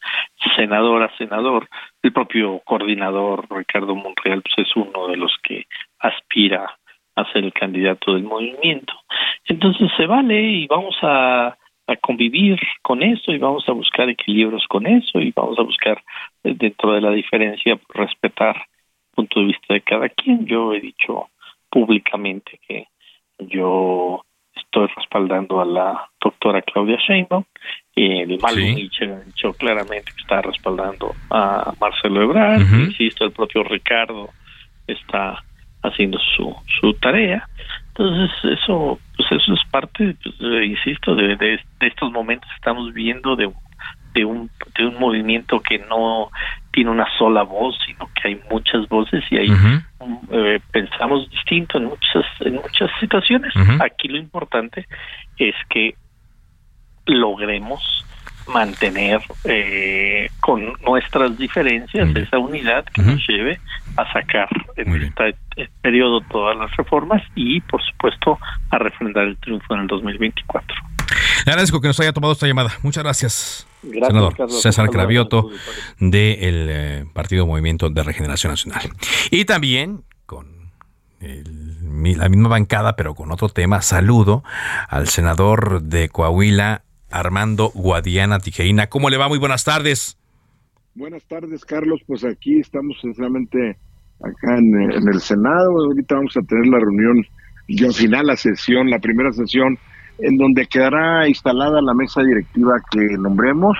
senadora, 0.56 1.10
senador. 1.16 1.68
El 2.02 2.12
propio 2.12 2.60
coordinador 2.64 3.46
Ricardo 3.50 3.94
Monreal 3.94 4.42
pues 4.42 4.68
es 4.68 4.76
uno 4.76 5.08
de 5.08 5.16
los 5.16 5.34
que 5.42 5.66
aspira 6.00 6.76
a 7.14 7.32
ser 7.32 7.44
el 7.44 7.52
candidato 7.52 8.12
del 8.12 8.24
movimiento. 8.24 8.92
Entonces 9.46 9.90
se 9.96 10.06
vale 10.06 10.40
y 10.40 10.66
vamos 10.66 10.96
a 11.02 11.56
a 11.86 11.96
convivir 11.96 12.58
con 12.82 13.02
eso 13.02 13.32
y 13.32 13.38
vamos 13.38 13.68
a 13.68 13.72
buscar 13.72 14.08
equilibrios 14.08 14.66
con 14.68 14.86
eso 14.86 15.20
y 15.20 15.32
vamos 15.34 15.58
a 15.58 15.62
buscar 15.62 16.02
eh, 16.42 16.54
dentro 16.56 16.92
de 16.92 17.00
la 17.00 17.10
diferencia 17.10 17.78
respetar 17.88 18.56
el 18.56 19.14
punto 19.14 19.40
de 19.40 19.46
vista 19.46 19.74
de 19.74 19.80
cada 19.80 20.08
quien. 20.08 20.46
Yo 20.46 20.72
he 20.72 20.80
dicho 20.80 21.28
públicamente 21.70 22.58
que 22.66 22.88
yo 23.38 24.22
estoy 24.54 24.88
respaldando 24.96 25.60
a 25.60 25.64
la 25.64 26.10
doctora 26.20 26.62
Claudia 26.62 26.96
Sheinbaum. 26.96 27.44
El 27.94 28.38
Malo 28.40 28.56
Nietzsche 28.56 29.06
ha 29.06 29.20
dicho 29.20 29.52
claramente 29.54 30.12
que 30.14 30.20
está 30.22 30.42
respaldando 30.42 31.14
a 31.30 31.72
Marcelo 31.80 32.22
Ebrard. 32.22 32.60
Insisto, 32.60 33.24
el 33.24 33.32
propio 33.32 33.62
Ricardo 33.64 34.30
está 34.86 35.42
haciendo 35.82 36.18
su, 36.18 36.54
su 36.80 36.92
tarea. 36.94 37.48
Entonces, 37.88 38.58
eso 38.60 38.98
pues 39.16 39.32
eso 39.32 39.54
es 39.54 39.70
parte, 39.70 40.14
pues, 40.22 40.34
insisto, 40.64 41.14
de, 41.14 41.36
de, 41.36 41.58
estos 41.80 42.12
momentos 42.12 42.48
que 42.50 42.56
estamos 42.56 42.92
viendo 42.92 43.34
de, 43.34 43.50
de, 44.14 44.24
un, 44.24 44.50
de 44.76 44.86
un 44.86 44.98
movimiento 44.98 45.60
que 45.60 45.78
no 45.78 46.30
tiene 46.76 46.90
una 46.90 47.06
sola 47.16 47.42
voz, 47.42 47.74
sino 47.86 48.06
que 48.12 48.28
hay 48.28 48.40
muchas 48.50 48.86
voces 48.90 49.24
y 49.30 49.38
ahí 49.38 49.50
eh, 50.30 50.60
pensamos 50.70 51.26
distinto 51.30 51.78
en 51.78 51.84
muchas, 51.84 52.26
en 52.40 52.56
muchas 52.56 52.90
situaciones. 53.00 53.50
Aquí 53.80 54.08
lo 54.08 54.18
importante 54.18 54.86
es 55.38 55.54
que 55.70 55.94
logremos 57.06 58.04
mantener 58.48 59.22
eh, 59.44 60.28
con 60.40 60.74
nuestras 60.86 61.38
diferencias 61.38 62.14
esa 62.14 62.38
unidad 62.38 62.84
que 62.84 63.00
nos 63.00 63.26
lleve 63.26 63.58
a 63.96 64.12
sacar 64.12 64.48
en 64.76 65.02
este 65.02 65.34
periodo 65.80 66.20
todas 66.30 66.58
las 66.58 66.76
reformas 66.76 67.22
y, 67.34 67.62
por 67.62 67.82
supuesto, 67.82 68.38
a 68.70 68.76
refrendar 68.76 69.24
el 69.24 69.38
triunfo 69.38 69.72
en 69.72 69.80
el 69.80 69.86
2024. 69.86 70.76
Le 71.46 71.52
agradezco 71.52 71.80
que 71.80 71.88
nos 71.88 71.98
haya 72.00 72.12
tomado 72.12 72.34
esta 72.34 72.46
llamada. 72.46 72.72
Muchas 72.82 73.02
gracias. 73.02 73.65
Senador 73.82 74.50
César 74.50 74.90
Cravioto 74.90 75.50
del 75.98 76.66
eh, 76.70 77.04
Partido 77.12 77.46
Movimiento 77.46 77.90
de 77.90 78.02
Regeneración 78.02 78.52
Nacional. 78.52 78.90
Y 79.30 79.44
también 79.44 80.02
con 80.26 80.46
la 81.20 82.28
misma 82.28 82.48
bancada, 82.48 82.96
pero 82.96 83.14
con 83.14 83.32
otro 83.32 83.48
tema, 83.48 83.82
saludo 83.82 84.42
al 84.88 85.08
senador 85.08 85.82
de 85.82 86.08
Coahuila, 86.08 86.82
Armando 87.10 87.70
Guadiana 87.74 88.38
Tijerina. 88.40 88.88
¿Cómo 88.88 89.10
le 89.10 89.16
va? 89.16 89.28
Muy 89.28 89.38
buenas 89.38 89.64
tardes. 89.64 90.18
Buenas 90.94 91.24
tardes, 91.26 91.64
Carlos. 91.64 92.00
Pues 92.06 92.24
aquí 92.24 92.58
estamos 92.58 92.96
sinceramente 93.00 93.76
acá 94.22 94.56
en, 94.56 94.74
el 95.08 95.20
Senado. 95.20 95.70
Ahorita 95.86 96.14
vamos 96.16 96.36
a 96.36 96.42
tener 96.42 96.66
la 96.66 96.78
reunión, 96.78 97.24
ya 97.68 97.92
final, 97.92 98.26
la 98.26 98.36
sesión, 98.36 98.90
la 98.90 98.98
primera 98.98 99.32
sesión, 99.32 99.78
en 100.18 100.36
donde 100.36 100.66
quedará 100.66 101.28
instalada 101.28 101.80
la 101.82 101.94
mesa 101.94 102.22
directiva 102.22 102.74
que 102.90 103.00
nombremos 103.18 103.76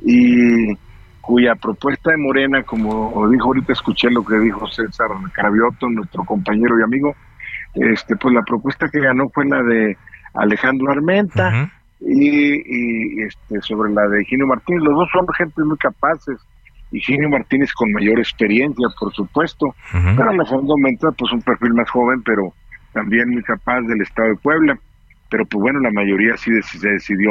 y 0.00 0.74
cuya 1.20 1.54
propuesta 1.54 2.10
de 2.10 2.18
Morena, 2.18 2.62
como 2.64 3.28
dijo 3.28 3.46
ahorita, 3.46 3.72
escuché 3.72 4.10
lo 4.10 4.24
que 4.24 4.38
dijo 4.38 4.66
César 4.68 5.08
Carabioto, 5.32 5.88
nuestro 5.88 6.24
compañero 6.24 6.78
y 6.78 6.82
amigo, 6.82 7.14
este, 7.74 8.16
pues 8.16 8.34
la 8.34 8.42
propuesta 8.42 8.88
que 8.88 9.00
ganó 9.00 9.28
fue 9.30 9.46
la 9.46 9.62
de 9.62 9.96
Alejandro 10.34 10.90
Armenta 10.90 11.70
y, 12.00 13.22
este, 13.22 13.60
sobre 13.62 13.92
la 13.92 14.06
de 14.08 14.24
Ginio 14.24 14.46
Martínez. 14.46 14.82
Los 14.82 14.94
dos 14.94 15.08
son 15.12 15.26
gente 15.36 15.62
muy 15.64 15.78
capaces. 15.78 16.38
Y 16.90 17.00
Ginio 17.00 17.30
Martínez 17.30 17.72
con 17.72 17.90
mayor 17.92 18.18
experiencia, 18.18 18.86
por 19.00 19.12
supuesto. 19.14 19.74
Pero 19.90 20.28
Alejandro 20.28 20.74
pues 21.16 21.32
un 21.32 21.40
perfil 21.40 21.72
más 21.72 21.88
joven, 21.90 22.22
pero 22.22 22.52
también 22.92 23.30
muy 23.30 23.42
capaz 23.42 23.80
del 23.82 24.02
Estado 24.02 24.28
de 24.28 24.36
Puebla. 24.36 24.78
Pero 25.32 25.46
pues 25.46 25.62
bueno, 25.62 25.80
la 25.80 25.90
mayoría 25.90 26.36
sí 26.36 26.50
se 26.60 26.90
decidió. 26.90 27.30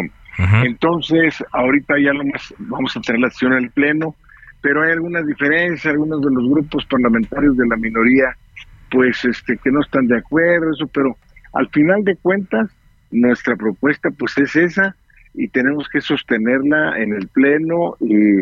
Entonces, 0.66 1.44
ahorita 1.52 1.94
ya 2.04 2.14
lo 2.14 2.26
más, 2.26 2.52
vamos 2.58 2.98
a 2.98 3.02
tener 3.02 3.22
la 3.22 3.28
acción 3.28 3.54
en 3.54 3.66
el 3.66 3.70
Pleno, 3.70 4.16
pero 4.60 4.82
hay 4.82 4.94
algunas 4.94 5.24
diferencias, 5.28 5.86
algunos 5.86 6.20
de 6.20 6.32
los 6.34 6.50
grupos 6.50 6.84
parlamentarios 6.88 7.56
de 7.56 7.68
la 7.68 7.76
minoría, 7.76 8.36
pues 8.90 9.24
este 9.24 9.56
que 9.64 9.70
no 9.70 9.82
están 9.82 10.08
de 10.08 10.18
acuerdo, 10.18 10.72
eso, 10.72 10.90
pero 10.92 11.16
al 11.54 11.70
final 11.70 12.04
de 12.04 12.16
cuentas, 12.16 12.72
nuestra 13.12 13.56
propuesta 13.56 14.10
pues 14.18 14.36
es 14.40 14.56
esa 14.56 14.96
y 15.36 15.48
tenemos 15.50 15.88
que 15.94 16.02
sostenerla 16.02 16.98
en 16.98 17.14
el 17.14 17.28
pleno 17.28 17.96
y 18.00 18.42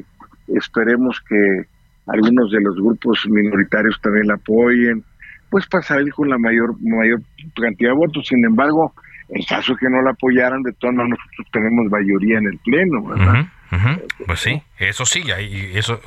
esperemos 0.55 1.19
que 1.27 1.63
algunos 2.07 2.49
de 2.49 2.61
los 2.61 2.75
grupos 2.75 3.27
minoritarios 3.29 3.99
también 4.01 4.27
la 4.27 4.35
apoyen, 4.35 5.03
pues 5.49 5.67
para 5.67 5.83
salir 5.83 6.13
con 6.13 6.29
la 6.29 6.37
mayor 6.37 6.75
mayor 6.81 7.19
cantidad 7.59 7.89
de 7.89 7.97
votos. 7.97 8.25
Sin 8.25 8.45
embargo, 8.45 8.93
en 9.29 9.43
caso 9.43 9.75
que 9.75 9.89
no 9.89 10.01
la 10.01 10.11
apoyaran, 10.11 10.63
de 10.63 10.73
todas 10.73 10.95
maneras 10.95 11.19
nosotros 11.19 11.47
tenemos 11.51 11.85
mayoría 11.91 12.37
en 12.39 12.47
el 12.47 12.57
pleno, 12.59 13.03
¿verdad? 13.03 13.45
Pues 14.25 14.39
sí, 14.39 14.63
eso 14.79 15.05
sí, 15.05 15.23
y 15.23 15.77
eso 15.77 16.01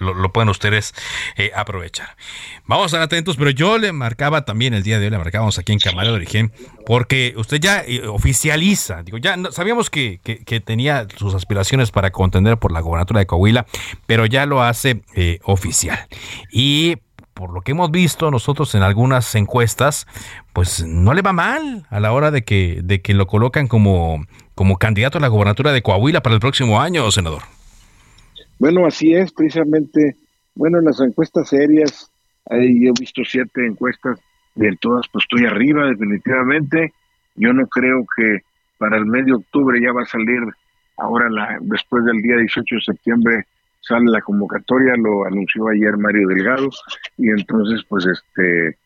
lo, 0.00 0.32
pueden 0.32 0.48
ustedes 0.48 0.92
eh, 1.36 1.52
aprovechar. 1.54 2.16
Vamos 2.64 2.84
a 2.84 2.86
estar 2.86 3.02
atentos, 3.02 3.36
pero 3.36 3.50
yo 3.50 3.78
le 3.78 3.92
marcaba 3.92 4.44
también 4.44 4.74
el 4.74 4.82
día 4.82 4.98
de 4.98 5.04
hoy, 5.04 5.10
le 5.10 5.18
marcábamos 5.18 5.58
aquí 5.58 5.72
en 5.72 5.78
Cámara 5.78 6.08
de 6.08 6.16
Origen, 6.16 6.52
porque 6.84 7.34
usted 7.36 7.60
ya 7.60 7.84
eh, 7.86 8.06
oficializa, 8.08 9.04
digo, 9.04 9.18
ya 9.18 9.36
sabíamos 9.52 9.88
que, 9.88 10.18
tenía 10.64 11.06
sus 11.16 11.34
aspiraciones 11.34 11.92
para 11.92 12.10
contender 12.10 12.58
por 12.58 12.72
la 12.72 12.80
gobernatura 12.80 13.20
de 13.20 13.26
Coahuila, 13.26 13.66
pero 14.06 14.26
ya 14.26 14.44
lo 14.46 14.62
hace 14.62 15.02
eh, 15.14 15.38
oficial. 15.44 15.98
Y 16.50 16.96
por 17.36 17.52
lo 17.52 17.60
que 17.60 17.72
hemos 17.72 17.90
visto 17.90 18.30
nosotros 18.30 18.74
en 18.74 18.82
algunas 18.82 19.34
encuestas, 19.34 20.06
pues 20.56 20.86
no 20.86 21.12
le 21.12 21.20
va 21.20 21.34
mal 21.34 21.84
a 21.90 22.00
la 22.00 22.12
hora 22.12 22.30
de 22.30 22.40
que, 22.40 22.80
de 22.82 23.02
que 23.02 23.12
lo 23.12 23.26
colocan 23.26 23.68
como, 23.68 24.24
como 24.54 24.78
candidato 24.78 25.18
a 25.18 25.20
la 25.20 25.28
gobernatura 25.28 25.70
de 25.70 25.82
Coahuila 25.82 26.22
para 26.22 26.34
el 26.34 26.40
próximo 26.40 26.80
año, 26.80 27.10
senador. 27.10 27.42
Bueno, 28.58 28.86
así 28.86 29.12
es, 29.12 29.30
precisamente. 29.32 30.16
Bueno, 30.54 30.78
en 30.78 30.86
las 30.86 30.98
encuestas 31.02 31.50
serias, 31.50 32.10
ahí 32.48 32.86
he 32.86 32.92
visto 32.98 33.20
siete 33.22 33.66
encuestas, 33.66 34.18
de 34.54 34.74
todas 34.80 35.04
pues 35.12 35.26
estoy 35.28 35.46
arriba 35.46 35.88
definitivamente. 35.90 36.94
Yo 37.34 37.52
no 37.52 37.66
creo 37.66 38.06
que 38.16 38.38
para 38.78 38.96
el 38.96 39.04
mes 39.04 39.26
de 39.26 39.34
octubre 39.34 39.78
ya 39.78 39.92
va 39.92 40.04
a 40.04 40.06
salir, 40.06 40.40
ahora 40.96 41.28
la, 41.28 41.58
después 41.60 42.02
del 42.06 42.22
día 42.22 42.36
18 42.38 42.76
de 42.76 42.80
septiembre, 42.80 43.44
sale 43.82 44.06
la 44.06 44.22
convocatoria, 44.22 44.94
lo 44.96 45.26
anunció 45.26 45.68
ayer 45.68 45.98
Mario 45.98 46.28
Delgado, 46.28 46.70
y 47.18 47.28
entonces 47.28 47.82
pues 47.90 48.06
este, 48.06 48.78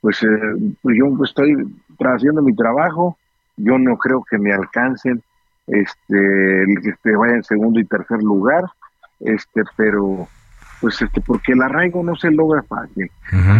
pues, 0.00 0.22
eh, 0.22 0.74
pues 0.82 0.96
yo 0.96 1.24
estoy 1.24 1.54
haciendo 1.98 2.42
mi 2.42 2.54
trabajo, 2.54 3.16
yo 3.56 3.78
no 3.78 3.96
creo 3.96 4.24
que 4.28 4.38
me 4.38 4.52
alcancen 4.52 5.22
este 5.66 6.62
el 6.62 6.80
que 6.82 6.90
este 6.90 7.16
vaya 7.16 7.34
en 7.34 7.44
segundo 7.44 7.80
y 7.80 7.84
tercer 7.84 8.22
lugar, 8.22 8.64
este, 9.20 9.62
pero 9.76 10.28
pues 10.80 11.00
este, 11.00 11.20
porque 11.20 11.52
el 11.52 11.62
arraigo 11.62 12.02
no 12.02 12.14
se 12.16 12.30
logra 12.30 12.62
fácil. 12.62 13.10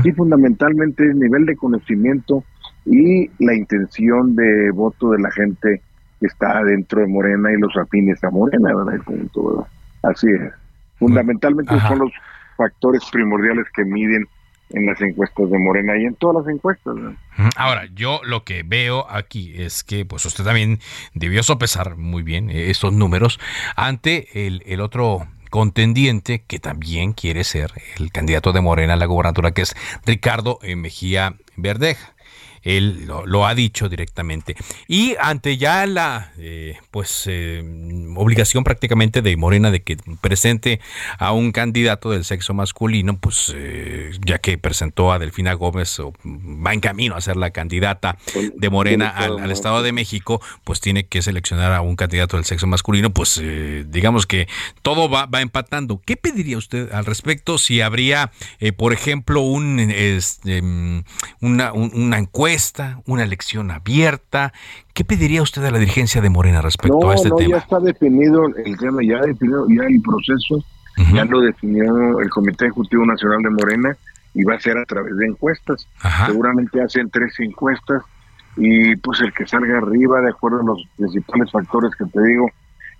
y 0.04 0.12
fundamentalmente 0.12 1.08
es 1.08 1.16
nivel 1.16 1.46
de 1.46 1.56
conocimiento 1.56 2.44
y 2.84 3.28
la 3.44 3.54
intención 3.54 4.36
de 4.36 4.70
voto 4.70 5.10
de 5.10 5.20
la 5.20 5.30
gente 5.32 5.82
que 6.20 6.26
está 6.26 6.62
dentro 6.62 7.00
de 7.00 7.08
Morena 7.08 7.52
y 7.52 7.58
los 7.58 7.76
afines 7.76 8.22
a 8.22 8.30
Morena, 8.30 8.74
¿verdad? 8.74 9.00
Así 10.02 10.28
es. 10.30 10.52
Fundamentalmente 10.98 11.78
son 11.80 11.98
los 12.00 12.12
factores 12.56 13.02
primordiales 13.12 13.66
que 13.74 13.84
miden 13.84 14.26
en 14.70 14.86
las 14.86 15.00
encuestas 15.00 15.50
de 15.50 15.58
Morena 15.58 15.96
y 15.96 16.04
en 16.04 16.14
todas 16.14 16.44
las 16.44 16.54
encuestas. 16.54 16.94
Ahora, 17.56 17.86
yo 17.94 18.20
lo 18.24 18.44
que 18.44 18.62
veo 18.62 19.06
aquí 19.08 19.54
es 19.56 19.84
que 19.84 20.04
pues 20.04 20.24
usted 20.26 20.44
también 20.44 20.80
debió 21.14 21.42
sopesar 21.42 21.96
muy 21.96 22.22
bien 22.22 22.50
eh, 22.50 22.70
estos 22.70 22.92
números 22.92 23.38
ante 23.76 24.46
el, 24.46 24.62
el 24.66 24.80
otro 24.80 25.26
contendiente 25.50 26.42
que 26.46 26.58
también 26.58 27.12
quiere 27.12 27.44
ser 27.44 27.70
el 27.98 28.10
candidato 28.10 28.52
de 28.52 28.60
Morena 28.60 28.94
a 28.94 28.96
la 28.96 29.06
gobernatura, 29.06 29.52
que 29.52 29.62
es 29.62 29.76
Ricardo 30.04 30.58
eh, 30.62 30.76
Mejía 30.76 31.36
Verdeja 31.56 32.15
él 32.66 33.06
lo, 33.06 33.46
ha 33.46 33.54
dicho 33.54 33.88
directamente. 33.88 34.56
Y 34.88 35.14
ante 35.20 35.56
ya 35.56 35.86
la 35.86 36.32
eh, 36.38 36.76
pues 36.90 37.24
eh, 37.26 37.62
obligación 38.16 38.64
prácticamente 38.64 39.22
de 39.22 39.36
Morena 39.36 39.70
de 39.70 39.82
que 39.82 39.96
presente 40.20 40.80
a 41.18 41.30
un 41.30 41.52
candidato 41.52 42.10
del 42.10 42.24
sexo 42.24 42.54
masculino, 42.54 43.18
pues 43.18 43.54
eh, 43.54 44.10
ya 44.26 44.38
que 44.38 44.58
presentó 44.58 45.12
a 45.12 45.20
Delfina 45.20 45.54
Gómez 45.54 46.00
o 46.00 46.12
va 46.24 46.74
en 46.74 46.80
camino 46.80 47.14
a 47.14 47.20
ser 47.20 47.36
la 47.36 47.50
candidata 47.50 48.18
de 48.56 48.68
Morena 48.68 49.10
al, 49.10 49.50
Estado 49.52 49.82
de 49.84 49.92
México, 49.92 50.42
pues 50.64 50.80
tiene 50.80 51.06
que 51.06 51.22
seleccionar 51.22 51.72
a 51.72 51.82
un 51.82 51.94
candidato 51.94 52.36
del 52.36 52.44
sexo 52.44 52.66
masculino, 52.66 53.10
pues 53.10 53.40
digamos 53.86 54.26
que 54.26 54.48
todo 54.82 55.08
va, 55.08 55.26
va 55.26 55.40
empatando. 55.40 56.02
¿Qué 56.04 56.16
pediría 56.16 56.58
usted 56.58 56.92
al 56.92 57.06
respecto 57.06 57.58
si 57.58 57.80
habría, 57.80 58.32
por 58.76 58.92
ejemplo, 58.92 59.40
un, 59.42 59.78
este, 59.78 60.60
una, 61.40 61.72
una 61.72 62.18
encuesta 62.18 62.55
una 63.06 63.22
elección 63.22 63.70
abierta. 63.70 64.52
¿Qué 64.94 65.04
pediría 65.04 65.42
usted 65.42 65.64
a 65.64 65.70
la 65.70 65.78
dirigencia 65.78 66.20
de 66.20 66.30
Morena 66.30 66.62
respecto 66.62 67.10
a 67.10 67.14
este 67.14 67.28
no, 67.28 67.36
tema? 67.36 67.50
Ya 67.50 67.58
está 67.58 67.80
definido 67.80 68.46
el 68.64 68.76
tema, 68.78 69.02
ya 69.02 69.20
definido 69.20 69.66
ya 69.68 69.84
el 69.84 70.00
proceso, 70.00 70.64
ya 71.12 71.24
lo 71.24 71.40
definió 71.40 72.20
el 72.20 72.30
Comité 72.30 72.66
Ejecutivo 72.66 73.04
Nacional 73.04 73.42
de 73.42 73.50
Morena 73.50 73.96
y 74.34 74.44
va 74.44 74.54
a 74.54 74.60
ser 74.60 74.78
a 74.78 74.84
través 74.84 75.16
de 75.16 75.26
encuestas. 75.26 75.86
Seguramente 76.26 76.82
hacen 76.82 77.10
tres 77.10 77.34
encuestas 77.40 78.02
y 78.56 78.96
pues 78.96 79.20
el 79.20 79.32
que 79.32 79.46
salga 79.46 79.78
arriba 79.78 80.20
de 80.20 80.30
acuerdo 80.30 80.60
a 80.60 80.64
los 80.64 80.82
principales 80.96 81.50
factores 81.50 81.94
que 81.96 82.06
te 82.06 82.22
digo, 82.22 82.50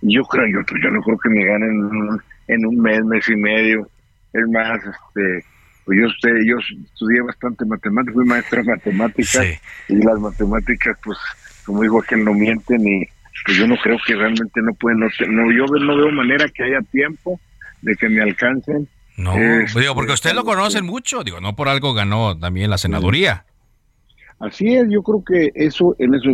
yo 0.01 0.23
creo, 0.23 0.45
yo, 0.47 0.59
yo 0.83 0.91
no 0.91 1.01
creo 1.01 1.17
que 1.17 1.29
me 1.29 1.43
ganen 1.43 1.69
en 1.69 1.85
un, 1.85 2.21
en 2.47 2.65
un 2.65 2.79
mes, 2.79 3.03
mes 3.03 3.27
y 3.29 3.35
medio. 3.35 3.87
Es 4.33 4.47
más, 4.49 4.77
este, 4.77 5.45
pues 5.87 5.99
yo, 6.01 6.07
usted, 6.07 6.31
yo 6.45 6.57
estudié 6.83 7.21
bastante 7.21 7.63
matemáticas, 7.63 8.13
fui 8.13 8.25
maestra 8.25 8.61
de 8.61 8.71
matemáticas 8.71 9.45
y 9.87 9.95
las 9.95 10.19
matemáticas, 10.19 10.97
pues, 11.01 11.17
como 11.65 11.81
digo, 11.81 12.01
que 12.01 12.17
no 12.17 12.33
mienten 12.33 12.85
y 12.85 13.05
pues 13.45 13.57
yo 13.57 13.65
no 13.67 13.77
creo 13.77 13.97
que 14.05 14.13
realmente 14.13 14.61
no 14.61 14.73
pueden, 14.73 14.99
no, 14.99 15.07
no 15.29 15.51
yo 15.53 15.65
no 15.65 15.95
veo 15.95 16.11
manera 16.11 16.45
que 16.49 16.63
haya 16.65 16.81
tiempo 16.91 17.39
de 17.81 17.95
que 17.95 18.09
me 18.09 18.21
alcancen. 18.21 18.89
No, 19.15 19.33
este, 19.37 19.79
digo, 19.79 19.95
porque 19.95 20.11
usted 20.11 20.33
lo 20.33 20.43
conocen 20.43 20.85
mucho, 20.85 21.23
digo, 21.23 21.39
no 21.39 21.55
por 21.55 21.69
algo 21.69 21.93
ganó 21.93 22.37
también 22.37 22.69
la 22.69 22.77
senaduría. 22.77 23.45
Así 24.41 24.75
es, 24.75 24.89
yo 24.89 25.01
creo 25.03 25.23
que 25.23 25.51
eso, 25.55 25.95
en 25.99 26.13
eso 26.13 26.29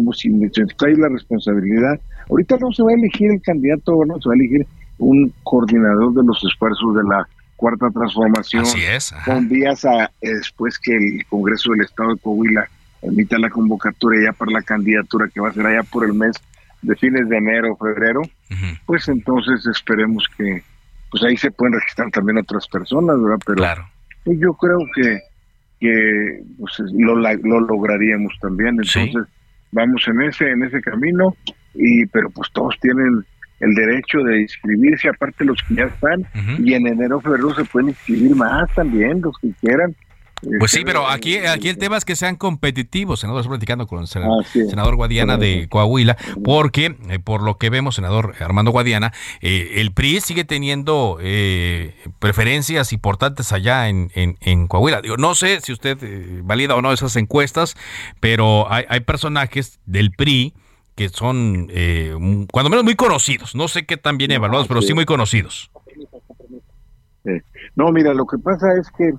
hay 0.83 0.95
la 0.95 1.09
responsabilidad. 1.09 2.01
Ahorita 2.27 2.57
no 2.59 2.71
se 2.71 2.81
va 2.81 2.89
a 2.89 2.95
elegir 2.95 3.29
el 3.31 3.41
candidato, 3.43 4.03
no 4.07 4.19
se 4.19 4.29
va 4.29 4.33
a 4.33 4.35
elegir 4.35 4.65
un 4.97 5.31
coordinador 5.43 6.11
de 6.15 6.23
los 6.25 6.43
esfuerzos 6.43 6.95
de 6.95 7.03
la 7.03 7.27
cuarta 7.55 7.89
transformación. 7.89 8.63
Así 8.63 8.83
es. 8.83 9.13
Con 9.25 9.47
días 9.47 9.85
a, 9.85 10.11
después 10.21 10.77
que 10.79 10.95
el 10.95 11.25
Congreso 11.27 11.71
del 11.71 11.81
Estado 11.81 12.13
de 12.13 12.19
Coahuila 12.19 12.67
emita 13.01 13.37
la 13.37 13.49
convocatoria 13.49 14.31
ya 14.31 14.33
para 14.33 14.51
la 14.51 14.61
candidatura 14.61 15.29
que 15.33 15.41
va 15.41 15.49
a 15.49 15.53
ser 15.53 15.65
allá 15.65 15.83
por 15.83 16.05
el 16.05 16.13
mes 16.13 16.35
de 16.81 16.95
fines 16.95 17.27
de 17.29 17.37
enero, 17.37 17.77
febrero, 17.77 18.21
pues 18.85 19.07
entonces 19.07 19.65
esperemos 19.67 20.25
que 20.37 20.63
pues 21.09 21.23
ahí 21.23 21.37
se 21.37 21.51
pueden 21.51 21.75
registrar 21.75 22.09
también 22.11 22.37
otras 22.39 22.67
personas, 22.67 23.21
¿verdad? 23.21 23.39
Pero 23.45 23.55
claro. 23.55 23.87
Pues 24.23 24.39
yo 24.39 24.53
creo 24.53 24.79
que 24.95 25.21
que 25.79 26.41
pues, 26.57 26.79
lo, 26.93 27.15
lo 27.15 27.59
lograríamos 27.59 28.33
también. 28.41 28.69
Entonces, 28.69 29.27
vamos 29.71 30.07
en 30.07 30.21
ese 30.21 30.49
en 30.49 30.63
ese 30.63 30.81
camino 30.81 31.35
y 31.73 32.05
pero 32.07 32.29
pues 32.29 32.49
todos 32.53 32.75
tienen 32.79 33.25
el 33.63 33.73
derecho 33.73 34.19
de 34.19 34.41
inscribirse, 34.41 35.09
aparte 35.09 35.45
los 35.45 35.61
que 35.63 35.75
ya 35.75 35.85
están, 35.85 36.25
y 36.59 36.73
en 36.73 36.87
enero 36.87 37.21
febrero 37.21 37.53
se 37.55 37.63
pueden 37.65 37.89
inscribir 37.89 38.35
más 38.35 38.69
también, 38.73 39.21
los 39.21 39.37
que 39.37 39.51
quieran. 39.61 39.95
Pues 40.59 40.71
sí, 40.71 40.81
pero 40.83 41.07
aquí, 41.07 41.37
aquí 41.37 41.69
el 41.69 41.77
tema 41.77 41.95
es 41.95 42.03
que 42.03 42.15
sean 42.15 42.35
competitivos, 42.35 43.21
senador, 43.21 43.41
estoy 43.41 43.51
platicando 43.51 43.87
con 43.87 44.01
el 44.01 44.07
senador, 44.07 44.95
Guadiana 44.95 45.37
de 45.37 45.67
Coahuila, 45.69 46.17
porque 46.43 46.97
eh, 47.09 47.19
por 47.19 47.41
lo 47.43 47.57
que 47.57 47.69
vemos, 47.69 47.95
senador 47.95 48.35
Armando 48.39 48.71
Guadiana, 48.71 49.13
eh, 49.41 49.75
el 49.75 49.93
PRI 49.93 50.19
sigue 50.19 50.43
teniendo 50.43 51.17
eh, 51.21 51.95
preferencias 52.19 52.91
importantes 52.91 53.53
allá 53.53 53.87
en, 53.87 54.11
en, 54.13 54.67
Coahuila. 54.67 55.01
Digo, 55.01 55.17
no 55.17 55.33
sé 55.35 55.61
si 55.61 55.71
usted 55.71 55.97
valida 56.43 56.75
o 56.75 56.81
no 56.81 56.91
esas 56.91 57.15
encuestas, 57.15 57.75
pero 58.19 58.71
hay, 58.71 58.83
hay 58.89 58.99
personajes 58.99 59.79
del 59.85 60.11
PRI 60.11 60.53
que 60.95 61.09
son, 61.09 61.69
cuando 62.51 62.69
menos, 62.69 62.83
muy 62.83 62.95
conocidos. 62.95 63.55
No 63.55 63.67
sé 63.67 63.85
qué 63.85 63.97
tan 63.97 64.17
bien 64.17 64.31
evaluados, 64.31 64.67
pero 64.67 64.81
sí 64.81 64.93
muy 64.93 65.05
conocidos. 65.05 65.71
No, 67.75 67.91
mira, 67.91 68.13
lo 68.13 68.25
que 68.25 68.37
pasa 68.37 68.67
es 68.79 68.89
que 68.91 69.13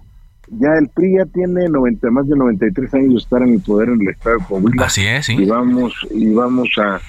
ya 0.49 0.75
el 0.79 0.89
PRI 0.89 1.17
ya 1.19 1.27
tiene 1.27 1.69
90, 1.69 2.11
más 2.11 2.29
de 2.29 2.37
93 2.37 2.95
años 2.95 3.13
de 3.13 3.19
estar 3.19 3.43
en 3.43 3.55
el 3.55 3.61
poder 3.61 3.89
en 3.89 4.01
el 4.03 4.09
Estado 4.09 4.37
de 4.37 4.45
Coahuila. 4.45 4.87
Así 4.87 5.07
es, 5.07 5.27
sí. 5.27 5.35
Y 5.35 5.47
vamos, 5.47 5.95
y 6.11 6.33
vamos 6.33 6.69
a, 6.79 7.01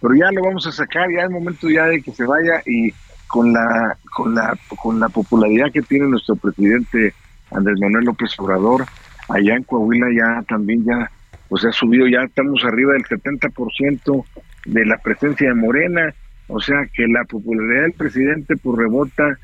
pero 0.00 0.14
ya 0.14 0.30
lo 0.32 0.42
vamos 0.42 0.66
a 0.66 0.72
sacar, 0.72 1.08
ya 1.10 1.24
es 1.24 1.30
momento 1.30 1.68
ya 1.68 1.86
de 1.86 2.00
que 2.00 2.12
se 2.12 2.24
vaya 2.24 2.62
y 2.66 2.92
con 3.26 3.52
la, 3.52 3.96
con 4.14 4.34
la, 4.34 4.56
con 4.76 5.00
la 5.00 5.08
popularidad 5.08 5.72
que 5.72 5.82
tiene 5.82 6.06
nuestro 6.06 6.36
presidente 6.36 7.14
Andrés 7.50 7.78
Manuel 7.80 8.04
López 8.04 8.38
Obrador, 8.38 8.86
allá 9.28 9.56
en 9.56 9.64
Coahuila 9.64 10.06
ya 10.14 10.42
también 10.42 10.84
ya, 10.84 11.10
pues 11.54 11.66
ha 11.66 11.70
subido, 11.70 12.08
ya 12.08 12.24
estamos 12.24 12.64
arriba 12.64 12.94
del 12.94 13.04
70% 13.04 14.24
de 14.64 14.86
la 14.86 14.98
presencia 14.98 15.50
de 15.50 15.54
Morena, 15.54 16.12
o 16.48 16.58
sea 16.58 16.84
que 16.92 17.06
la 17.06 17.22
popularidad 17.26 17.82
del 17.82 17.92
presidente 17.92 18.56
pues 18.56 18.76
rebota 18.76 19.38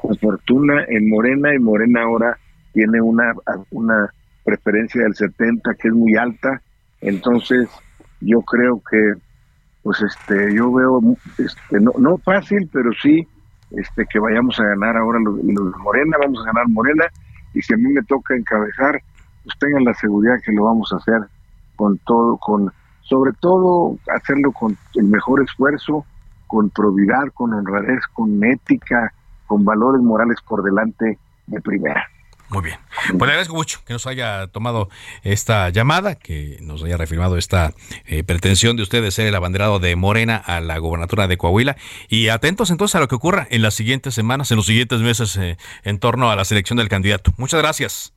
con 0.00 0.16
fortuna 0.16 0.82
en 0.88 1.10
Morena 1.10 1.54
y 1.54 1.58
Morena 1.58 2.04
ahora 2.04 2.38
tiene 2.72 3.02
una, 3.02 3.34
una 3.68 4.10
preferencia 4.42 5.02
del 5.02 5.14
70 5.14 5.74
que 5.74 5.88
es 5.88 5.94
muy 5.94 6.16
alta, 6.16 6.62
entonces 7.02 7.68
yo 8.22 8.40
creo 8.40 8.80
que 8.90 9.12
pues 9.82 10.00
este 10.00 10.54
yo 10.54 10.72
veo 10.72 11.02
este 11.36 11.80
no, 11.80 11.92
no 11.98 12.16
fácil, 12.16 12.66
pero 12.72 12.92
sí 12.94 13.28
este 13.72 14.06
que 14.10 14.18
vayamos 14.18 14.58
a 14.58 14.64
ganar 14.64 14.96
ahora 14.96 15.18
los, 15.20 15.34
los 15.44 15.76
Morena, 15.80 16.16
vamos 16.18 16.40
a 16.40 16.46
ganar 16.46 16.66
Morena 16.70 17.04
y 17.52 17.60
si 17.60 17.74
a 17.74 17.76
mí 17.76 17.92
me 17.92 18.02
toca 18.04 18.34
encabezar, 18.34 18.98
pues 19.44 19.58
tengan 19.58 19.84
la 19.84 19.92
seguridad 19.92 20.40
que 20.42 20.52
lo 20.52 20.64
vamos 20.64 20.90
a 20.94 20.96
hacer 20.96 21.20
con 21.82 21.98
todo 21.98 22.36
con 22.36 22.72
sobre 23.00 23.32
todo 23.40 23.96
hacerlo 24.14 24.52
con 24.52 24.78
el 24.94 25.04
mejor 25.06 25.42
esfuerzo, 25.42 26.06
con 26.46 26.70
probidad, 26.70 27.24
con 27.34 27.52
honradez, 27.52 27.98
con 28.12 28.42
ética, 28.44 29.12
con 29.48 29.64
valores 29.64 30.00
morales 30.00 30.38
por 30.46 30.62
delante 30.62 31.18
de 31.48 31.60
primera. 31.60 32.08
Muy 32.50 32.62
bien. 32.62 32.76
Pues 33.08 33.18
le 33.18 33.32
agradezco 33.32 33.56
mucho 33.56 33.80
que 33.84 33.94
nos 33.94 34.06
haya 34.06 34.46
tomado 34.46 34.90
esta 35.24 35.70
llamada, 35.70 36.14
que 36.14 36.58
nos 36.60 36.84
haya 36.84 36.96
reafirmado 36.96 37.36
esta 37.36 37.72
eh, 38.06 38.22
pretensión 38.22 38.76
de 38.76 38.84
usted 38.84 39.02
de 39.02 39.10
ser 39.10 39.26
el 39.26 39.34
abanderado 39.34 39.80
de 39.80 39.96
Morena 39.96 40.36
a 40.36 40.60
la 40.60 40.78
gobernatura 40.78 41.26
de 41.26 41.36
Coahuila. 41.36 41.76
Y 42.08 42.28
atentos 42.28 42.70
entonces 42.70 42.94
a 42.94 43.00
lo 43.00 43.08
que 43.08 43.16
ocurra 43.16 43.48
en 43.50 43.60
las 43.60 43.74
siguientes 43.74 44.14
semanas, 44.14 44.52
en 44.52 44.56
los 44.58 44.66
siguientes 44.66 45.00
meses 45.00 45.36
eh, 45.36 45.56
en 45.82 45.98
torno 45.98 46.30
a 46.30 46.36
la 46.36 46.44
selección 46.44 46.76
del 46.76 46.88
candidato. 46.88 47.32
Muchas 47.38 47.60
gracias. 47.60 48.14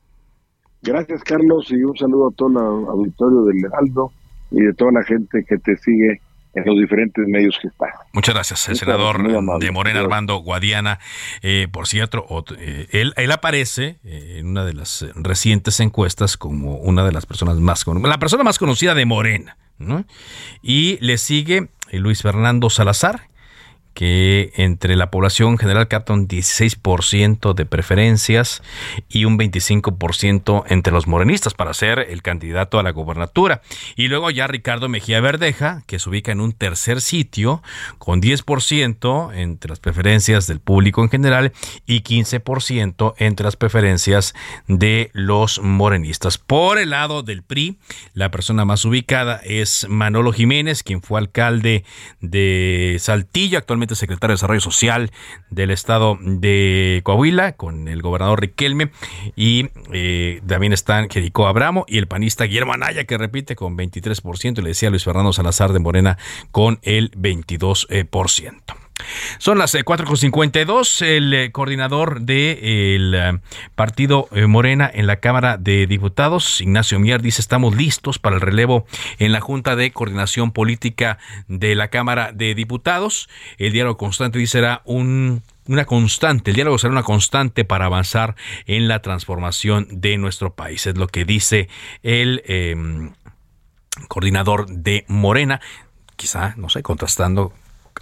Gracias, 0.86 1.22
Carlos, 1.24 1.66
y 1.70 1.82
un 1.82 1.96
saludo 1.96 2.28
a 2.28 2.34
todo 2.36 2.48
el 2.48 2.56
auditorio 2.88 3.42
del 3.42 3.64
Heraldo 3.64 4.12
y 4.50 4.60
de 4.60 4.72
toda 4.74 4.92
la 4.92 5.02
gente 5.02 5.44
que 5.48 5.58
te 5.58 5.76
sigue 5.76 6.20
en 6.54 6.64
los 6.64 6.78
diferentes 6.78 7.26
medios 7.26 7.58
que 7.60 7.68
está. 7.68 7.86
Muchas 8.12 8.34
gracias, 8.34 8.68
el 8.68 8.76
senador 8.76 9.22
de 9.60 9.70
Morena 9.70 10.00
Armando 10.00 10.36
Guadiana. 10.38 10.98
Eh, 11.42 11.68
por 11.70 11.86
cierto, 11.86 12.24
eh, 12.58 12.86
él, 12.92 13.12
él 13.16 13.32
aparece 13.32 13.98
eh, 14.04 14.36
en 14.38 14.46
una 14.48 14.64
de 14.64 14.72
las 14.72 15.04
recientes 15.16 15.80
encuestas 15.80 16.36
como 16.36 16.76
una 16.76 17.04
de 17.04 17.12
las 17.12 17.26
personas 17.26 17.56
más 17.56 17.84
la 17.86 18.18
persona 18.18 18.42
más 18.42 18.58
conocida 18.58 18.94
de 18.94 19.04
Morena, 19.04 19.56
¿no? 19.78 20.04
Y 20.62 20.98
le 21.00 21.18
sigue 21.18 21.68
Luis 21.92 22.22
Fernando 22.22 22.70
Salazar, 22.70 23.28
que 23.96 24.52
entre 24.56 24.94
la 24.94 25.10
población 25.10 25.56
general 25.56 25.88
capta 25.88 26.12
un 26.12 26.28
16% 26.28 27.54
de 27.54 27.64
preferencias 27.64 28.62
y 29.08 29.24
un 29.24 29.38
25% 29.38 30.64
entre 30.68 30.92
los 30.92 31.06
morenistas 31.06 31.54
para 31.54 31.72
ser 31.72 32.00
el 32.10 32.20
candidato 32.20 32.78
a 32.78 32.82
la 32.82 32.90
gobernatura. 32.90 33.62
Y 33.96 34.08
luego 34.08 34.30
ya 34.30 34.48
Ricardo 34.48 34.90
Mejía 34.90 35.22
Verdeja, 35.22 35.82
que 35.86 35.98
se 35.98 36.10
ubica 36.10 36.30
en 36.30 36.42
un 36.42 36.52
tercer 36.52 37.00
sitio 37.00 37.62
con 37.96 38.20
10% 38.20 39.34
entre 39.34 39.70
las 39.70 39.80
preferencias 39.80 40.46
del 40.46 40.60
público 40.60 41.02
en 41.02 41.08
general 41.08 41.54
y 41.86 42.02
15% 42.02 43.14
entre 43.16 43.44
las 43.44 43.56
preferencias 43.56 44.34
de 44.68 45.08
los 45.14 45.62
morenistas. 45.62 46.36
Por 46.36 46.78
el 46.78 46.90
lado 46.90 47.22
del 47.22 47.42
PRI, 47.42 47.78
la 48.12 48.30
persona 48.30 48.66
más 48.66 48.84
ubicada 48.84 49.40
es 49.42 49.86
Manolo 49.88 50.34
Jiménez, 50.34 50.82
quien 50.82 51.00
fue 51.00 51.18
alcalde 51.18 51.86
de 52.20 52.98
Saltillo, 53.00 53.56
actualmente 53.56 53.85
secretario 53.94 54.32
de 54.32 54.34
Desarrollo 54.34 54.60
Social 54.60 55.10
del 55.50 55.70
estado 55.70 56.18
de 56.20 57.00
Coahuila, 57.04 57.52
con 57.52 57.88
el 57.88 58.02
gobernador 58.02 58.40
Riquelme, 58.40 58.90
y 59.36 59.70
eh, 59.92 60.40
también 60.46 60.72
están 60.72 61.08
Jericó 61.08 61.46
Abramo 61.46 61.84
y 61.88 61.98
el 61.98 62.06
panista 62.06 62.44
Guillermo 62.44 62.72
Anaya, 62.72 63.04
que 63.04 63.18
repite 63.18 63.56
con 63.56 63.76
23%, 63.76 64.58
y 64.58 64.62
le 64.62 64.68
decía 64.68 64.90
Luis 64.90 65.04
Fernando 65.04 65.32
Salazar 65.32 65.72
de 65.72 65.78
Morena 65.78 66.18
con 66.50 66.78
el 66.82 67.10
22%. 67.12 68.85
Son 69.38 69.58
las 69.58 69.74
4.52. 69.74 71.02
Eh, 71.02 71.16
el 71.16 71.34
eh, 71.34 71.52
coordinador 71.52 72.22
del 72.22 73.14
eh, 73.14 73.38
partido 73.74 74.28
Morena 74.48 74.90
en 74.92 75.06
la 75.06 75.16
Cámara 75.16 75.56
de 75.56 75.86
Diputados, 75.86 76.60
Ignacio 76.60 76.98
Mier, 76.98 77.22
dice 77.22 77.40
estamos 77.40 77.76
listos 77.76 78.18
para 78.18 78.36
el 78.36 78.42
relevo 78.42 78.86
en 79.18 79.32
la 79.32 79.40
Junta 79.40 79.76
de 79.76 79.90
Coordinación 79.90 80.50
Política 80.52 81.18
de 81.48 81.74
la 81.74 81.88
Cámara 81.88 82.32
de 82.32 82.54
Diputados. 82.54 83.28
El 83.58 83.72
diálogo 83.72 83.96
constante 83.96 84.38
dice 84.38 84.56
será 84.56 84.80
un 84.84 85.42
una 85.68 85.84
constante, 85.84 86.50
el 86.50 86.54
diálogo 86.54 86.78
será 86.78 86.92
una 86.92 87.02
constante 87.02 87.64
para 87.64 87.86
avanzar 87.86 88.36
en 88.66 88.88
la 88.88 89.02
transformación 89.02 89.88
de 89.90 90.16
nuestro 90.16 90.54
país. 90.54 90.86
Es 90.86 90.96
lo 90.96 91.08
que 91.08 91.24
dice 91.24 91.68
el 92.02 92.42
em, 92.46 93.12
coordinador 94.08 94.66
de 94.68 95.04
Morena, 95.08 95.60
quizá, 96.16 96.54
no 96.56 96.68
sé, 96.68 96.82
contrastando 96.82 97.52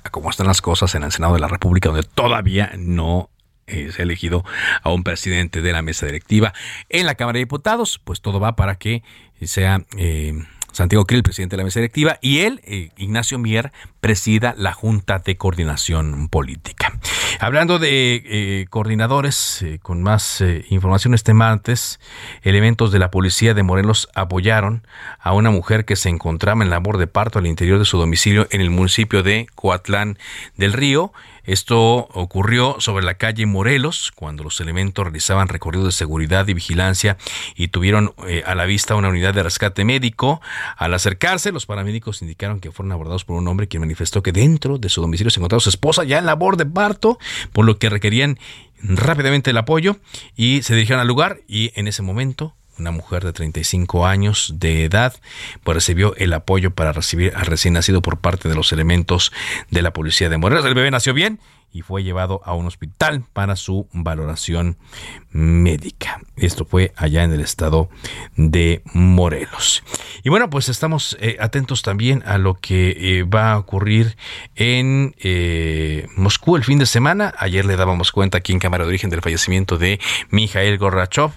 a 0.04 0.10
cómo 0.10 0.30
están 0.30 0.46
las 0.46 0.60
cosas 0.60 0.94
en 0.94 1.02
el 1.02 1.12
Senado 1.12 1.34
de 1.34 1.40
la 1.40 1.48
República, 1.48 1.88
donde 1.88 2.06
todavía 2.06 2.72
no 2.76 3.30
ha 3.66 4.02
elegido 4.02 4.44
a 4.82 4.92
un 4.92 5.02
presidente 5.02 5.62
de 5.62 5.72
la 5.72 5.82
mesa 5.82 6.06
directiva. 6.06 6.52
En 6.90 7.06
la 7.06 7.14
Cámara 7.14 7.38
de 7.38 7.40
Diputados, 7.40 8.00
pues 8.04 8.20
todo 8.20 8.38
va 8.38 8.56
para 8.56 8.76
que 8.76 9.02
sea 9.42 9.82
eh, 9.96 10.34
Santiago 10.74 11.06
Krill, 11.06 11.22
presidente 11.22 11.54
de 11.54 11.58
la 11.58 11.64
mesa 11.64 11.78
directiva, 11.78 12.18
y 12.20 12.40
él, 12.40 12.60
eh, 12.64 12.90
Ignacio 12.96 13.38
Mier, 13.38 13.72
presida 14.00 14.54
la 14.58 14.72
Junta 14.72 15.20
de 15.20 15.36
Coordinación 15.36 16.28
Política. 16.28 16.92
Hablando 17.38 17.78
de 17.78 18.22
eh, 18.24 18.66
coordinadores, 18.70 19.62
eh, 19.62 19.78
con 19.80 20.02
más 20.02 20.42
información 20.70 21.14
este 21.14 21.32
martes, 21.32 22.00
elementos 22.42 22.90
de 22.90 22.98
la 22.98 23.12
policía 23.12 23.54
de 23.54 23.62
Morelos 23.62 24.08
apoyaron 24.16 24.84
a 25.20 25.32
una 25.32 25.52
mujer 25.52 25.84
que 25.84 25.94
se 25.94 26.08
encontraba 26.08 26.64
en 26.64 26.70
labor 26.70 26.98
de 26.98 27.06
parto 27.06 27.38
al 27.38 27.46
interior 27.46 27.78
de 27.78 27.84
su 27.84 27.96
domicilio 27.96 28.48
en 28.50 28.60
el 28.60 28.70
municipio 28.70 29.22
de 29.22 29.46
Coatlán 29.54 30.18
del 30.56 30.72
Río. 30.72 31.12
Esto 31.44 32.08
ocurrió 32.12 32.76
sobre 32.78 33.04
la 33.04 33.14
calle 33.14 33.46
Morelos, 33.46 34.12
cuando 34.14 34.44
los 34.44 34.60
elementos 34.60 35.04
realizaban 35.04 35.48
recorridos 35.48 35.86
de 35.86 35.92
seguridad 35.92 36.48
y 36.48 36.54
vigilancia 36.54 37.16
y 37.54 37.68
tuvieron 37.68 38.14
eh, 38.26 38.42
a 38.46 38.54
la 38.54 38.64
vista 38.64 38.94
una 38.94 39.08
unidad 39.08 39.34
de 39.34 39.42
rescate 39.42 39.84
médico. 39.84 40.40
Al 40.76 40.94
acercarse, 40.94 41.52
los 41.52 41.66
paramédicos 41.66 42.22
indicaron 42.22 42.60
que 42.60 42.72
fueron 42.72 42.92
abordados 42.92 43.24
por 43.24 43.36
un 43.36 43.46
hombre 43.48 43.68
quien 43.68 43.80
manifestó 43.80 44.22
que 44.22 44.32
dentro 44.32 44.78
de 44.78 44.88
su 44.88 45.00
domicilio 45.00 45.30
se 45.30 45.40
encontraba 45.40 45.60
su 45.60 45.68
esposa 45.68 46.04
ya 46.04 46.18
en 46.18 46.26
labor 46.26 46.56
de 46.56 46.66
parto, 46.66 47.18
por 47.52 47.64
lo 47.64 47.78
que 47.78 47.90
requerían 47.90 48.38
rápidamente 48.82 49.50
el 49.50 49.56
apoyo 49.56 49.96
y 50.36 50.62
se 50.62 50.74
dirigieron 50.74 51.00
al 51.00 51.08
lugar 51.08 51.40
y 51.46 51.72
en 51.74 51.88
ese 51.88 52.02
momento 52.02 52.54
una 52.78 52.90
mujer 52.90 53.24
de 53.24 53.32
35 53.32 54.06
años 54.06 54.54
de 54.56 54.84
edad, 54.84 55.14
pues 55.62 55.74
recibió 55.74 56.14
el 56.16 56.32
apoyo 56.32 56.70
para 56.72 56.92
recibir 56.92 57.32
al 57.36 57.46
recién 57.46 57.74
nacido 57.74 58.02
por 58.02 58.18
parte 58.18 58.48
de 58.48 58.54
los 58.54 58.72
elementos 58.72 59.32
de 59.70 59.82
la 59.82 59.92
policía 59.92 60.28
de 60.28 60.38
Morelos. 60.38 60.64
El 60.64 60.74
bebé 60.74 60.90
nació 60.90 61.14
bien 61.14 61.40
y 61.74 61.82
fue 61.82 62.04
llevado 62.04 62.40
a 62.44 62.54
un 62.54 62.66
hospital 62.66 63.24
para 63.32 63.56
su 63.56 63.88
valoración 63.92 64.76
médica. 65.32 66.20
Esto 66.36 66.64
fue 66.64 66.92
allá 66.94 67.24
en 67.24 67.32
el 67.32 67.40
estado 67.40 67.90
de 68.36 68.82
Morelos. 68.92 69.82
Y 70.22 70.28
bueno, 70.28 70.48
pues 70.50 70.68
estamos 70.68 71.16
eh, 71.20 71.36
atentos 71.40 71.82
también 71.82 72.22
a 72.26 72.38
lo 72.38 72.54
que 72.54 73.18
eh, 73.18 73.22
va 73.24 73.52
a 73.52 73.58
ocurrir 73.58 74.16
en 74.54 75.16
eh, 75.18 76.06
Moscú 76.16 76.54
el 76.54 76.62
fin 76.62 76.78
de 76.78 76.86
semana. 76.86 77.34
Ayer 77.38 77.64
le 77.64 77.74
dábamos 77.74 78.12
cuenta 78.12 78.38
aquí 78.38 78.52
en 78.52 78.60
Cámara 78.60 78.84
de 78.84 78.90
Origen 78.90 79.10
del 79.10 79.20
fallecimiento 79.20 79.76
de 79.76 79.98
Mijael 80.30 80.78
Gorbachev 80.78 81.32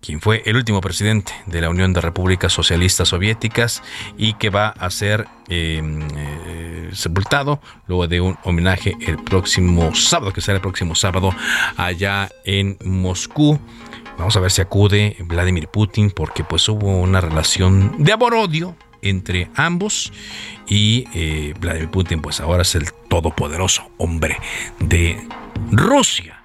quien 0.00 0.20
fue 0.20 0.42
el 0.46 0.56
último 0.56 0.80
presidente 0.80 1.32
de 1.46 1.60
la 1.60 1.68
Unión 1.68 1.92
de 1.92 2.00
Repúblicas 2.00 2.52
Socialistas 2.52 3.08
Soviéticas 3.08 3.82
y 4.16 4.34
que 4.34 4.50
va 4.50 4.68
a 4.68 4.90
ser 4.90 5.26
em, 5.48 6.00
eh, 6.16 6.90
sepultado 6.92 7.60
luego 7.86 8.08
de 8.08 8.20
un 8.20 8.38
homenaje 8.44 8.96
el 9.00 9.22
próximo 9.22 9.94
sábado, 9.94 10.32
que 10.32 10.40
será 10.40 10.56
el 10.56 10.62
próximo 10.62 10.94
sábado 10.94 11.34
allá 11.76 12.30
en 12.44 12.78
Moscú. 12.84 13.60
Vamos 14.18 14.36
a 14.36 14.40
ver 14.40 14.50
si 14.50 14.62
acude 14.62 15.16
Vladimir 15.20 15.68
Putin 15.68 16.10
porque 16.10 16.44
pues 16.44 16.68
hubo 16.68 16.98
una 16.98 17.20
relación 17.20 18.02
de 18.02 18.12
amor-odio 18.12 18.76
entre 19.02 19.50
ambos 19.54 20.12
y 20.66 21.04
eh, 21.14 21.54
Vladimir 21.58 21.90
Putin 21.90 22.20
pues 22.20 22.40
ahora 22.40 22.62
es 22.62 22.74
el 22.74 22.90
todopoderoso 23.08 23.90
hombre 23.98 24.38
de 24.78 25.26
Rusia 25.70 26.39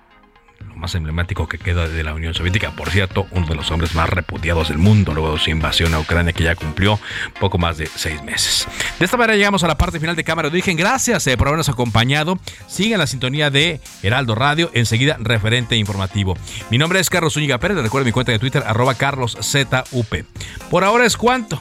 más 0.75 0.95
emblemático 0.95 1.47
que 1.47 1.57
queda 1.57 1.87
de 1.87 2.03
la 2.03 2.13
Unión 2.13 2.33
Soviética. 2.33 2.71
Por 2.71 2.89
cierto, 2.89 3.27
uno 3.31 3.47
de 3.47 3.55
los 3.55 3.71
hombres 3.71 3.95
más 3.95 4.09
repudiados 4.09 4.69
del 4.69 4.77
mundo 4.77 5.13
luego 5.13 5.33
de 5.33 5.39
su 5.39 5.49
invasión 5.49 5.93
a 5.93 5.99
Ucrania 5.99 6.33
que 6.33 6.43
ya 6.43 6.55
cumplió 6.55 6.99
poco 7.39 7.57
más 7.57 7.77
de 7.77 7.87
seis 7.87 8.21
meses. 8.23 8.67
De 8.99 9.05
esta 9.05 9.17
manera 9.17 9.35
llegamos 9.35 9.63
a 9.63 9.67
la 9.67 9.77
parte 9.77 9.99
final 9.99 10.15
de 10.15 10.23
Cámara 10.23 10.49
de 10.49 10.55
Origen. 10.55 10.77
Gracias 10.77 11.25
eh, 11.27 11.37
por 11.37 11.47
habernos 11.47 11.69
acompañado. 11.69 12.39
Sigan 12.67 12.99
la 12.99 13.07
sintonía 13.07 13.49
de 13.49 13.79
Heraldo 14.03 14.35
Radio. 14.35 14.71
Enseguida, 14.73 15.17
referente 15.19 15.75
informativo. 15.75 16.37
Mi 16.69 16.77
nombre 16.77 16.99
es 16.99 17.09
Carlos 17.09 17.33
Zúñiga 17.33 17.57
Pérez. 17.57 17.77
Recuerden 17.77 18.07
mi 18.07 18.11
cuenta 18.11 18.31
de 18.31 18.39
Twitter, 18.39 18.63
arroba 18.65 18.95
carloszup. 18.95 20.25
Por 20.69 20.83
ahora 20.83 21.05
es 21.05 21.17
cuanto. 21.17 21.59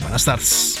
Buenas 0.00 0.24
tardes. 0.24 0.80